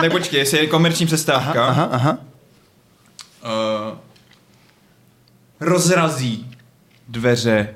[0.02, 1.66] Ne, počkej, jestli je komerční přestávka.
[1.66, 2.19] Aha, aha.
[3.43, 3.98] Uh,
[5.60, 6.56] rozrazí
[7.09, 7.74] dveře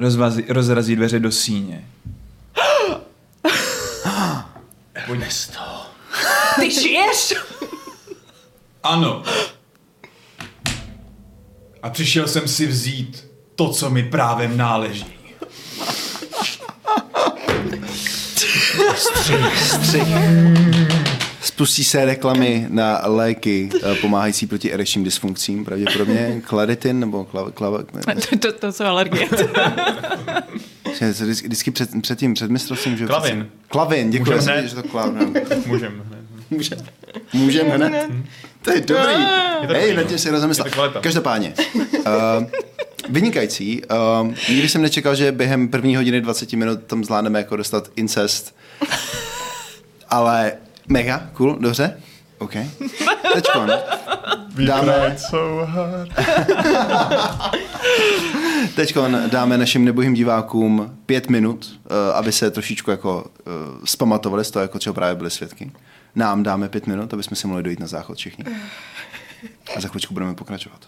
[0.00, 1.84] rozvazí, rozrazí dveře do síně.
[4.94, 5.77] Ernesto.
[6.60, 7.34] Ty žiješ?
[8.82, 9.22] Ano.
[11.82, 15.06] A přišel jsem si vzít to, co mi právem náleží.
[18.96, 20.06] Střih.
[21.42, 27.74] Spustí se reklamy na léky eh, pomáhající proti erekčním dysfunkcím, pravděpodobně klaritin nebo klav, klav,
[28.30, 29.28] To, to, to jsou alergie.
[31.10, 33.48] vždycky, před, před tím, před mistrovstvím, že Klavin.
[33.68, 35.34] Klavin, děkuji, viděl, že to klavin.
[35.66, 36.17] Můžem.
[36.50, 36.76] Může.
[37.32, 38.10] Můžeme hned.
[38.62, 39.12] To je dobrý.
[39.60, 40.08] Je to Hej, dobrý, na no.
[40.08, 41.00] tím si kvalita.
[41.00, 41.54] Každopádně.
[41.74, 42.04] Uh,
[43.08, 43.82] vynikající.
[43.84, 48.54] Uh, nikdy jsem nečekal, že během první hodiny 20 minut tam zvládneme jako dostat incest.
[50.08, 50.52] Ale
[50.88, 52.00] mega, cool, dobře.
[52.38, 52.52] OK.
[53.34, 53.66] Teďko.
[54.54, 56.10] We Dáme- so hard.
[58.76, 58.96] Teď
[59.30, 64.62] dáme našim nebohým divákům pět minut, uh, aby se trošičku jako uh, zpamatovali z toho,
[64.62, 65.72] jako čeho právě byli svědky.
[66.18, 68.44] Nám dáme pět minut, aby jsme si mohli dojít na záchod všichni.
[69.76, 70.86] A za chvíličku budeme pokračovat.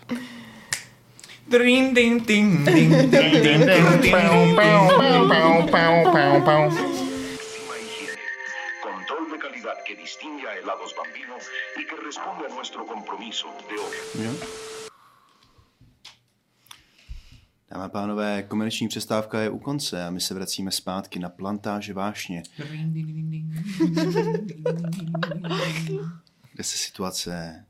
[1.47, 3.86] Ding, ding, ding, ding, ding, ding, ding.
[7.47, 8.16] Óptima higiene,
[8.82, 11.36] control de calidad que distingue a helados Bambino
[11.81, 13.97] y que responde a nuestro compromiso de hoy.
[17.71, 21.93] Dámy a pánové, komerční přestávka je u konce a my se vracíme zpátky na plantáže
[21.95, 22.43] vášně,
[26.53, 27.65] kde se situace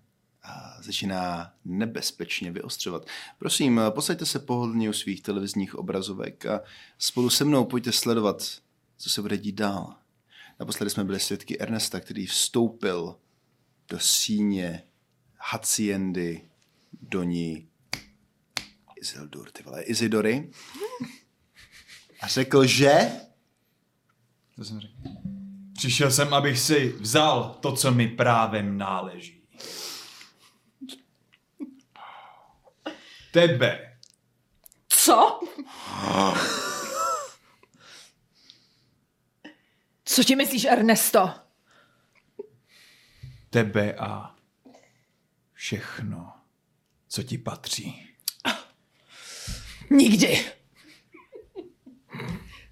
[0.80, 3.06] začíná nebezpečně vyostřovat.
[3.38, 6.60] Prosím, posaďte se pohodlně u svých televizních obrazovek a
[6.98, 8.42] spolu se mnou pojďte sledovat,
[8.96, 9.94] co se bude dít dál.
[10.60, 13.16] Naposledy jsme byli svědky Ernesta, který vstoupil
[13.88, 14.82] do síně
[15.36, 16.48] Haciendy
[17.02, 17.66] do ní
[19.00, 20.50] Isildur, ty vole, Izidory
[22.20, 23.10] a řekl, že
[24.56, 24.94] To jsem řekl.
[25.74, 29.42] Přišel jsem, abych si vzal to, co mi právem náleží.
[33.32, 33.98] Tebe.
[34.88, 35.40] Co?
[40.04, 41.34] Co ti myslíš, Ernesto?
[43.50, 44.36] Tebe a
[45.52, 46.32] všechno,
[47.08, 48.09] co ti patří.
[49.90, 50.44] Nikdy.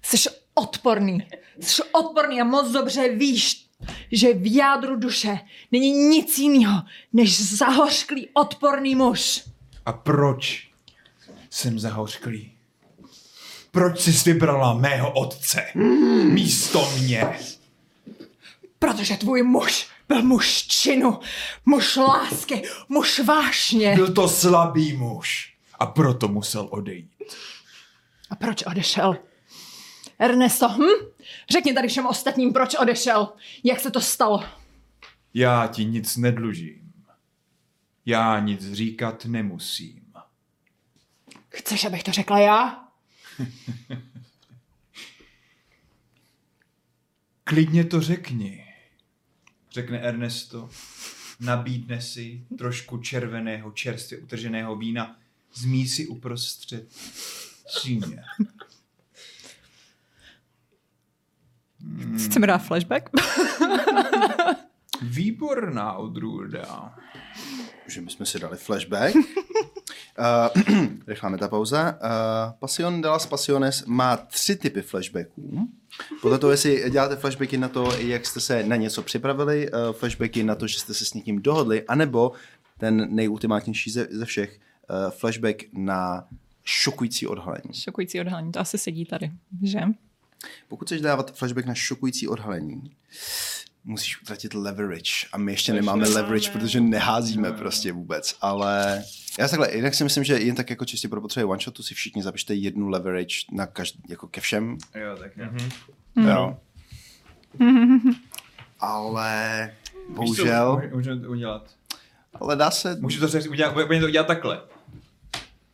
[0.01, 1.27] Jsi odporný.
[1.59, 3.65] Jsi odporný a moc dobře víš,
[4.11, 5.39] že v jádru duše
[5.71, 6.81] není nic jiného,
[7.13, 9.43] než zahořklý odporný muž.
[9.85, 10.69] A proč
[11.49, 12.51] jsem zahořklý?
[13.71, 15.65] Proč jsi vybrala mého otce
[16.23, 17.39] místo mě?
[18.79, 21.19] Protože tvůj muž byl muž činu,
[21.65, 23.95] muž lásky, muž vášně.
[23.95, 25.48] Byl to slabý muž
[25.79, 27.35] a proto musel odejít.
[28.29, 29.17] A proč odešel?
[30.19, 31.11] Ernesto, hm?
[31.49, 33.33] Řekni tady všem ostatním, proč odešel.
[33.63, 34.43] Jak se to stalo?
[35.33, 36.93] Já ti nic nedlužím.
[38.05, 40.13] Já nic říkat nemusím.
[41.49, 42.87] Chceš, abych to řekla já?
[47.43, 48.65] Klidně to řekni,
[49.71, 50.69] řekne Ernesto.
[51.39, 55.18] Nabídne si trošku červeného, čerstvě utrženého vína,
[55.53, 56.87] zmí si uprostřed
[57.67, 58.23] síně.
[62.25, 63.09] Chceme dát flashback?
[65.01, 66.95] Výborná odrůda.
[67.87, 69.15] že my jsme si dali flashback.
[70.19, 71.91] Uh, rychlá metapauza.
[71.91, 75.69] Uh, Passion de las Passiones má tři typy flashbacků.
[76.21, 80.43] Podle toho, jestli děláte flashbacky na to, jak jste se na něco připravili, uh, flashbacky
[80.43, 82.31] na to, že jste se s někým dohodli, anebo
[82.77, 84.68] ten nejultimátnější ze, ze všech, uh,
[85.09, 86.27] flashback na
[86.63, 87.73] šokující odhalení.
[87.73, 89.31] Šokující odhalení, to asi sedí tady,
[89.63, 89.79] že?
[90.67, 92.91] Pokud chceš dávat flashback na šokující odhalení,
[93.83, 95.11] musíš utratit leverage.
[95.31, 96.21] A my ještě nemáme nemáme.
[96.21, 98.37] leverage, protože neházíme prostě vůbec.
[98.41, 99.03] Ale
[99.39, 101.93] já takhle, jinak si myslím, že jen tak jako čistě pro potřeby one shotu si
[101.93, 104.77] všichni zapište jednu leverage na každý, jako ke všem.
[104.95, 105.47] Jo, tak jo.
[106.27, 106.57] Jo.
[108.79, 109.71] Ale
[110.09, 111.75] bohužel, Můžu to udělat.
[112.33, 113.75] ale dá se, Můžu to udělat,
[114.07, 114.61] udělat takhle.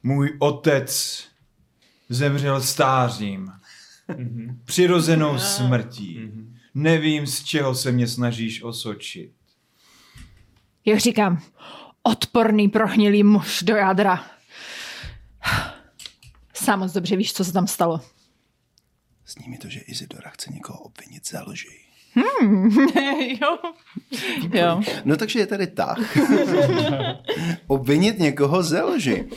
[0.06, 1.23] Můj otec
[2.10, 3.52] zemřel stářím.
[4.65, 6.32] Přirozenou smrtí.
[6.76, 9.32] Nevím, z čeho se mě snažíš osočit.
[10.86, 11.41] Jak říkám,
[12.03, 14.26] odporný prohnilý muž do jádra.
[16.53, 18.02] Sám moc dobře víš, co se tam stalo.
[19.26, 21.80] Sní mi to, že Izidora chce někoho obvinit ze lži.
[23.41, 23.57] jo.
[24.53, 24.82] jo.
[25.06, 26.18] No takže je tady tah.
[27.68, 29.30] Obvinit někoho ze lži.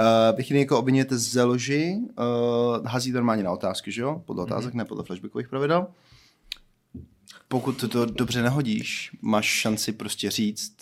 [0.00, 4.22] Uh, bych někoho obviněte ze lži, uh, hází normálně na otázky, že jo?
[4.24, 5.86] Podle otázek, ne podle flashbackových pravidel.
[7.48, 10.76] Pokud to, dobře nehodíš, máš šanci prostě říct,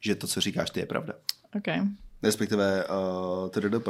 [0.00, 1.14] že to, co říkáš, ty je pravda.
[1.56, 1.80] Okay.
[2.22, 2.84] Respektive,
[3.50, 3.80] tadada,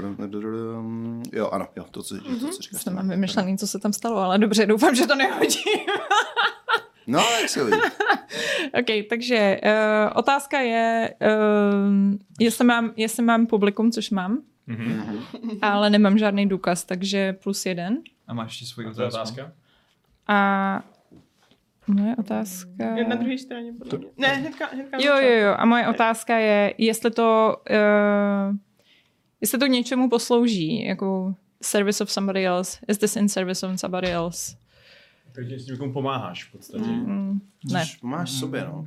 [1.32, 2.82] jo, ano, jo, to, co, to, co říkáš.
[2.82, 5.62] Jsem mám vymyšlený, co se tam stalo, ale dobře, doufám, že to nehodím.
[7.06, 7.76] No, jak se hodí.
[8.80, 9.70] OK, takže uh,
[10.14, 15.22] otázka je, uh, jestli, mám, jestli mám publikum, což mám, mm-hmm.
[15.62, 17.98] ale nemám žádný důkaz, takže plus jeden.
[18.26, 19.16] A máš ještě svoji je otázku?
[19.16, 19.52] otázka.
[20.28, 20.82] A
[21.86, 22.96] moje otázka...
[22.96, 24.08] Je na druhé straně, podle mě.
[24.16, 24.96] Ne, hnedka, hnedka.
[25.00, 25.54] Jo, jo, jo.
[25.58, 28.56] A moje otázka je, jestli to, uh,
[29.40, 32.78] jestli to něčemu poslouží, jako service of somebody else.
[32.88, 34.56] Is this in service of somebody else?
[35.34, 36.84] Takže s někomu pomáháš v podstatě.
[36.84, 37.40] Mm,
[37.72, 37.80] ne.
[37.86, 38.86] Což pomáháš sobě, no.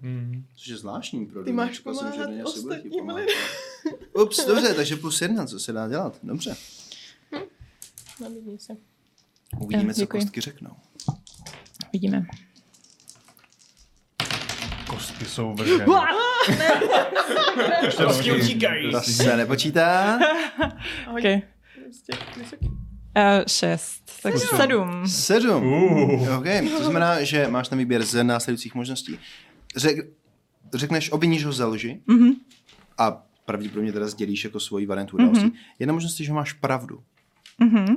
[0.56, 1.56] Což je zvláštní pro Ty lidi.
[1.56, 3.36] máš jsem, že pomáhat bude chtít ostatním lidem.
[4.24, 6.20] Ups, dobře, takže plus jedna, co se dá dělat.
[6.24, 6.56] Dobře.
[8.22, 8.74] Nabídni se.
[9.60, 10.22] Uvidíme, Eh, co děkuji.
[10.22, 10.72] kostky řeknou.
[11.94, 12.26] Vidíme.
[14.90, 15.86] Kostky jsou vrženy.
[17.98, 18.92] Prostě utíkají.
[18.92, 20.20] To se nepočítá.
[21.12, 21.42] Okay.
[21.84, 22.68] Prostě vysoký.
[23.18, 24.04] Uh, šest.
[24.24, 25.08] Takže sedm.
[25.08, 25.64] Sedm.
[25.74, 26.38] Uh.
[26.38, 26.46] OK,
[26.78, 29.20] to znamená, že máš na výběr z následujících možností.
[29.76, 29.98] Řek,
[30.74, 32.30] řekneš, obviníš ho ze lži Mhm.
[32.98, 35.54] a pravděpodobně teda sdělíš jako svoji variantu událostí.
[35.80, 37.04] Jedna možnost je, že máš pravdu.
[37.60, 37.96] Mhm.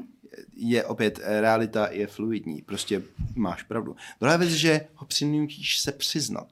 [0.56, 3.02] je opět, eh, realita je fluidní, prostě
[3.34, 3.96] máš pravdu.
[4.20, 6.48] Druhá věc, že ho přinutíš se přiznat.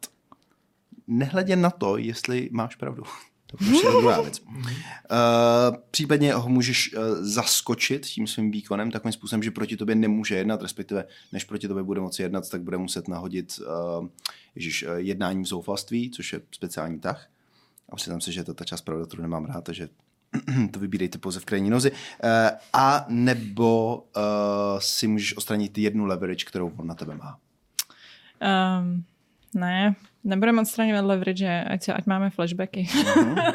[1.07, 3.03] Nehledě na to, jestli máš pravdu.
[3.51, 4.41] To je prostě druhá věc.
[4.41, 4.57] Uh,
[5.91, 10.63] případně ho můžeš uh, zaskočit tím svým výkonem takovým způsobem, že proti tobě nemůže jednat,
[10.63, 14.07] respektive než proti tobě bude moci jednat, tak bude muset nahodit uh,
[14.55, 17.29] ježiš, uh, jednání v zoufalství, což je speciální tah.
[17.89, 19.89] A přiznám se, že to je ta část pravda, kterou nemám rád, takže
[20.71, 21.91] to vybírejte pouze v krajní nozi.
[21.91, 21.99] Uh,
[22.73, 24.23] a nebo uh,
[24.79, 27.39] si můžeš odstranit jednu leverage, kterou on na tebe má.
[28.81, 29.05] Um,
[29.55, 32.89] ne, nebudeme odstraňovat leverage, ať, se, ať máme flashbacky.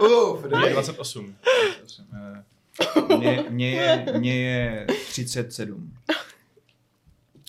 [0.00, 1.36] Uf, Je 28.
[2.14, 5.94] Eh, Mně, mně, je, mně je 37.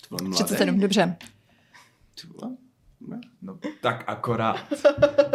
[0.08, 0.44] to bylo mladé.
[0.44, 1.16] 37, dobře.
[3.42, 4.72] No tak akorát.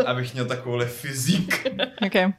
[0.05, 1.67] Abych měl takovouhle fyzik.
[2.07, 2.33] Okay.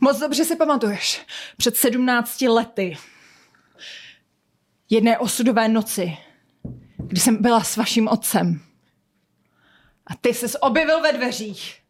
[0.00, 1.26] Moc dobře si pamatuješ.
[1.56, 2.96] Před 17 lety.
[4.90, 6.18] Jedné osudové noci,
[6.96, 8.60] kdy jsem byla s vaším otcem.
[10.06, 11.80] A ty ses objevil ve dveřích.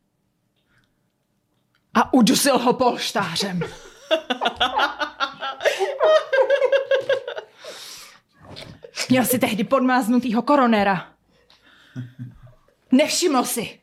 [1.94, 3.60] A udusil ho polštářem.
[9.08, 11.12] Měl si tehdy podmáznutýho koronera.
[12.92, 13.80] Nevšiml si,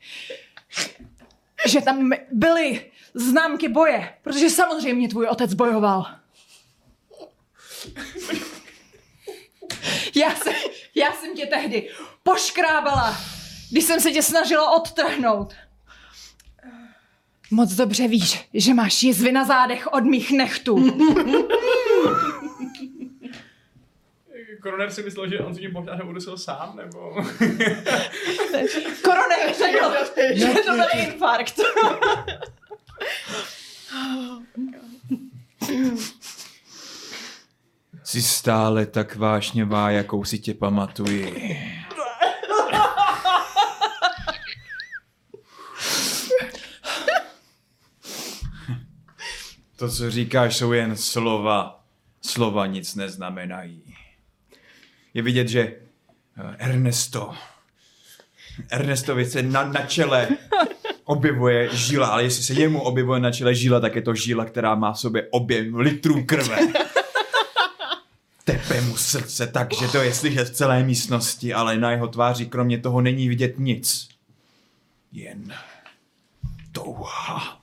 [1.67, 6.05] že tam byly známky boje, protože samozřejmě tvůj otec bojoval.
[10.15, 10.53] Já jsem,
[10.95, 11.89] já jsem tě tehdy
[12.23, 13.17] poškrábala,
[13.71, 15.53] když jsem se tě snažila odtrhnout.
[17.51, 20.97] Moc dobře víš, že máš jizvy na zádech od mých nechtů.
[24.61, 27.23] Koroner si myslel, že on si tím počátem udusil sám, nebo...
[29.03, 29.93] Koroner řekl,
[30.33, 31.59] že to byl infarkt.
[38.05, 41.57] Jsi stále tak vášnivá, jakou si tě pamatuji.
[49.75, 51.83] To, co říkáš, jsou jen slova.
[52.21, 53.95] Slova nic neznamenají.
[55.13, 57.33] Je vidět, že eh, Ernesto,
[58.69, 60.27] Ernestovi se na, na čele
[61.03, 64.75] objevuje žíla, ale jestli se jemu objevuje na čele žíla, tak je to žíla, která
[64.75, 66.57] má v sobě objem litrů krve.
[68.45, 72.45] Tepe mu srdce tak, že to je slyšet v celé místnosti, ale na jeho tváři
[72.45, 74.09] kromě toho není vidět nic.
[75.11, 75.53] Jen
[76.71, 77.61] touha.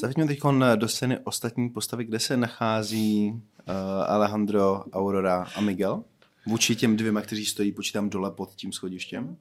[0.00, 0.40] Zaveďme teď
[0.74, 3.40] do scény ostatní postavy, kde se nachází uh,
[4.06, 6.04] Alejandro, Aurora a Miguel.
[6.46, 9.24] Vůči těm dvěma, kteří stojí, počítám dole pod tím schodištěm.
[9.24, 9.36] Uh,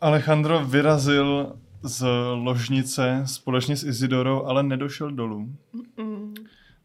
[0.00, 5.56] Alejandro vyrazil z ložnice společně s Izidorou, ale nedošel dolů.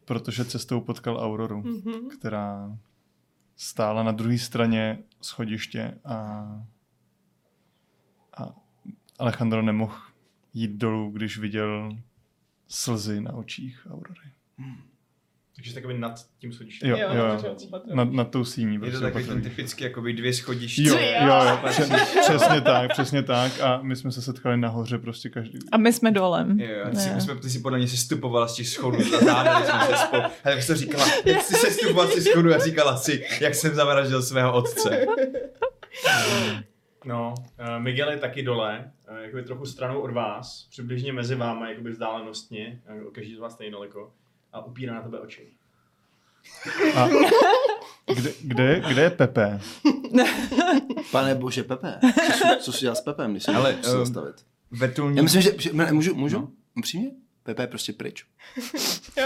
[0.05, 1.63] Protože cestou potkal Auroru,
[2.17, 2.77] která
[3.55, 6.15] stála na druhé straně schodiště a,
[8.37, 8.55] a
[9.19, 9.97] Alejandro nemohl
[10.53, 11.97] jít dolů, když viděl
[12.67, 14.31] slzy na očích Aurory.
[15.57, 16.89] Takže jsi takový nad tím schodištěm.
[16.89, 17.55] Jo, Jo, jo.
[17.93, 18.73] Nad, nad tou síní.
[18.73, 20.83] Je to prostě takový ten typický, jakoby dvě schodiště.
[20.83, 21.87] Jo, jo, jo, pře-
[22.21, 23.59] přesně tak, přesně tak.
[23.59, 25.59] A my jsme se setkali nahoře prostě každý.
[25.71, 26.59] A my jsme dolem.
[26.59, 29.25] Jo, jo, ty, my jsme, ty si podle mě se stupovala z těch schodů a
[29.25, 30.23] zádali jsme se spolu.
[30.23, 33.25] A tak jsi to říkala, jak jsi se stupovala z těch schodů a říkala si,
[33.41, 35.05] jak jsem zavraždil svého otce.
[37.05, 41.69] No, uh, Miguel je taky dole, uh, jakoby trochu stranou od vás, přibližně mezi váma,
[41.69, 44.11] jakoby vzdálenostně, uh, každý z vás stejně daleko,
[44.57, 45.47] a upírá na tebe oči.
[46.95, 47.07] A
[48.13, 49.61] kde, kde, kde je Pepe?
[51.11, 51.99] Pane bože, Pepe.
[52.59, 54.35] Co, jsi dělal s Pepem, když se Ale, ehm, zastavit?
[54.71, 55.17] Vetulník.
[55.17, 56.39] Já myslím, že, že ne, můžu, můžu?
[56.39, 56.51] No.
[56.75, 57.11] Upřímně?
[57.43, 58.25] Pepe je prostě pryč.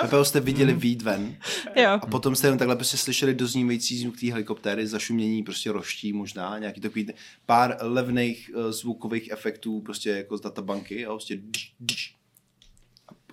[0.02, 1.38] Pepe jste viděli výjít ven
[1.76, 1.90] Jo.
[2.02, 6.60] a potom jste jenom takhle prostě slyšeli doznívající zvuk té helikoptéry, zašumění prostě roští možná,
[6.60, 7.08] nějaký takový
[7.46, 12.21] pár levných uh, zvukových efektů prostě jako z databanky a prostě dž, dž.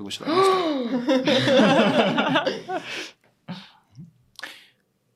[0.04, 0.26] Vyšla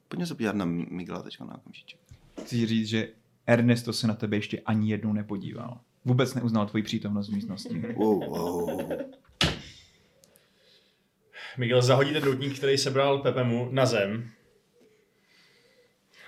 [0.08, 2.00] Pojďme se podívat na Miguela teďka na okamžiček.
[2.42, 3.08] Chci říct, že
[3.46, 5.80] Ernesto se na tebe ještě ani jednou nepodíval.
[6.04, 7.82] Vůbec neuznal tvoji přítomnost v místnosti.
[7.96, 8.92] Wow, wow.
[11.58, 14.30] Miguel zahodí ten doutník, který sebral Pepemu na zem.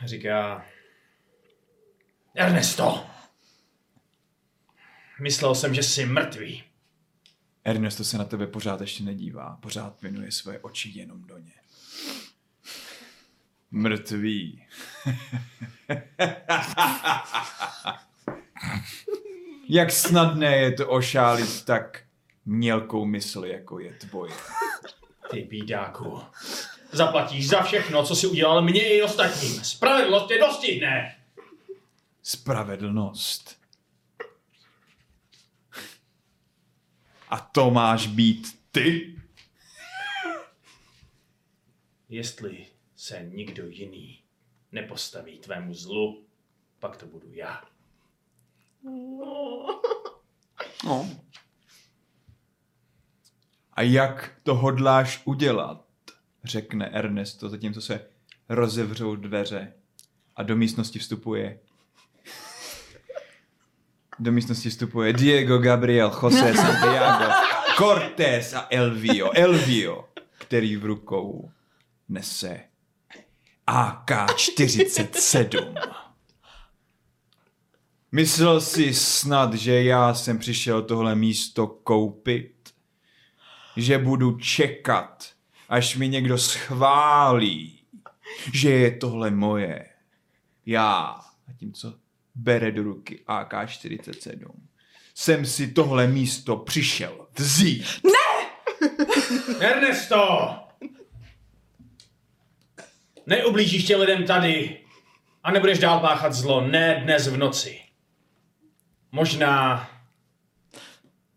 [0.04, 0.66] Říká...
[2.34, 3.06] Ernesto!
[5.20, 6.64] Myslel jsem, že jsi mrtvý.
[7.64, 11.52] Ernesto se na tebe pořád ještě nedívá, pořád věnuje svoje oči jenom do ně.
[13.70, 14.66] Mrtvý.
[19.68, 22.02] Jak snadné je to ošálit tak
[22.44, 24.32] mělkou mysl, jako je tvoje.
[25.30, 26.20] Ty bídáku.
[26.92, 29.64] Zaplatíš za všechno, co si udělal mně i ostatním.
[29.64, 31.16] Spravedlnost tě dostihne.
[32.22, 33.63] Spravedlnost.
[37.34, 39.16] A to máš být ty?
[42.08, 42.66] Jestli
[42.96, 44.22] se nikdo jiný
[44.72, 46.26] nepostaví tvému zlu,
[46.78, 47.64] pak to budu já.
[50.84, 51.10] No,
[53.72, 55.86] A jak to hodláš udělat?
[56.44, 58.08] Řekne Ernesto, zatímco se
[58.48, 59.72] rozevřou dveře
[60.36, 61.60] a do místnosti vstupuje
[64.18, 67.32] do místnosti vstupuje Diego, Gabriel, José, Santiago,
[67.76, 69.30] Cortés a Elvio.
[69.34, 70.08] Elvio,
[70.38, 71.50] který v rukou
[72.08, 72.60] nese
[73.66, 75.74] AK-47.
[78.12, 82.54] Myslel si snad, že já jsem přišel tohle místo koupit?
[83.76, 85.32] Že budu čekat,
[85.68, 87.80] až mi někdo schválí,
[88.52, 89.88] že je tohle moje.
[90.66, 92.03] Já, zatímco
[92.34, 94.44] bere do ruky AK-47,
[95.14, 97.86] jsem si tohle místo přišel vzít.
[99.60, 100.50] Ernesto!
[103.26, 104.80] Neublížíš tě lidem tady
[105.42, 107.80] a nebudeš dál páchat zlo, ne dnes v noci.
[109.12, 109.88] Možná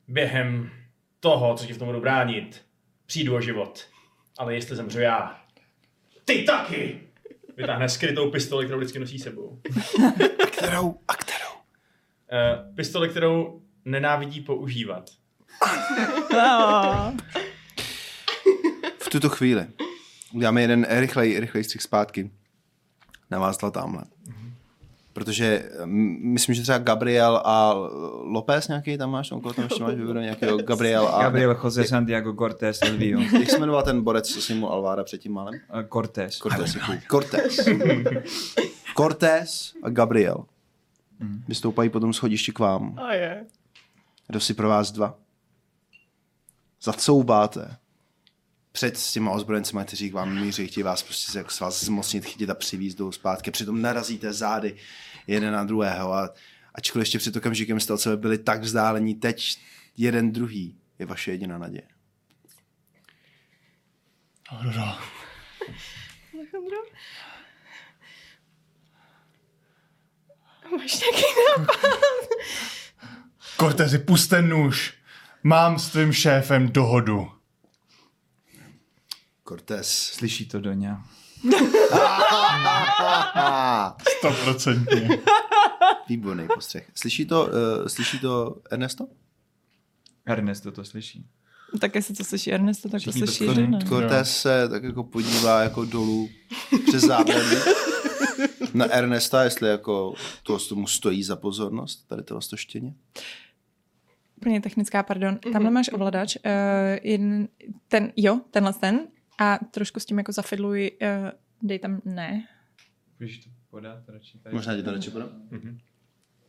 [0.08, 0.72] během
[1.20, 2.66] toho, co ti v tom budu bránit,
[3.06, 3.88] přijdu o život.
[4.38, 5.42] Ale jestli zemřu já,
[6.26, 7.02] ty taky!
[7.58, 9.62] Vytáhne skrytou pistoli, kterou vždycky nosí sebou.
[10.58, 11.58] Kterou a kterou?
[12.32, 15.10] Uh, pistoli, kterou nenávidí používat.
[19.00, 19.68] V tuto chvíli
[20.34, 22.32] uděláme jeden rychlej, rychlej střih zpátky
[23.32, 24.04] na vás tamhle.
[25.14, 27.74] Protože mm, myslím, že třeba Gabriel a
[28.24, 31.24] López nějaký tam máš, koho tam ještě máš vybraný nějakého Gabriel a...
[31.24, 33.20] Gabriel, José, Santiago, Cortés, Elvio.
[33.40, 35.54] Jak se jmenoval ten borec, co si mu Alvára předtím málem?
[35.80, 36.38] Eh, Cortés.
[36.38, 36.78] Cortés.
[37.08, 37.60] Cortés.
[38.98, 40.46] Cortés a Gabriel.
[41.48, 43.00] Vystoupají potom schodišti k vám.
[43.00, 43.46] A je.
[44.28, 45.20] Kdo si pro vás dva?
[46.82, 47.78] Zacoubáte
[48.72, 51.84] před s těma ozbrojencima, kteří k vám míří, chtějí vás prostě se, jako s vás
[51.84, 53.52] zmocnit, chytit a přivízt dolů zpátky.
[53.52, 54.76] Přitom narazíte zády
[55.28, 56.30] jeden na druhého a
[56.74, 59.60] ačkoliv ještě před okamžikem jste od sebe byli tak vzdálení, teď
[59.98, 61.88] jeden druhý je vaše jediná naděje.
[64.52, 64.98] Aurora.
[66.34, 66.78] Alejandro?
[70.78, 71.24] Máš nějaký
[71.58, 72.00] nápad?
[73.60, 74.94] Cortezi, pust ten nůž.
[75.44, 77.32] Mám s tvým šéfem dohodu.
[79.48, 79.90] Cortés.
[79.90, 81.04] Slyší to Doňa.
[84.18, 85.10] Stoprocentně.
[86.10, 86.92] Výborný postřeh.
[86.96, 87.52] Slyší to, uh,
[87.88, 89.08] slyší to Ernesto?
[90.26, 91.26] Ernesto to slyší.
[91.82, 93.72] Tak jestli to slyší Ernesto, tak Všichni to slyší.
[93.88, 96.30] Cortés se tak jako podívá jako dolů
[96.88, 97.58] přes zábradlí
[98.74, 102.94] na Ernesta, jestli jako to tomu stojí za pozornost, tady to štěně.
[104.36, 105.40] Úplně technická, pardon.
[105.54, 106.36] Tamhle máš ovladač.
[106.36, 106.52] Uh,
[107.04, 107.48] jeden,
[107.88, 109.08] ten, jo, tenhle ten.
[109.40, 111.32] A trošku s tím jako zafidluji, uh,
[111.62, 112.48] dej tam ne.
[113.20, 114.56] Můžeš to podat radši tady.
[114.56, 115.30] Možná ti to radši podám?
[115.52, 115.80] Mhm.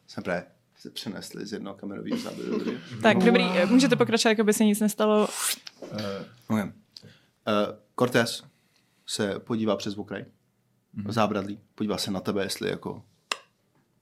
[0.06, 0.46] Jsme právě
[0.78, 2.50] se přenesli z jednoho kamerového záběru.
[2.50, 3.02] do druhého.
[3.02, 5.28] Tak dobrý, eh, můžete pokračovat, jako by se nic nestalo.
[6.48, 6.62] Okay.
[6.62, 6.70] Uh,
[7.98, 8.44] Cortés
[9.06, 10.24] se podívá přes okraj,
[10.96, 11.12] mm-hmm.
[11.12, 13.04] zábradlí, podívá se na tebe, jestli jako,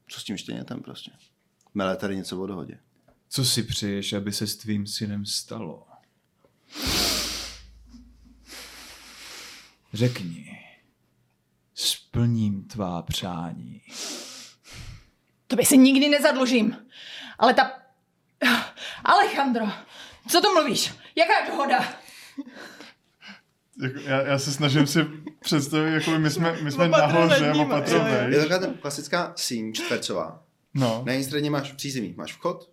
[0.09, 1.11] co s tím štěnětem prostě.
[1.75, 2.79] Mele tady něco o dohodě.
[3.29, 5.87] Co si přeješ, aby se s tvým synem stalo?
[9.93, 10.63] Řekni.
[11.75, 13.83] Splním tvá přání.
[15.47, 16.77] To by se nikdy nezadlužím.
[17.39, 17.73] Ale ta...
[19.05, 19.67] Alejandro,
[20.29, 20.95] co to mluvíš?
[21.17, 21.95] Jaká je dohoda?
[23.83, 25.07] Jako, já, já se snažím si
[25.41, 30.43] představit, jako my jsme, my jsme Opatrně nahoře, jo, Je taková ta klasická síň čtvercová.
[30.75, 32.71] No, Na jedné straně máš přízemí, máš vchod,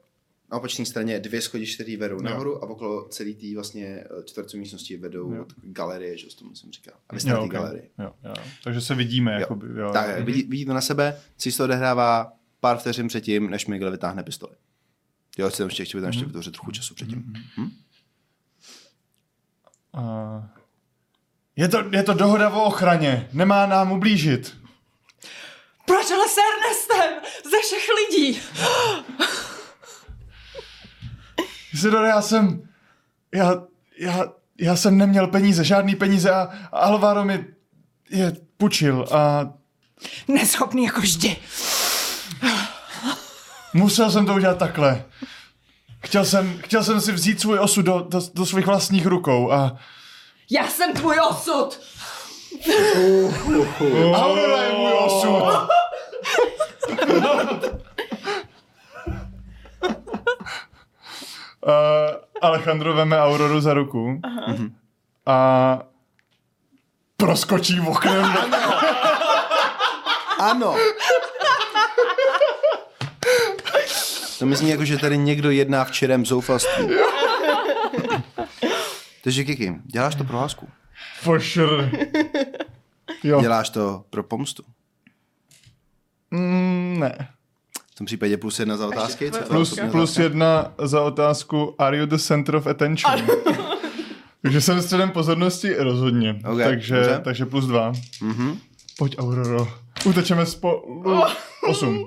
[0.51, 4.59] na opačné straně dvě schodiště, které vedou nahoru a okolo celé té vlastně eh, čtvercové
[4.59, 5.45] místnosti vedou Jo.
[5.63, 6.93] galerie, že to jsem říkal.
[7.09, 7.49] A vy jste jo, okay.
[7.49, 7.89] galerii.
[7.99, 8.33] jo, jo.
[8.63, 9.39] Takže se vidíme, Jo.
[9.39, 9.91] jakoby, jo.
[9.93, 10.25] Tak, jo.
[10.25, 14.55] vidí, vidí to na sebe, si to odehrává pár vteřin předtím, než Miguel vytáhne pistoli.
[15.37, 17.33] Jo, si tam ještě chtěl tam ještě vytvořit trochu času předtím.
[17.57, 17.69] Hm?
[19.93, 20.62] A...
[21.55, 24.57] Je to, je to dohoda o ochraně, nemá nám ublížit.
[25.85, 27.13] Proč ale s Ernestem?
[27.43, 28.41] Ze všech lidí.
[31.73, 32.69] Isidore, já jsem...
[33.33, 33.63] Já,
[33.99, 34.25] já,
[34.59, 37.45] já jsem neměl peníze, žádný peníze a, a Alvaro mi
[38.09, 39.53] je půjčil a
[40.27, 41.37] Neschopný jako vždy.
[43.73, 45.05] musel jsem to udělat takhle.
[46.05, 49.77] Chtěl jsem, chtěl jsem si vzít svůj osud do, do, do svých vlastních rukou a
[50.53, 51.79] Já jsem tvůj osud.
[54.13, 55.43] Aurora je můj osud.
[61.65, 61.69] Uh,
[62.41, 64.21] Alejandro veme Auroru za ruku
[65.25, 65.79] a
[67.17, 68.33] proskočí v oknem.
[70.39, 70.75] Ano!
[74.39, 76.87] To mi zní jako, že tady někdo jedná v čirem zoufalství.
[79.23, 80.69] Takže Kiki, děláš to pro lásku.
[81.21, 81.91] For sure.
[83.23, 83.41] Jo.
[83.41, 84.63] Děláš to pro pomstu.
[86.31, 87.27] Mm, ne.
[87.91, 89.31] V tom případě plus jedna za otázky.
[89.31, 93.13] Co to Plus, plus jedna za otázku Are you the center of attention?
[94.41, 96.39] takže jsem středem pozornosti rozhodně.
[96.51, 97.21] Ok, takže, dobře.
[97.23, 97.93] takže plus dva.
[98.21, 98.57] Mhm.
[98.97, 99.67] Pojď Auroro.
[100.05, 101.03] Utečeme spolu.
[101.69, 102.05] Osm.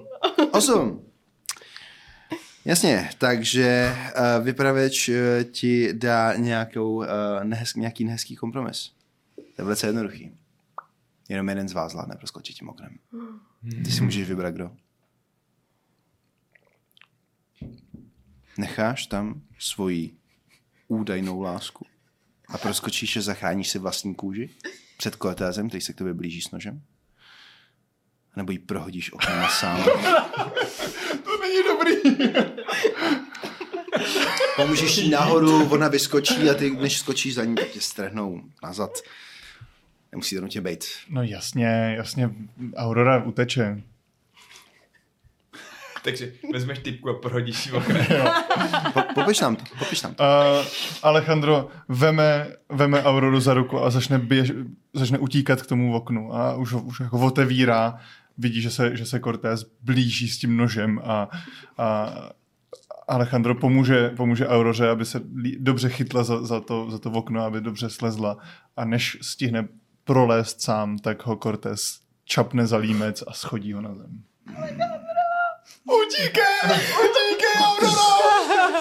[0.53, 1.01] Osm.
[2.67, 5.15] Jasně, takže uh, vypravěč uh,
[5.51, 7.05] ti dá nějakou, uh,
[7.43, 8.93] nehez, nějaký nehezký kompromis.
[9.37, 10.33] To je velice jednoduchý.
[11.29, 12.99] Jenom jeden z vás zvládne proskočit tím oknem.
[13.85, 14.73] Ty si můžeš vybrat, kdo.
[18.59, 20.17] Necháš tam svoji
[20.89, 21.87] údajnou lásku
[22.49, 24.51] a proskočíš a zachráníš si vlastní kůži
[24.97, 26.83] před koletázem, který se k tobě blíží s nožem?
[28.37, 29.85] Nebo ji prohodíš oknem sám?
[31.25, 32.27] To není dobrý.
[34.57, 38.91] Pomůžeš jí nahoru, ona vyskočí a ty, než skočíš za ní, tak tě strhnou nazad.
[40.13, 40.85] Nemusí to nutně být.
[41.09, 42.31] No jasně, jasně.
[42.77, 43.83] Aurora uteče.
[46.05, 48.07] Takže vezmeš typku a prohodíš ji oknem.
[48.93, 50.23] Po, popiš nám to, popiš nám to.
[50.23, 50.67] Uh,
[51.03, 54.53] Alejandro veme, veme Auroru za ruku a začne, běž,
[54.95, 57.99] začne utíkat k tomu oknu a už, ho- už jako otevírá,
[58.39, 61.29] vidí, že se, že se Cortés blíží s tím nožem a,
[61.79, 62.13] a
[63.09, 65.21] Alejandro pomůže, pomůže Auroře, aby se
[65.59, 68.37] dobře chytla za, za, to, za to okno, aby dobře slezla
[68.77, 69.69] a než stihne
[70.05, 74.23] prolézt sám, tak ho Cortés čapne za límec a schodí ho na zem.
[75.85, 76.45] Utíkej!
[76.75, 78.81] Utíkej, Aurora!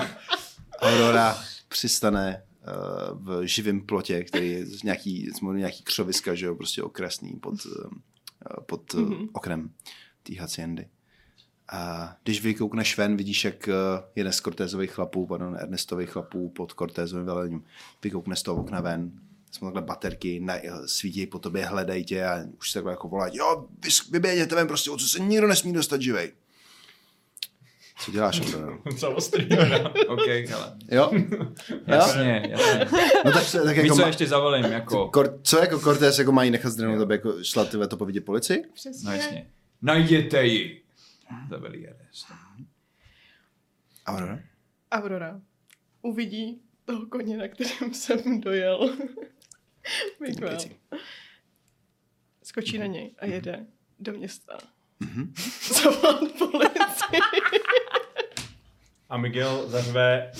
[0.80, 1.38] Aurora
[1.68, 2.42] přistane
[3.12, 7.54] v živém plotě, který je z nějaký, z nějaký křoviska, že jo, prostě okrasný pod,
[7.66, 7.90] uh,
[8.66, 9.70] pod uh, oknem
[10.22, 10.88] té haciendy.
[11.68, 13.74] A když vykoukneš ven, vidíš, jak uh,
[14.16, 17.64] jeden z Cortézových chlapů, pardon, Ernestových chlapů pod Cortézovým velením,
[18.02, 19.12] vykoukne z toho okna ven,
[19.50, 20.54] jsme takhle baterky, na,
[20.86, 24.66] svítí po tobě, hledají tě a už se takhle jako volají, jo, vys- vyběhněte ven
[24.66, 26.32] prostě, o co se nikdo nesmí dostat živej.
[28.00, 28.78] Co děláš, Aurora?
[28.98, 29.48] Co ostrý.
[30.08, 30.76] OK, hele.
[30.90, 31.10] Jo?
[31.86, 32.88] Jasně, jasně.
[33.24, 35.08] No tak, tak Víš, jako co ma- ještě zavolím, jako...
[35.08, 38.62] Kor, co jako Cortés jako mají nechat zdrhnout, tebe jako šla tyhle to povědět policii?
[39.04, 39.50] No jasně.
[39.82, 40.82] Najděte ji.
[41.50, 42.26] Zabili Ernest.
[44.06, 44.38] Aurora?
[44.92, 45.40] Aurora
[46.02, 48.96] uvidí toho koně, na kterém jsem dojel.
[50.20, 50.58] Miguel.
[52.42, 53.66] Skočí na něj a jede
[53.98, 54.58] do města.
[55.00, 55.32] Mhm.
[55.82, 57.20] Zavolat policii.
[59.10, 60.32] A Miguel zařve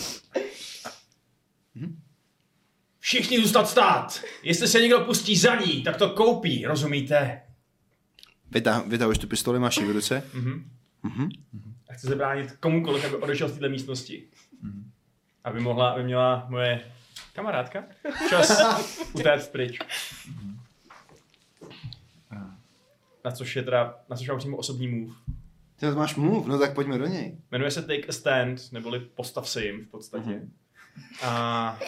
[2.99, 4.23] Všichni zůstat stát!
[4.43, 7.41] Jestli se někdo pustí za ní, tak to koupí, rozumíte?
[8.51, 10.23] Vytah, vytahuješ tu pistoli, máš ji v ruce.
[11.89, 14.25] A chci zabránit komukoliv, aby odešel z této místnosti.
[15.45, 16.81] Aby mohla, aby měla moje
[17.33, 17.85] kamarádka
[18.29, 18.61] čas
[19.13, 19.79] utéct pryč.
[23.25, 25.15] Na což je teda, na což mám přímo osobní move.
[25.81, 27.37] Ty máš move, no tak pojďme do něj.
[27.51, 30.43] Jmenuje se Take a Stand, neboli postav se jim v podstatě.
[31.23, 31.79] A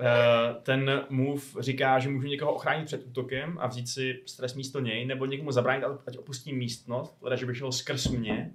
[0.00, 4.80] eh, ten move říká, že můžu někoho ochránit před útokem a vzít si stres místo
[4.80, 8.52] něj, nebo někomu zabránit, ať opustí místnost, teda že by šel skrz mě,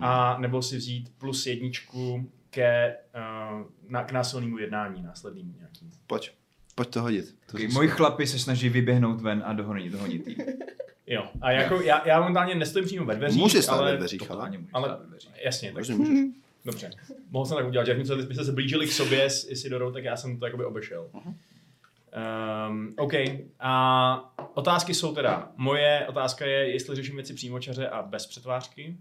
[0.00, 5.90] a nebo si vzít plus jedničku ke, uh, na, k násilnému jednání následnému nějakým.
[6.06, 6.30] Pojď.
[6.74, 7.36] Pojď to hodit.
[7.46, 10.36] To Okay, moji chlapi se snaží vyběhnout ven a dohonit, dohonit jí.
[11.08, 14.30] Jo, a jako já, já momentálně nestojím přímo ve dveřích, Může stát ale, ve dveřích,
[14.30, 14.50] ale.
[14.50, 15.30] Můžeš ale dveřích.
[15.44, 16.34] jasně, tak Může, můžeš.
[16.64, 16.90] Dobře.
[17.30, 20.16] Mohl jsem tak udělat, že jakmile byste se blížili k sobě s Isidorou, tak já
[20.16, 21.10] jsem to jakoby obešel.
[21.14, 23.12] Um, OK.
[23.60, 28.96] A otázky jsou teda, moje otázka je, jestli řeším věci přímočaře a bez přetvářky.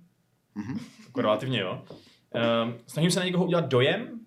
[1.05, 1.83] Jako relativně jo.
[2.63, 4.19] Um, snažím se na někoho udělat dojem.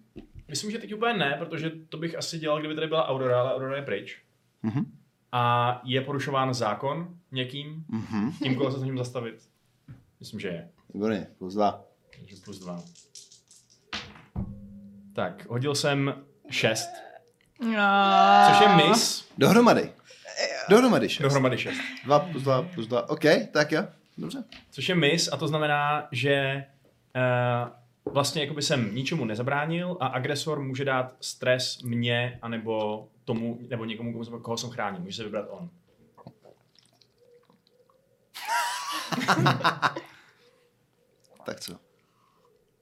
[0.49, 3.55] Myslím, že teď úplně ne, protože to bych asi dělal, kdyby tady byla Aurora, ale
[3.55, 4.19] Aurora je pryč.
[4.63, 4.93] Mhm.
[5.33, 8.33] A je porušován zákon někým, Mhm.
[8.33, 9.35] tím, koho se snažím zastavit.
[10.21, 10.69] Myslím, že je.
[10.95, 11.83] Výborně, plus dva.
[12.19, 12.83] Takže plus dva.
[15.15, 16.15] Tak, hodil jsem
[16.51, 16.89] šest,
[18.49, 19.29] což je miss.
[19.39, 19.93] Dohromady.
[20.69, 21.23] Dohromady šest.
[21.23, 21.81] Dohromady šest.
[22.05, 23.09] Dva plus dva plus dva.
[23.11, 23.83] OK, tak jo.
[24.19, 24.45] Dobře.
[24.71, 26.65] Což je miss a to znamená, že
[28.07, 33.85] uh, vlastně jakoby jsem ničemu nezabránil a agresor může dát stres mně anebo tomu, nebo
[33.85, 35.01] někomu, komu koho jsem chránil.
[35.01, 35.71] Může se vybrat on.
[41.45, 41.79] Tak co?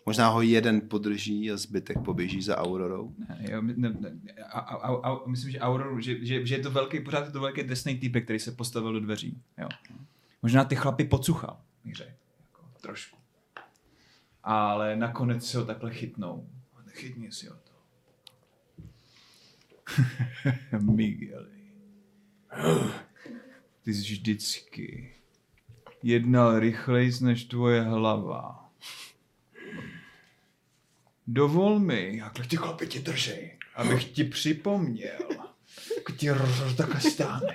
[0.06, 3.14] Možná ho jeden podrží a zbytek poběží za Aurorou.
[3.18, 4.12] Ne, jo, ne, ne,
[4.52, 7.32] a, a, a, a, myslím, že Aurora, že, že, že, je to velký, pořád je
[7.32, 9.42] to velký drsný týpek, který se postavil do dveří.
[9.58, 9.68] Jo.
[10.42, 12.10] Možná ty chlapy pocuchal, bych řekl.
[12.40, 13.16] Jako, trošku.
[14.44, 16.48] Ale nakonec si ho takhle chytnou.
[16.86, 17.56] Chytni si ho.
[20.80, 21.58] Migueli.
[23.82, 25.14] Ty jsi vždycky
[26.02, 28.70] jednal rychleji než tvoje hlava.
[31.26, 35.28] Dovol mi, jak ti chlapi ti držej, abych ti připomněl,
[35.96, 37.54] jak ti roz takhle stáne.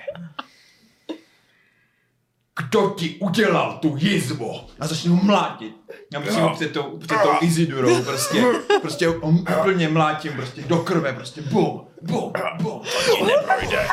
[2.59, 4.61] Kdo ti udělal tu jizvu?
[4.79, 5.75] A začnu ho mlátit.
[6.13, 8.45] Já musím před tou, před tou Izidurou prostě,
[8.81, 9.13] prostě ho
[9.61, 12.31] úplně mlátím prostě do krve, prostě bum, bum,
[12.61, 12.81] bum.
[13.07, 13.87] To ti neprojde.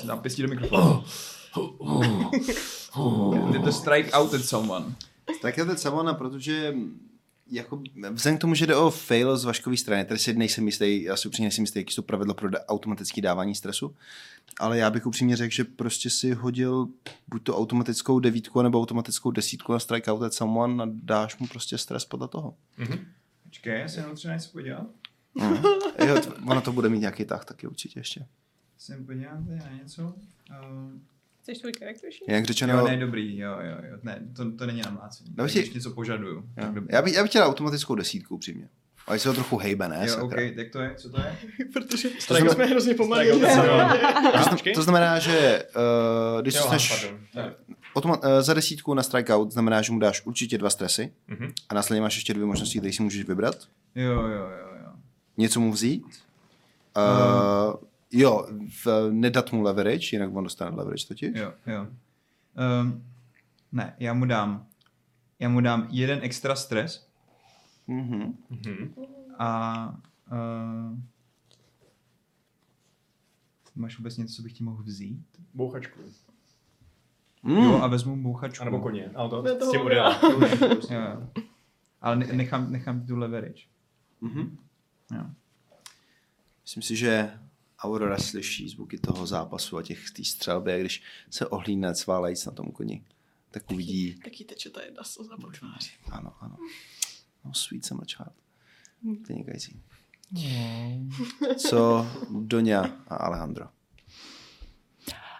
[0.00, 1.04] Si dám pěstí do mikrofonu.
[3.52, 4.86] Je to strike out at someone.
[5.42, 6.74] Tak je to Savona, protože
[7.50, 11.02] jako, vzhledem k tomu, že jde o fail z vaškové strany, tady si nejsem jistý,
[11.02, 13.94] já si upřímně nejsem jistý, jaký jsou pravidla pro automatické dávání stresu,
[14.60, 16.88] ale já bych upřímně řekl, že prostě si hodil
[17.28, 21.46] buď to automatickou devítku, nebo automatickou desítku na strike out at someone a dáš mu
[21.46, 22.54] prostě stres podle toho.
[23.44, 24.86] Počkej, já se jenom třeba něco podívat.
[25.34, 25.56] Mm.
[26.08, 26.16] jo,
[26.46, 28.26] ono to bude mít nějaký tah taky určitě ještě.
[28.78, 30.02] Jsem podívám tady na něco.
[30.02, 30.92] Uh,
[31.42, 32.28] Chceš tvůj character sheet?
[32.28, 33.98] Jak řečeno, jo, ne, dobrý, jo, jo, jo.
[34.02, 35.30] Ne, to, to není na mlácení.
[35.34, 36.34] Dávaj Když si- něco požaduju.
[36.36, 36.44] jo.
[36.54, 36.94] tak dobrý.
[36.94, 38.68] já, bych, já bych chtěl automatickou desítku upřímně.
[39.10, 39.98] Ale se ho trochu hejbe, ne?
[40.02, 40.26] Jo, sakra.
[40.26, 41.36] OK, tak to je, co to je?
[41.72, 43.28] Protože znamená- jsme hrozně pomalí.
[44.50, 45.64] To, to znamená, že
[46.36, 47.08] uh, když Jo, jsi
[47.96, 51.52] automa- uh, za desítku na strikeout, znamená, že mu dáš určitě dva stresy Mhm.
[51.68, 53.54] a následně máš ještě dvě možnosti, které si můžeš vybrat.
[53.94, 54.48] Jo, jo, jo,
[54.84, 54.92] jo.
[55.36, 56.04] Něco mu vzít.
[56.96, 57.74] Uh,
[58.12, 58.46] jo,
[58.84, 61.30] v, nedat mu leverage, jinak on dostane leverage totiž.
[61.34, 61.86] Jo, jo.
[62.82, 63.04] Um,
[63.72, 64.66] ne, já mu dám,
[65.38, 67.06] já mu dám jeden extra stres
[67.90, 68.38] Mhm.
[68.50, 68.94] Mhm.
[69.38, 69.88] a
[70.32, 70.98] uh,
[73.74, 75.26] máš vůbec něco, co bych ti mohl vzít?
[75.54, 76.00] Bouchačku.
[77.42, 77.56] Mm.
[77.56, 78.62] Jo, a vezmu bouchačku.
[78.62, 79.10] A nebo koně.
[79.14, 80.20] Ale to Ne, s tím udělám.
[82.00, 83.62] Ale ne- nechám, nechám tu leverage.
[84.20, 84.58] Mhm.
[85.14, 85.24] Jo.
[86.62, 87.38] Myslím si, že
[87.78, 92.52] Aurora slyší zvuky toho zápasu a těch té střelby, a když se ohlídne cválejíc na
[92.52, 93.04] tom koni,
[93.50, 95.90] tak uvidí, Taky teče ta jedna slza po tváři.
[96.12, 96.56] ano, ano,
[97.44, 98.32] no sweet summer child.
[99.28, 99.82] Vynikající.
[101.56, 103.68] Co Doňa a Alejandro?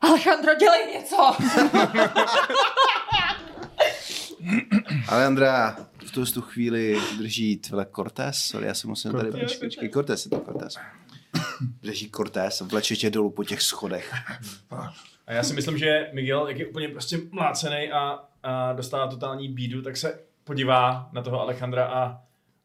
[0.00, 1.36] Alejandro, dělej něco!
[5.08, 9.50] Alejandra v tu, tu chvíli drží tvoje Cortés, sorry, já se musím tady Cortés.
[9.50, 10.76] počkej, počkej, Cortés je to Cortés.
[11.82, 14.14] Drží Cortés a vleče tě dolů po těch schodech.
[15.26, 19.48] A já si myslím, že Miguel, jak je úplně prostě mlácený a, a dostává totální
[19.48, 22.20] bídu, tak se podívá na toho Alejandra a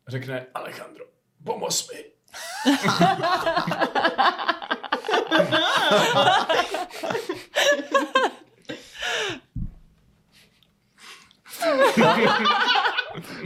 [0.07, 1.05] řekne Alejandro,
[1.43, 2.05] pomoz mi.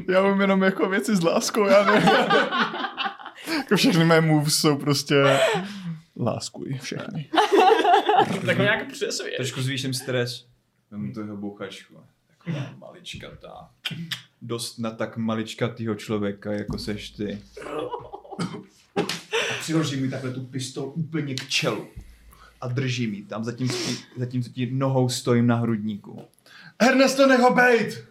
[0.10, 2.10] Já mám jenom jako věci s láskou, já nevím.
[3.58, 5.40] jako všechny mé moves jsou prostě
[6.20, 7.30] láskuj, všechny.
[8.46, 9.36] Tak nějak přesvěd.
[9.36, 10.46] Trošku zvýším stres.
[10.92, 12.04] Vemu to jeho bouchačku.
[12.78, 13.72] Maličkatá.
[14.42, 17.42] Dost na tak maličkatýho člověka, jako seš ty.
[19.50, 21.88] A přiložím mi takhle tu pistol úplně k čelu.
[22.62, 26.22] A držím ji tam, zatímco ti, zatímco ti nohou stojím na hrudníku.
[26.80, 28.08] Ernesto, nech ho bejt!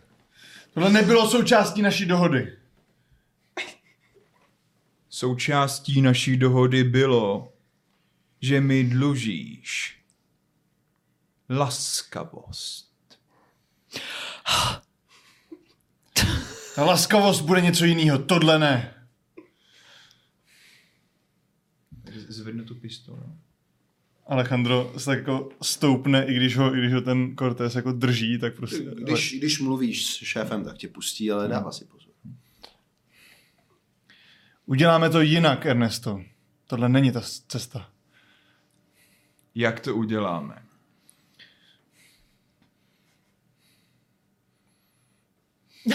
[0.74, 2.56] Tohle nebylo součástí naší dohody.
[5.08, 7.52] Součástí naší dohody bylo,
[8.40, 9.98] že mi dlužíš
[11.50, 12.87] laskavost.
[16.76, 18.94] Laskavost bude něco jiného, tohle ne.
[22.28, 23.22] Zvednu tu pistoli.
[24.26, 28.38] Alejandro se tak jako stoupne, i když ho, i když ho ten Cortés jako drží,
[28.38, 28.82] tak prostě...
[28.82, 32.12] Když, když mluvíš s šéfem, tak tě pustí, ale dává si pozor.
[34.66, 36.22] Uděláme to jinak, Ernesto.
[36.66, 37.90] Tohle není ta cesta.
[39.54, 40.62] Jak to uděláme?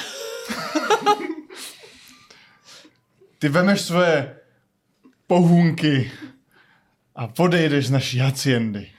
[3.39, 4.39] Ty vemeš svoje
[5.27, 6.11] pohůnky
[7.15, 8.91] a odejdeš z naší haciendy.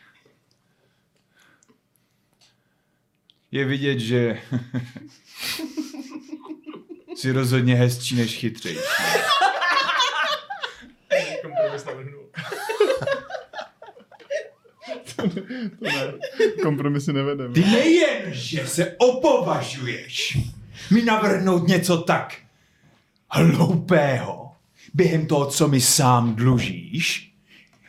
[3.50, 4.42] Je vidět, že
[7.16, 8.80] jsi rozhodně hezčí než chytřejší.
[11.42, 12.24] Kompromis navrhnul.
[16.62, 17.54] Kompromisy nevedeme.
[17.54, 20.38] Ty nejen, že se opovažuješ
[20.90, 22.36] mi navrhnout něco tak
[23.30, 24.52] hloupého
[24.94, 27.34] během toho, co mi sám dlužíš,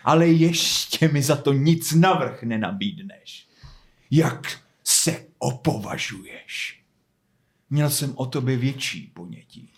[0.04, 3.48] ale ještě mi za to nic navrh nenabídneš.
[4.12, 6.82] Jak se opovažuješ?
[7.70, 9.70] Měl jsem o tobě větší ponětí.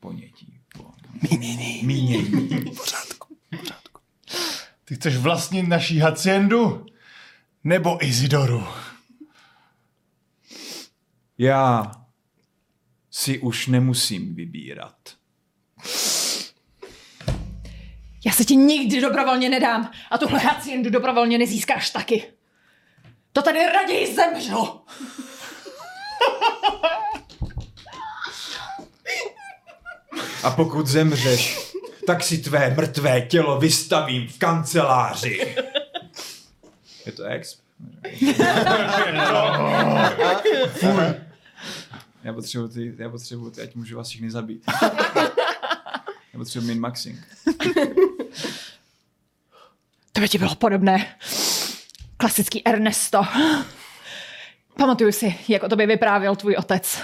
[0.00, 0.60] Ponětí.
[0.76, 0.92] Po...
[1.30, 1.80] Mínění.
[1.82, 2.64] Mínění.
[4.84, 6.86] Ty chceš vlastnit naší haciendu?
[7.64, 8.66] Nebo Isidoru?
[11.42, 11.92] Já
[13.10, 14.96] si už nemusím vybírat.
[18.26, 22.24] Já se ti nikdy dobrovolně nedám a tuhle haciendu dobrovolně nezískáš taky.
[23.32, 24.80] To tady raději zemřu.
[30.42, 31.58] A pokud zemřeš,
[32.06, 35.56] tak si tvé mrtvé tělo vystavím v kanceláři.
[37.06, 37.60] Je to exp?
[42.24, 44.64] Já potřebuji ty, já potřebuji ty, ať můžu vás všichni zabít.
[46.32, 47.18] Já potřebuji min maxing.
[50.12, 51.16] To by ti bylo podobné.
[52.16, 53.22] Klasický Ernesto.
[54.78, 57.02] Pamatuju si, jak o tobě vyprávěl tvůj otec.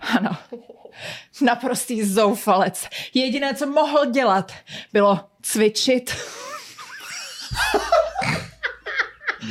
[0.00, 0.36] Ano.
[1.40, 2.88] Naprostý zoufalec.
[3.14, 4.52] Jediné, co mohl dělat,
[4.92, 6.16] bylo cvičit.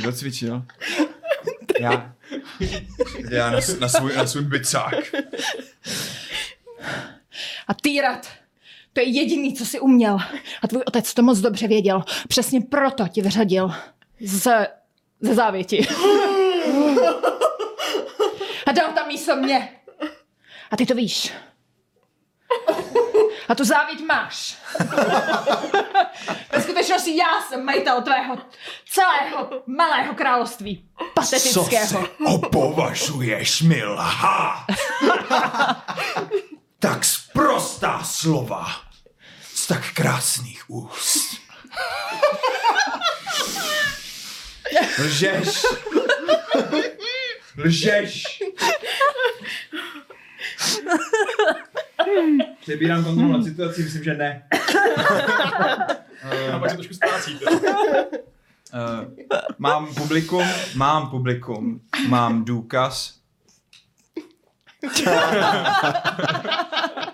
[0.00, 0.62] Kdo cvičil?
[1.80, 2.14] Já.
[3.30, 4.94] Já na, na, svůj, na svůj bicák.
[7.68, 8.28] A týrat.
[8.92, 10.18] To je jediný, co si uměl.
[10.62, 12.04] A tvůj otec to moc dobře věděl.
[12.28, 13.72] Přesně proto ti vyřadil
[14.20, 14.66] z,
[15.20, 15.86] ze závěti.
[18.66, 19.68] A dal tam místo mě.
[20.70, 21.32] A ty to víš.
[23.48, 24.56] A tu závěť máš.
[26.52, 28.38] Ve skutečnosti já jsem majitel tvého
[28.90, 30.88] celého malého království.
[31.14, 32.08] Patetického.
[32.26, 34.66] opovažuješ mi lhát?
[36.78, 38.66] tak sprostá slova
[39.54, 41.38] z tak krásných úst.
[44.98, 45.66] Lžeš.
[47.56, 48.24] Lžeš.
[52.60, 54.42] Přebírám kontrolu nad situací, myslím, že ne.
[56.52, 57.44] A pak se trošku ztrácíte.
[57.50, 57.58] Uh,
[59.58, 63.14] mám publikum, mám publikum, mám důkaz.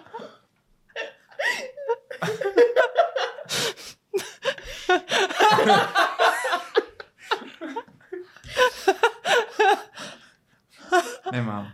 [11.32, 11.72] Nemám.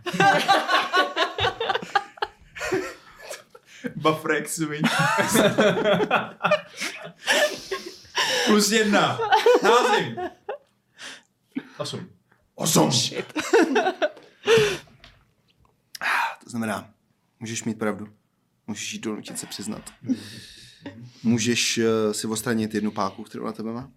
[3.95, 4.87] Bufrex swing.
[8.45, 9.19] Plus jedna.
[9.63, 10.15] Házím.
[11.77, 12.09] Osm.
[12.55, 12.89] Osm.
[16.43, 16.89] To znamená,
[17.39, 18.07] můžeš mít pravdu.
[18.67, 19.93] Můžeš jí donutit se přiznat.
[21.23, 23.91] Můžeš uh, si odstranit jednu páku, kterou na tebe má.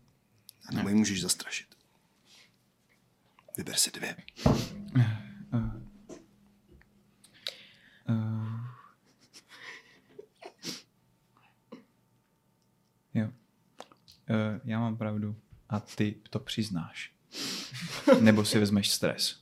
[0.69, 1.67] A nebo ji můžeš zastrašit.
[3.57, 4.17] Vyber si dvě.
[14.65, 15.37] Já mám pravdu.
[15.69, 17.11] A ty to přiznáš.
[18.21, 19.41] Nebo si vezmeš stres.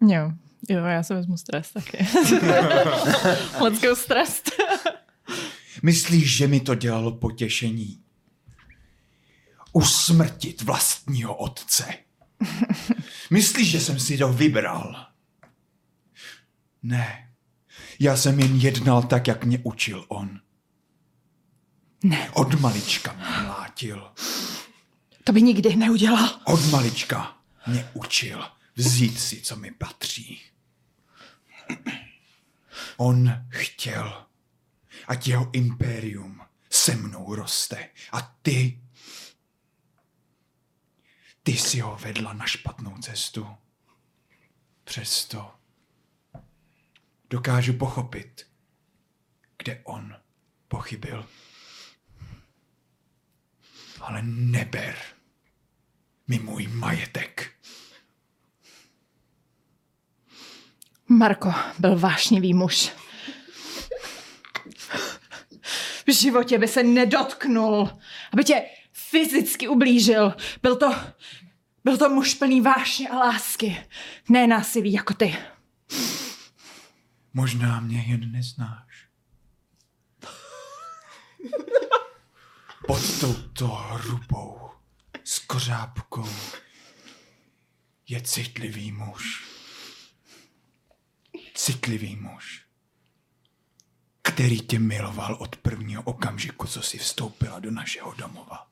[0.00, 0.32] Jo,
[0.68, 1.98] jo, já se vezmu stres taky.
[3.60, 4.42] Let's go stres.
[5.82, 8.02] Myslíš, že mi to dělalo potěšení?
[9.72, 11.84] Usmrtit vlastního otce.
[13.30, 15.06] Myslíš, že jsem si to vybral?
[16.82, 17.28] Ne.
[18.00, 20.40] Já jsem jen jednal tak, jak mě učil on.
[22.02, 22.30] Ne.
[22.30, 24.12] Od malička mě mlátil.
[25.24, 26.40] To by nikdy neudělal.
[26.44, 28.44] Od malička mě učil
[28.76, 30.40] vzít si, co mi patří.
[32.96, 34.26] On chtěl,
[35.08, 37.88] ať jeho impérium se mnou roste.
[38.12, 38.80] A ty,
[41.42, 43.46] ty si ho vedla na špatnou cestu.
[44.84, 45.54] Přesto
[47.30, 48.46] dokážu pochopit,
[49.58, 50.16] kde on
[50.68, 51.28] pochybil.
[54.02, 54.96] Ale neber
[56.28, 57.52] mi můj majetek.
[61.08, 62.92] Marko byl vášnivý muž.
[66.06, 67.90] V životě by se nedotknul,
[68.32, 68.62] aby tě
[68.92, 70.34] fyzicky ublížil.
[70.62, 70.94] Byl to,
[71.84, 73.86] byl to muž plný vášně a lásky.
[74.28, 75.36] Ne násilí jako ty.
[77.34, 78.91] Možná mě jen neznáš.
[82.86, 84.70] Pod touto hrubou
[85.24, 86.28] skořápkou
[88.08, 89.44] je citlivý muž.
[91.54, 92.64] Citlivý muž,
[94.22, 98.66] který tě miloval od prvního okamžiku, co jsi vstoupila do našeho domova.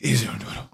[0.00, 0.68] Isilduro.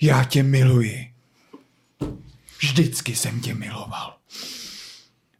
[0.00, 1.11] Já tě miluji.
[2.72, 4.14] Vždycky jsem tě miloval.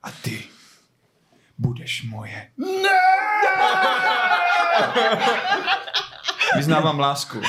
[0.03, 0.43] A ty
[1.59, 2.51] budeš moje.
[6.57, 7.41] Vyznávám lásku.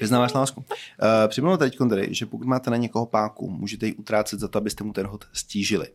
[0.00, 0.60] Vyznáváš lásku.
[0.60, 4.58] Uh, Připomenu teď tady, že pokud máte na někoho páku, můžete ji utrácet za to,
[4.58, 5.86] abyste mu ten hod stížili.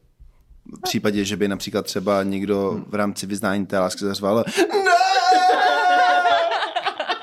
[0.78, 4.44] V případě, že by například třeba někdo v rámci vyznání té lásky zařval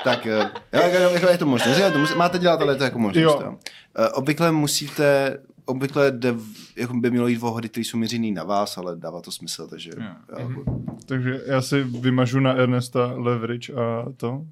[0.05, 1.73] tak eh, jo, jo, jo, je to možné.
[1.73, 3.23] Je to, musí- máte dělat, ale je to jako možnost.
[3.23, 3.41] Jo.
[3.45, 3.55] Jo.
[3.99, 6.35] Eh, Obvykle musíte, obvykle jde,
[6.77, 9.67] jako by mělo jít o hody, které jsou mířený na vás, ale dává to smysl,
[9.67, 9.91] takže
[10.39, 10.65] jo.
[11.07, 14.47] Takže já si vymažu na Ernesta leverage a to.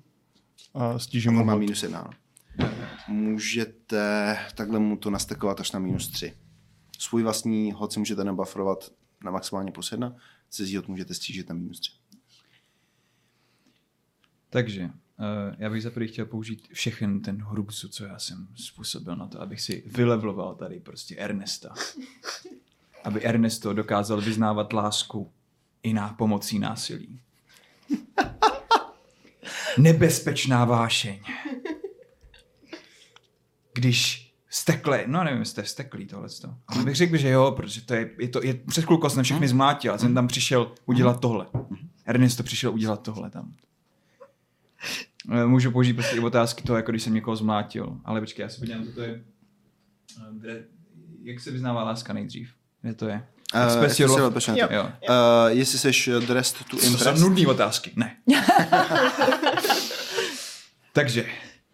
[0.75, 2.11] A stížím mu On má minus jedna.
[2.59, 2.69] no.
[3.09, 6.37] Můžete takhle mu to nastekovat až na minus tři.
[6.99, 8.93] Svůj vlastní hod si můžete nabufferovat
[9.25, 10.17] na maximálně plus jedna,
[10.51, 11.93] cizí hod můžete stížit na minus tři.
[14.51, 14.91] Takže
[15.59, 19.41] já bych za prvý chtěl použít všechen ten hrubsu, co já jsem způsobil na to,
[19.41, 21.75] abych si vylevloval tady prostě Ernesta.
[23.05, 25.33] Aby Ernesto dokázal vyznávat lásku
[25.83, 27.21] i na pomocí násilí.
[29.79, 31.21] Nebezpečná vášeň.
[33.75, 36.29] Když stekle, no nevím, jste steklý tohle.
[36.67, 39.49] Ale bych řekl, že jo, protože to je, je to, je, před chvilkou jsem všechny
[39.49, 41.47] zmlátil a jsem tam přišel udělat tohle.
[42.07, 43.53] Ernesto přišel udělat tohle tam.
[45.33, 47.97] Eh, Můžu použít prostě i otázky toho, jako když jsem někoho zmlátil.
[48.05, 49.25] Ale počkej, já se podívám, co to je.
[50.19, 50.65] Eh, Kde,
[51.23, 52.51] jak se vyznává láska nejdřív?
[52.83, 53.27] Kde to je?
[53.55, 54.57] Uh, Special special of- option.
[54.71, 54.83] Jo.
[54.83, 54.89] Uh,
[55.49, 57.93] jestli seš dressed to To jsou impress, nudné otázky.
[57.97, 58.17] Ne.
[60.93, 61.27] Takže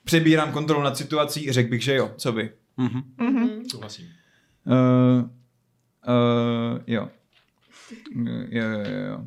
[0.05, 2.15] přebírám kontrolu nad situací, řekl bych, že jo.
[2.17, 2.51] Co vy?
[3.71, 4.07] Souhlasím.
[4.65, 7.09] Uh, uh, jo.
[8.17, 9.17] Uh, jo, jo, jo, jo.
[9.19, 9.25] Uh,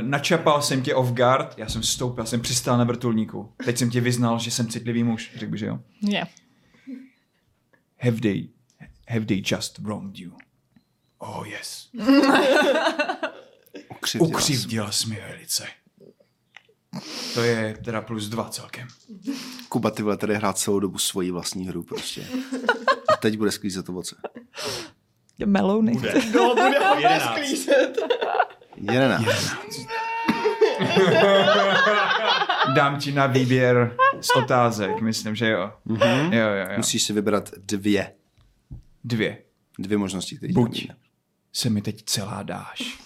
[0.00, 3.52] načapal jsem tě off guard, já jsem vstoupil, já jsem přistál na vrtulníku.
[3.64, 5.78] Teď jsem tě vyznal, že jsem citlivý muž, řekl bych, že jo.
[6.02, 6.28] Yeah.
[8.00, 8.48] Have they,
[9.08, 10.32] have they just wronged you?
[11.18, 11.90] Oh yes.
[13.88, 14.52] ukřivdila jsi.
[14.52, 15.66] Ukřivdila jsi mi velice.
[17.34, 18.88] To je teda plus dva celkem.
[19.68, 22.26] Kuba, ty vole, tady hrát celou dobu svoji vlastní hru prostě.
[23.08, 24.16] A teď bude sklízet ovoce.
[25.46, 25.92] Melouny.
[26.34, 27.98] No, bude ho sklízet.
[28.80, 29.56] Jedenáct.
[32.74, 35.72] Dám ti na výběr z otázek, myslím, že jo.
[35.86, 36.32] Mm-hmm.
[36.32, 36.76] Jo, jo, jo.
[36.76, 38.12] Musíš si vybrat dvě.
[39.04, 39.38] Dvě.
[39.78, 40.88] Dvě možnosti, které Buď
[41.52, 42.98] se mi teď celá dáš.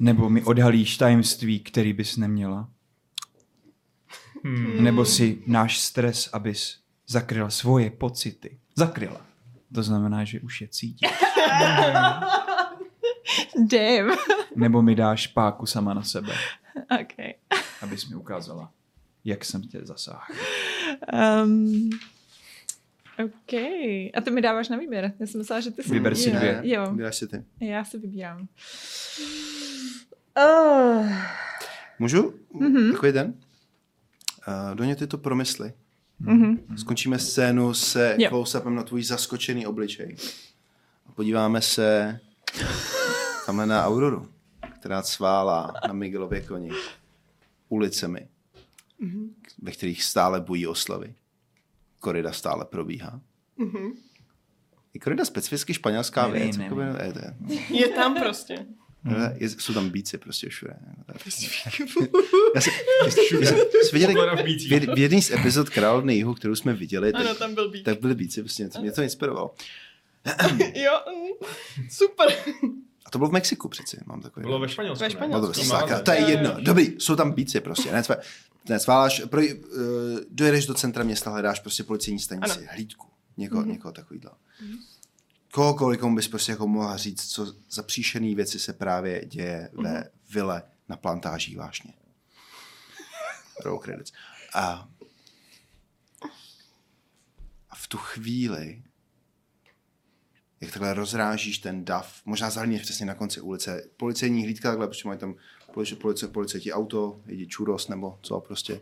[0.00, 2.68] Nebo mi odhalíš tajemství, který bys neměla.
[4.44, 4.84] Hmm.
[4.84, 8.58] Nebo si náš stres, abys zakryla svoje pocity.
[8.76, 9.20] Zakryla.
[9.74, 11.06] To znamená, že už je cítí.
[13.56, 14.16] Damn.
[14.56, 16.32] Nebo mi dáš páku sama na sebe,
[17.00, 17.34] okay.
[17.82, 18.70] abys mi ukázala,
[19.24, 20.24] jak jsem tě zasáhl.
[21.44, 21.90] Um,
[23.24, 23.52] OK.
[24.14, 25.12] A ty mi dáváš na výběr.
[25.20, 25.90] Já jsem myslela, že ty si...
[25.90, 26.60] Vyber si dvě.
[26.64, 27.44] Jo, Vybíráš si ty.
[27.60, 28.48] já si vybírám.
[30.38, 31.12] Uh,
[31.98, 32.34] Můžu?
[32.52, 32.74] Mhm.
[32.74, 32.92] Mm-hmm.
[32.92, 33.34] Takový den?
[34.48, 35.72] Uh, Doně, ty to promysli.
[36.20, 36.58] Mhm.
[36.76, 40.16] Skončíme scénu se close-upem na tvůj zaskočený obličej.
[41.06, 42.20] A podíváme se
[43.52, 44.28] na Auroru,
[44.80, 46.70] která cválá na Miguelově koni
[47.68, 48.28] ulicemi,
[48.98, 49.34] Mhm.
[49.62, 51.14] ve kterých stále bují oslavy.
[52.00, 53.20] Korida stále probíhá.
[53.56, 53.92] Mhm.
[54.94, 56.56] Je korida specificky španělská Nevím, věc?
[56.56, 56.78] nevím.
[56.80, 57.18] jakoby, je, to
[57.74, 58.66] je, je tam prostě.
[59.36, 60.76] je, jsou tam bíci prostě všude.
[62.54, 62.72] Já jsem,
[63.04, 64.70] já jsem viděli, v bících.
[64.70, 67.70] v, jed- v jedné z epizod Královny jihu, kterou jsme viděli, tak, Ano, tam byl
[67.70, 67.82] být.
[67.82, 69.54] tak byli bíci, prostě mě to, mě to inspirovalo.
[70.74, 71.48] Jo, mm,
[71.90, 72.28] super.
[73.10, 74.44] A to bylo v Mexiku přeci, mám takový.
[74.44, 75.04] Bylo ve Španělsku.
[75.04, 75.10] Ve?
[75.10, 75.46] Španělsku.
[75.46, 75.80] No to, Malé.
[75.80, 76.56] sáka, to je jedno.
[76.60, 77.92] Dobrý, jsou tam bíci prostě.
[77.92, 78.16] Ne, cva,
[78.68, 79.48] ne cváláš, pro, uh,
[80.30, 82.68] dojedeš do centra města, hledáš prostě policejní stanici, Ano.
[82.70, 83.06] hlídku,
[83.36, 83.66] někoho, mm-hmm.
[83.66, 84.30] někoho takovýhle.
[85.52, 89.82] Kohokoliv, komu bys prostě jako mohla říct, co za příšerný věci se právě děje mm-hmm.
[89.82, 91.92] ve vile na plantáží vášně.
[93.64, 94.12] Roll credits.
[94.54, 94.88] A,
[97.70, 98.82] a v tu chvíli,
[100.60, 105.08] jak takhle rozrážíš ten dav, možná zahlídneš přesně na konci ulice, policejní hlídka takhle, protože
[105.08, 105.34] mají tam
[105.74, 108.80] policie, policie, policajti auto, jedí čuros nebo co prostě,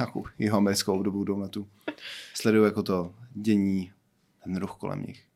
[0.00, 1.68] jako jeho americkou obdobu jdou na tu.
[2.34, 3.92] Sledují jako to dění,
[4.44, 5.26] ten ruch kolem nich.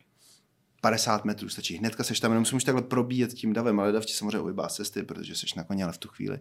[0.81, 1.77] 50 metrů stačí.
[1.77, 5.03] Hnedka seš tam, jenom musíš takhle probíjet tím davem, ale dav ti samozřejmě ujebá cesty,
[5.03, 6.41] protože seš na koně, ale v tu chvíli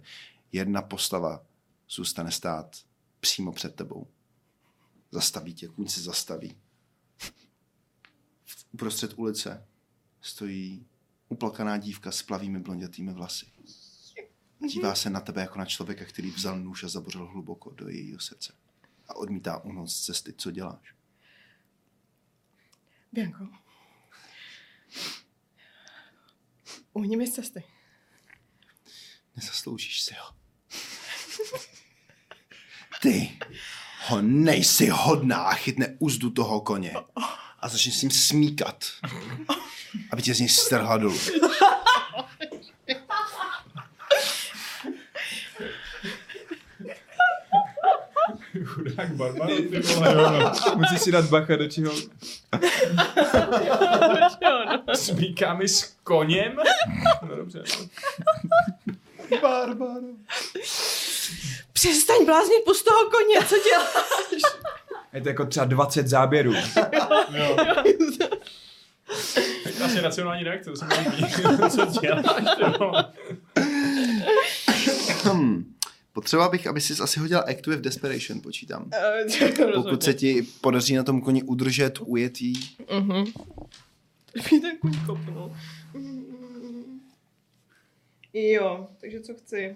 [0.52, 1.46] jedna postava
[1.90, 2.78] zůstane stát
[3.20, 4.08] přímo před tebou.
[5.12, 6.56] Zastaví tě, kůň se zastaví.
[8.72, 9.68] Uprostřed ulice
[10.22, 10.88] stojí
[11.30, 13.46] uplakaná dívka s plavými blondětými vlasy.
[14.68, 18.20] Dívá se na tebe jako na člověka, který vzal nůž a zabořil hluboko do jejího
[18.20, 18.54] srdce.
[19.08, 20.34] A odmítá unout z cesty.
[20.38, 20.96] Co děláš?
[23.12, 23.48] Bianko.
[26.94, 27.64] Uhni mi z cesty.
[29.36, 30.36] Nezasloužíš si ho.
[33.02, 33.40] Ty
[34.08, 36.94] ho nejsi hodná a chytne úzdu toho koně
[37.62, 38.86] a začne s ním smíkat,
[40.12, 41.20] aby tě z něj strhla dolů.
[48.66, 50.52] Chudák Barbaro, ty vole, jo, no.
[50.76, 51.94] Musíš si dát bacha, do čeho...
[54.42, 54.96] Jo, no.
[54.96, 56.56] Smíká mi s koněm?
[57.30, 57.64] No dobře.
[57.80, 57.88] no.
[59.42, 60.02] Barbaro.
[61.74, 64.54] Přestaň bláznit pust toho koně, co děláš?
[65.14, 66.54] Je to jako třeba 20 záběrů.
[69.86, 71.34] Asi racionální reakce, to se mi líbí.
[71.70, 72.44] Co děláš?
[75.24, 75.74] Hmm.
[76.14, 78.90] Potřeba bych, aby jsi asi hodila Act with Desperation, počítám.
[78.94, 79.26] Eh,
[79.76, 82.54] Pokud se ti podaří na tom koni udržet ujetý,
[83.00, 83.24] Mhm.
[84.52, 85.56] Mě ten kuň kopnul.
[88.34, 89.76] Jo, takže co chci?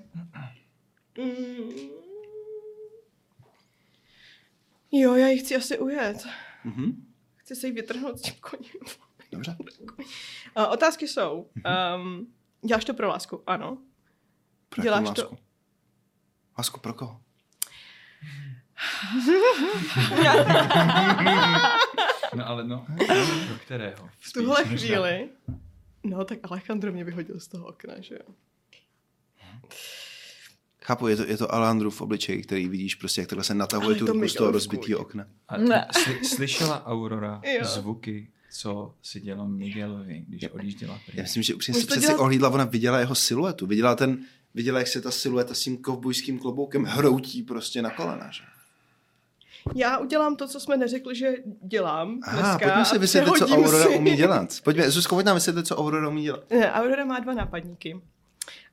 [1.18, 1.70] Mm.
[4.96, 6.28] Jo, já ji chci asi ujet.
[6.64, 7.06] Mhm.
[7.36, 8.72] Chci se jí vytrhnout s tím koním.
[9.32, 9.56] Dobře.
[10.56, 11.50] A otázky jsou,
[11.98, 12.34] um,
[12.68, 13.44] děláš to pro lásku?
[13.48, 13.78] Ano.
[14.70, 15.38] Pro Děláš jakou to- lásku?
[16.58, 17.22] Lásku pro koho?
[22.36, 22.86] No ale no,
[23.50, 24.10] do kterého?
[24.20, 25.30] V tuhle chvíli,
[26.04, 28.36] no tak Alejandro mě vyhodil z toho okna, že jo.
[30.86, 34.06] Chápu, je to, je to Alejandrův obličej, který vidíš prostě, jak takhle se natahuje tu
[34.06, 35.26] ruku z toho rozbitého okna.
[35.50, 35.88] A Ne.
[36.04, 37.66] sly, slyšela Aurora Jo.
[37.66, 41.18] zvuky, co si dělal Miguelovi, když odjížděla pryč.
[41.18, 44.18] Já myslím, že upřímně se přece dělat- ohlídla, ona viděla jeho siluetu, viděla ten,
[44.54, 48.44] viděla, jak se ta silueta s tím kovbojským kloboukem hroutí prostě na kolena, že?
[49.76, 52.58] Já udělám to, co jsme neřekli, že dělám Aha, dneska.
[52.60, 53.90] pojďme si a vysvětlit, co Aurora si.
[53.90, 54.50] umí dělat.
[54.64, 56.52] Pojďme, Zuzko, pojď nám vysvětlit, co Aurora umí dělat.
[56.52, 58.02] Ne, Aurora má dva nápadníky.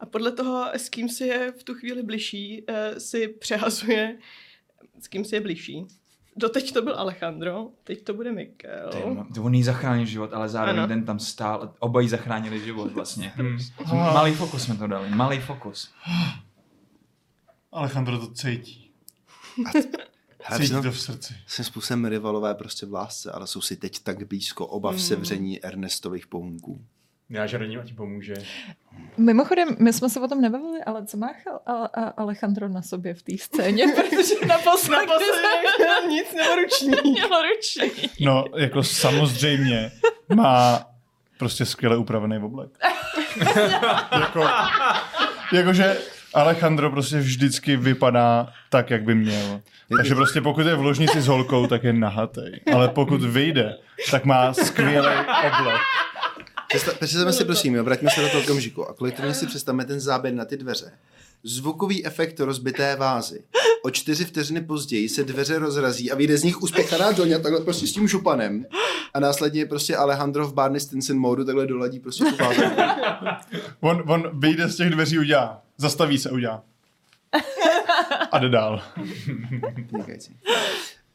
[0.00, 4.18] A podle toho, s kým si je v tu chvíli bližší, eh, si přehazuje,
[5.00, 5.86] s kým si je bližší.
[6.36, 8.90] Doteď to byl Alejandro, teď to bude Mikel.
[8.92, 10.88] Ty, no, to on jí zachránil život, ale zároveň Ano.
[10.88, 11.74] ten tam stál.
[11.78, 13.32] Oba jí zachránili život vlastně.
[13.36, 13.58] Hmm.
[13.98, 15.90] Malý fokus jsme to dali, malý fokus.
[17.72, 18.90] Alejandro to cítí.
[20.56, 21.34] Cítí to v srdci.
[21.46, 25.00] jsem způsobem rivalové prostě v lásce, ale jsou si teď tak blízko oba v Mm.
[25.00, 26.84] sevření Ernestových pohunků.
[27.30, 28.34] Já žádný ti pomůže.
[29.16, 32.82] Mimochodem, my jsme se o tom nebavili, ale co má Chal- a, a Alejandro na
[32.82, 37.10] sobě v té scéně, protože naposledy Naposledy nic nebo ruční.
[37.10, 38.10] mělo ruční.
[38.20, 39.92] No, jako samozřejmě
[40.34, 40.86] má
[41.38, 42.70] prostě skvěle upravený oblek.
[44.20, 44.48] jako,
[45.52, 45.98] jakože
[46.34, 49.60] Alejandro prostě vždycky vypadá tak, jak by měl.
[49.96, 52.60] Takže prostě pokud je v ložnici s holkou, tak je nahatej.
[52.74, 53.76] Ale pokud vyjde,
[54.10, 55.08] tak má skvělý
[55.46, 55.80] oblek.
[56.74, 60.00] Předsta- Představme si prosím, jo, vraťme se do toho okamžiku a kolektivně si představme ten
[60.00, 60.92] záběr na ty dveře.
[61.42, 63.44] Zvukový efekt rozbité vázy.
[63.82, 67.86] O čtyři vteřiny později se dveře rozrazí a vyjde z nich uspěchaná Doňa takhle prostě
[67.86, 68.64] s tím županem.
[69.14, 72.60] A následně prostě Alejandro v Barney Stinson módu takhle doladí prostě tu vázu.
[73.80, 75.62] On, on vyjde z těch dveří, udělá.
[75.78, 76.62] Zastaví se, udělá.
[78.32, 78.82] A jde dál.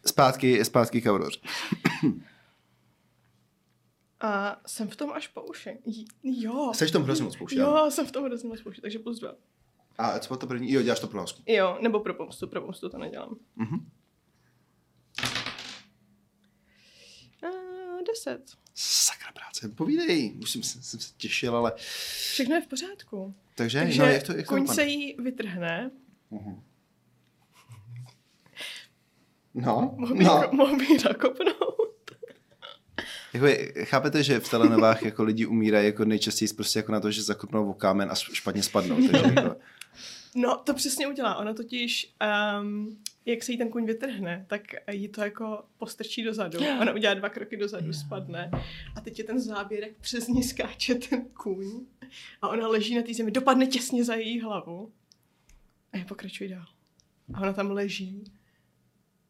[0.06, 1.06] Zpátky, zpátky k.
[4.22, 5.78] A jsem v tom až po uši.
[6.24, 6.72] Jo.
[6.76, 7.66] Jsi v tom hrozně moc pouštěl.
[7.78, 9.34] Jo, jsem v tom hrozně moc pouštěl, takže plus dva.
[9.98, 10.72] A co bylo to první?
[10.72, 11.44] Jo, děláš to pro lásku.
[11.48, 13.36] Jo, nebo pro pomstu, pro pomstu to nedělám.
[13.56, 13.90] Mhm.
[17.44, 18.52] Uh, deset.
[18.76, 20.38] Sakra práce, povídej.
[20.42, 21.74] Už jsem, se- jsem se těšil, ale...
[22.32, 23.36] Všechno je v pořádku.
[23.56, 24.76] Takže, Takže no, jak to, jak to kuň dopadne?
[24.76, 25.92] se jí vytrhne.
[29.58, 30.24] No, Mohl no.
[30.24, 30.50] no.
[30.52, 31.85] mohl nakopnout.
[33.36, 37.12] Jako je, chápete, že v telenovách jako lidi umírají jako nejčastěji prostě jako na to,
[37.12, 38.96] že zakopnou o kámen a špatně spadnou.
[38.96, 39.56] Takže jako,
[40.36, 41.36] No, to přesně udělá.
[41.36, 42.16] Ona totiž,
[42.62, 46.60] um, jak se jí ten kuň vytrhne, tak jí to jako postrčí dozadu.
[46.82, 48.52] Ona udělá dva kroky dozadu, spadne.
[48.96, 51.86] A teď je ten záběr, jak přes ní skáče ten kuň.
[52.42, 54.92] A ona leží na té zemi, dopadne těsně za její hlavu.
[55.94, 56.66] A já pokračuji dál.
[57.34, 58.24] A ona tam leží.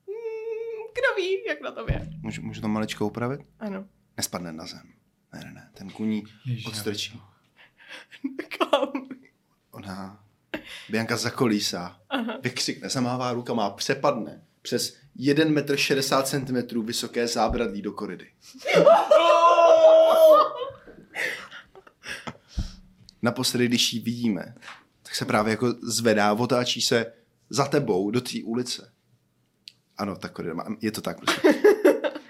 [0.08, 2.10] Hmm, kdo ví, jak na tom je.
[2.22, 3.42] můžu, můžu to maličko upravit?
[3.60, 3.88] Ano.
[4.18, 4.94] Nespadne na zem.
[5.34, 5.70] Ne, ne, ne.
[5.74, 6.24] Ten kuní
[6.68, 7.22] odstrčí.
[8.60, 8.92] Kam?
[9.72, 10.24] Ona,
[10.90, 12.00] Bianka zakolísá,
[12.42, 18.32] vykřikne, zamává rukama a přepadne přes 1 metr 60 cm vysoké zábradlí do koridy.
[23.22, 24.56] Naposledy, když ji vidíme,
[25.04, 27.14] tak se právě jako zvedá, otáčí se
[27.50, 28.92] za tebou do té ulice.
[29.98, 31.42] Ano, ta korida, má- je to tak prostě.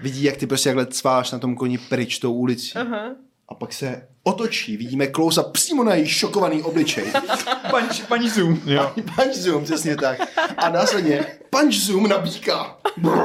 [0.06, 2.74] Vidí, jak ty prostě jakhle cváš na tom koni pryč tou ulicí.
[2.76, 3.16] Aha.
[3.50, 7.12] A pak se otočí, vidíme close přímo na její šokovaný obličej.
[7.70, 8.62] Punch, punch zoom.
[8.66, 8.94] Jo.
[9.16, 10.20] Punch zoom, přesně tak.
[10.58, 12.78] A následně punch zoom na býka.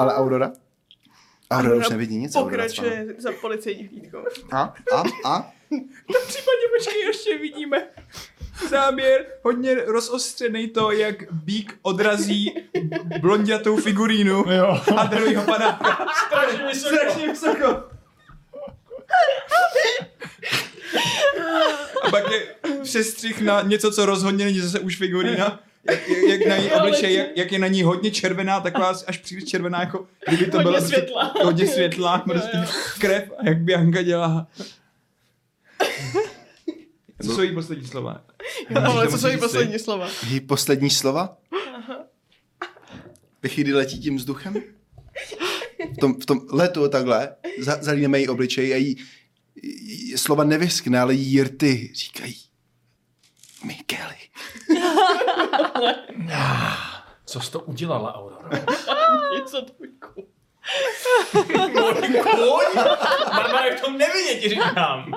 [0.00, 0.52] Ale Aurora?
[1.50, 2.36] Aurora už nevidí nic.
[2.36, 2.50] Aurora.
[2.50, 4.18] Pokračuje za policejní hlídkou.
[4.52, 4.74] A?
[4.94, 5.02] A?
[5.24, 5.52] A?
[5.70, 7.88] V případě, počkej, ještě vidíme
[8.68, 12.54] záběr hodně rozostřený to, jak Bík odrazí
[13.20, 14.80] blondětou figurínu Jo.
[14.96, 15.80] a druhý ho padá
[16.26, 16.96] strašně vysoko.
[16.96, 17.82] Strašně vysoko.
[22.02, 22.46] A pak je
[22.82, 25.60] přestřih na něco, co rozhodně není zase už figurína.
[25.90, 29.18] Jak, jak, jak na ní obličej, jak, jak, je na ní hodně červená, taková až
[29.18, 31.06] příliš červená, jako kdyby to Hodně bylo prostě
[31.42, 32.58] hodně světlá, prostě
[32.98, 34.46] krev a jak Bianka dělá.
[37.26, 38.20] Co jsou její poslední slova?
[38.70, 40.08] Jo, ale co jsou její poslední slova?
[40.28, 41.36] Její poslední slova?
[43.42, 44.54] Ve chvíli letí tím vzduchem?
[45.94, 48.96] V tom, v tom letu takhle za, zalíneme její obličej a jí,
[49.62, 52.34] jí slova nevyskne, ale jí rty říkají
[53.64, 54.14] Mikeli.
[57.26, 58.48] Co jsi to udělala, Aurora?
[59.34, 60.28] Něco tvůjku.
[63.32, 65.12] Barbara, jak to nevině ti říkám.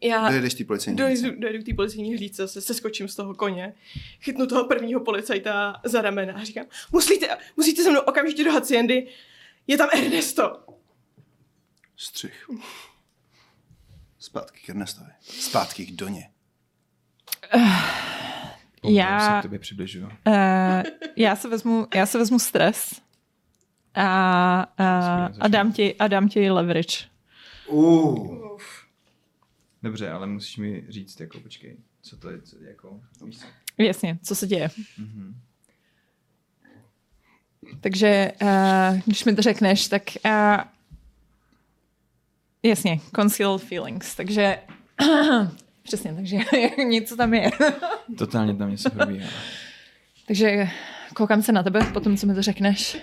[0.00, 0.96] Já Dojedeš ty policejní.
[0.96, 3.74] dojedu, dojedu k té policejní hlídce, se seskočím z toho koně,
[4.20, 9.06] chytnu toho prvního policajta za ramena a říkám, musíte, musíte se mnou okamžitě do Haciendy,
[9.66, 10.64] je tam Ernesto.
[11.96, 12.50] Střih.
[14.18, 15.10] Zpátky k Ernestovi.
[15.20, 16.30] Zpátky k Doně.
[18.84, 20.04] Já- se k tobě přibližuju.
[20.06, 20.32] Uh,
[21.16, 23.00] já, se vezmu, já se vezmu stres
[23.94, 26.96] a, a, a, dám ti, a dám ti leverage.
[27.68, 28.42] Uh.
[29.82, 33.46] Dobře, ale musíš mi říct, jako počkej, co to je, co, jako, víš co?
[33.78, 34.70] Jasně, co se děje.
[37.80, 40.60] Takže uh, když mi to řekneš, tak uh,
[42.62, 44.58] jasně, concealed feelings, takže
[45.82, 46.38] přesně, takže
[46.84, 47.50] něco tam je.
[48.18, 49.28] Totálně tam něco probíhá.
[50.26, 50.68] takže
[51.14, 52.96] koukám se na tebe, potom co mi to řekneš.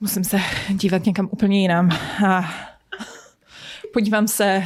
[0.00, 1.90] Musím se dívat někam úplně jinam.
[2.28, 2.54] A
[3.92, 4.64] podívám se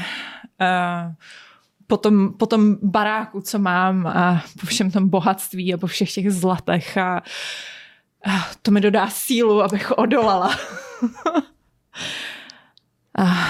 [0.60, 1.14] uh,
[1.86, 6.12] po tom, po tom baráku, co mám a po všem tom bohatství a po všech
[6.12, 7.16] těch zlatech a,
[8.26, 10.58] a to mi dodá sílu, abych odolala.
[13.18, 13.48] a,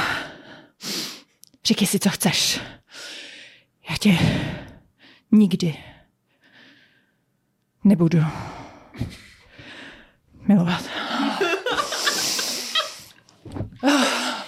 [1.64, 2.60] říkej si, co chceš.
[3.90, 4.18] Já tě
[5.32, 5.76] nikdy
[7.84, 8.18] nebudu
[10.48, 10.82] milovat.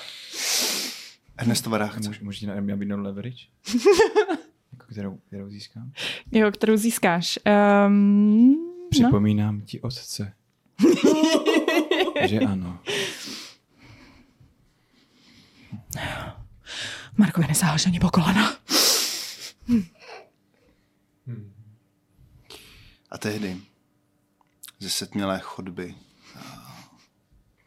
[1.79, 2.09] Reakce.
[2.09, 3.45] Může, může ti na- nabídnout leverage?
[4.73, 5.93] jako kterou, kterou získám?
[6.33, 7.39] Jo, kterou získáš.
[7.87, 8.89] Um, no.
[8.91, 10.33] Připomínám ti otce.
[12.27, 12.81] že ano.
[17.17, 18.57] Markovi nesáháš ani po kolena.
[23.11, 23.61] A tehdy
[24.79, 25.95] ze setmělé chodby,
[26.39, 26.41] a,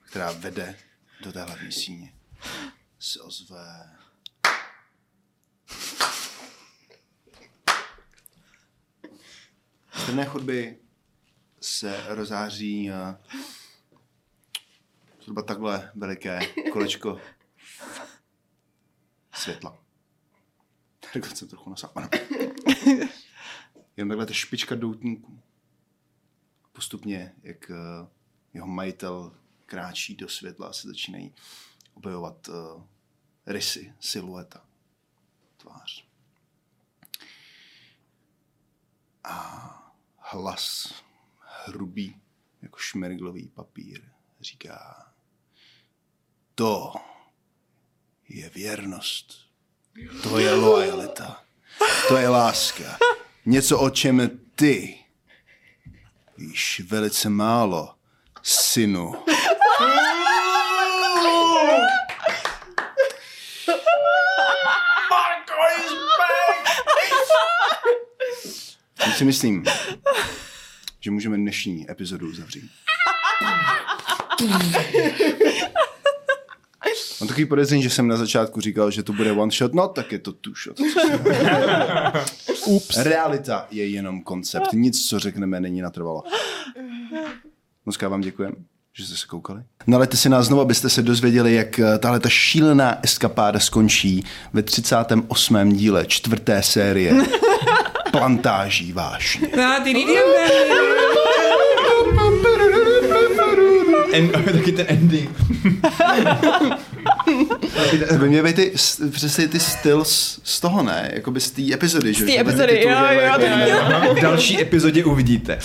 [0.02, 0.76] která vede
[1.24, 2.14] do té hlavní síně,
[3.00, 3.98] se ozve
[9.94, 10.80] Z temné chodby
[11.62, 13.20] se rozáří a,
[15.22, 16.40] zhruba takhle veliké
[16.72, 17.22] kolečko
[19.34, 19.78] světla.
[21.14, 21.92] Řekl jsem trochu nosá.
[21.96, 22.10] Ano.
[23.98, 25.40] Jenom takhle ta špička doutníků.
[26.74, 28.08] Postupně, jak eh,
[28.54, 29.36] jeho majitel
[29.68, 31.34] kráčí do světla, se začínají
[31.94, 32.84] objevovat uh,
[33.46, 34.66] rysy, silueta,
[35.58, 36.06] tvář.
[39.24, 40.94] A hlas
[41.66, 42.22] hrubý,
[42.62, 44.12] jako šmerglový papír,
[44.42, 45.08] říká
[46.56, 46.94] to
[48.30, 49.34] je věrnost,
[50.24, 51.44] to je lojalita,
[52.08, 52.98] to je láska.
[53.46, 55.00] Něco, o čem ty
[56.38, 57.97] víš velice málo,
[58.48, 59.14] synu.
[69.08, 69.66] Já si myslím,
[71.00, 72.72] že můžeme dnešní epizodu uzavřít.
[77.20, 80.12] Mám takový podezření, že jsem na začátku říkal, že to bude one shot, no tak
[80.12, 80.80] je to two shot.
[82.66, 82.98] Ups.
[82.98, 86.24] Realita je jenom koncept, nic, co řekneme, není natrvalo.
[87.88, 88.54] Moc vám děkujem,
[88.98, 89.62] že jste se koukali.
[89.88, 94.24] Nalejte si nás znovu, abyste se dozvěděli, jak eh, tahle ta šílená eskapáda skončí
[94.54, 95.72] ve 38.
[95.74, 97.14] díle čtvrté série
[98.12, 99.48] Plantáží vášně.
[104.12, 105.30] En, taky ten ending.
[108.18, 111.12] By mě ty, s- přesně ty styl z, z toho, ne?
[111.14, 112.26] Jakoby z té epizody, že?
[112.26, 115.60] té Že epizody, jo, jo, jako- to V další epizodě uvidíte.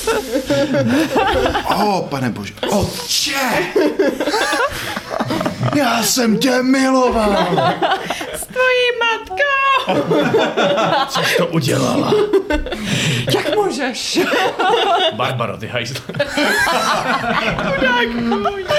[1.76, 2.54] O, pane bože.
[2.70, 3.32] Otče!
[5.74, 7.46] Já jsem tě miloval!
[8.52, 10.02] Tvojí matkou!
[11.38, 12.12] To udělala.
[13.34, 14.18] Jak můžeš?
[15.14, 15.94] Barbaro, ty hajzl.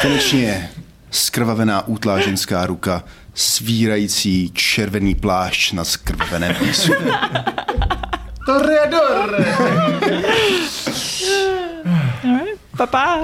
[0.01, 0.69] Konečně
[1.13, 3.03] skrvavená útlá ženská ruka,
[3.33, 6.93] svírající červený plášť na skrvaveném mísu.
[12.77, 13.23] Papa.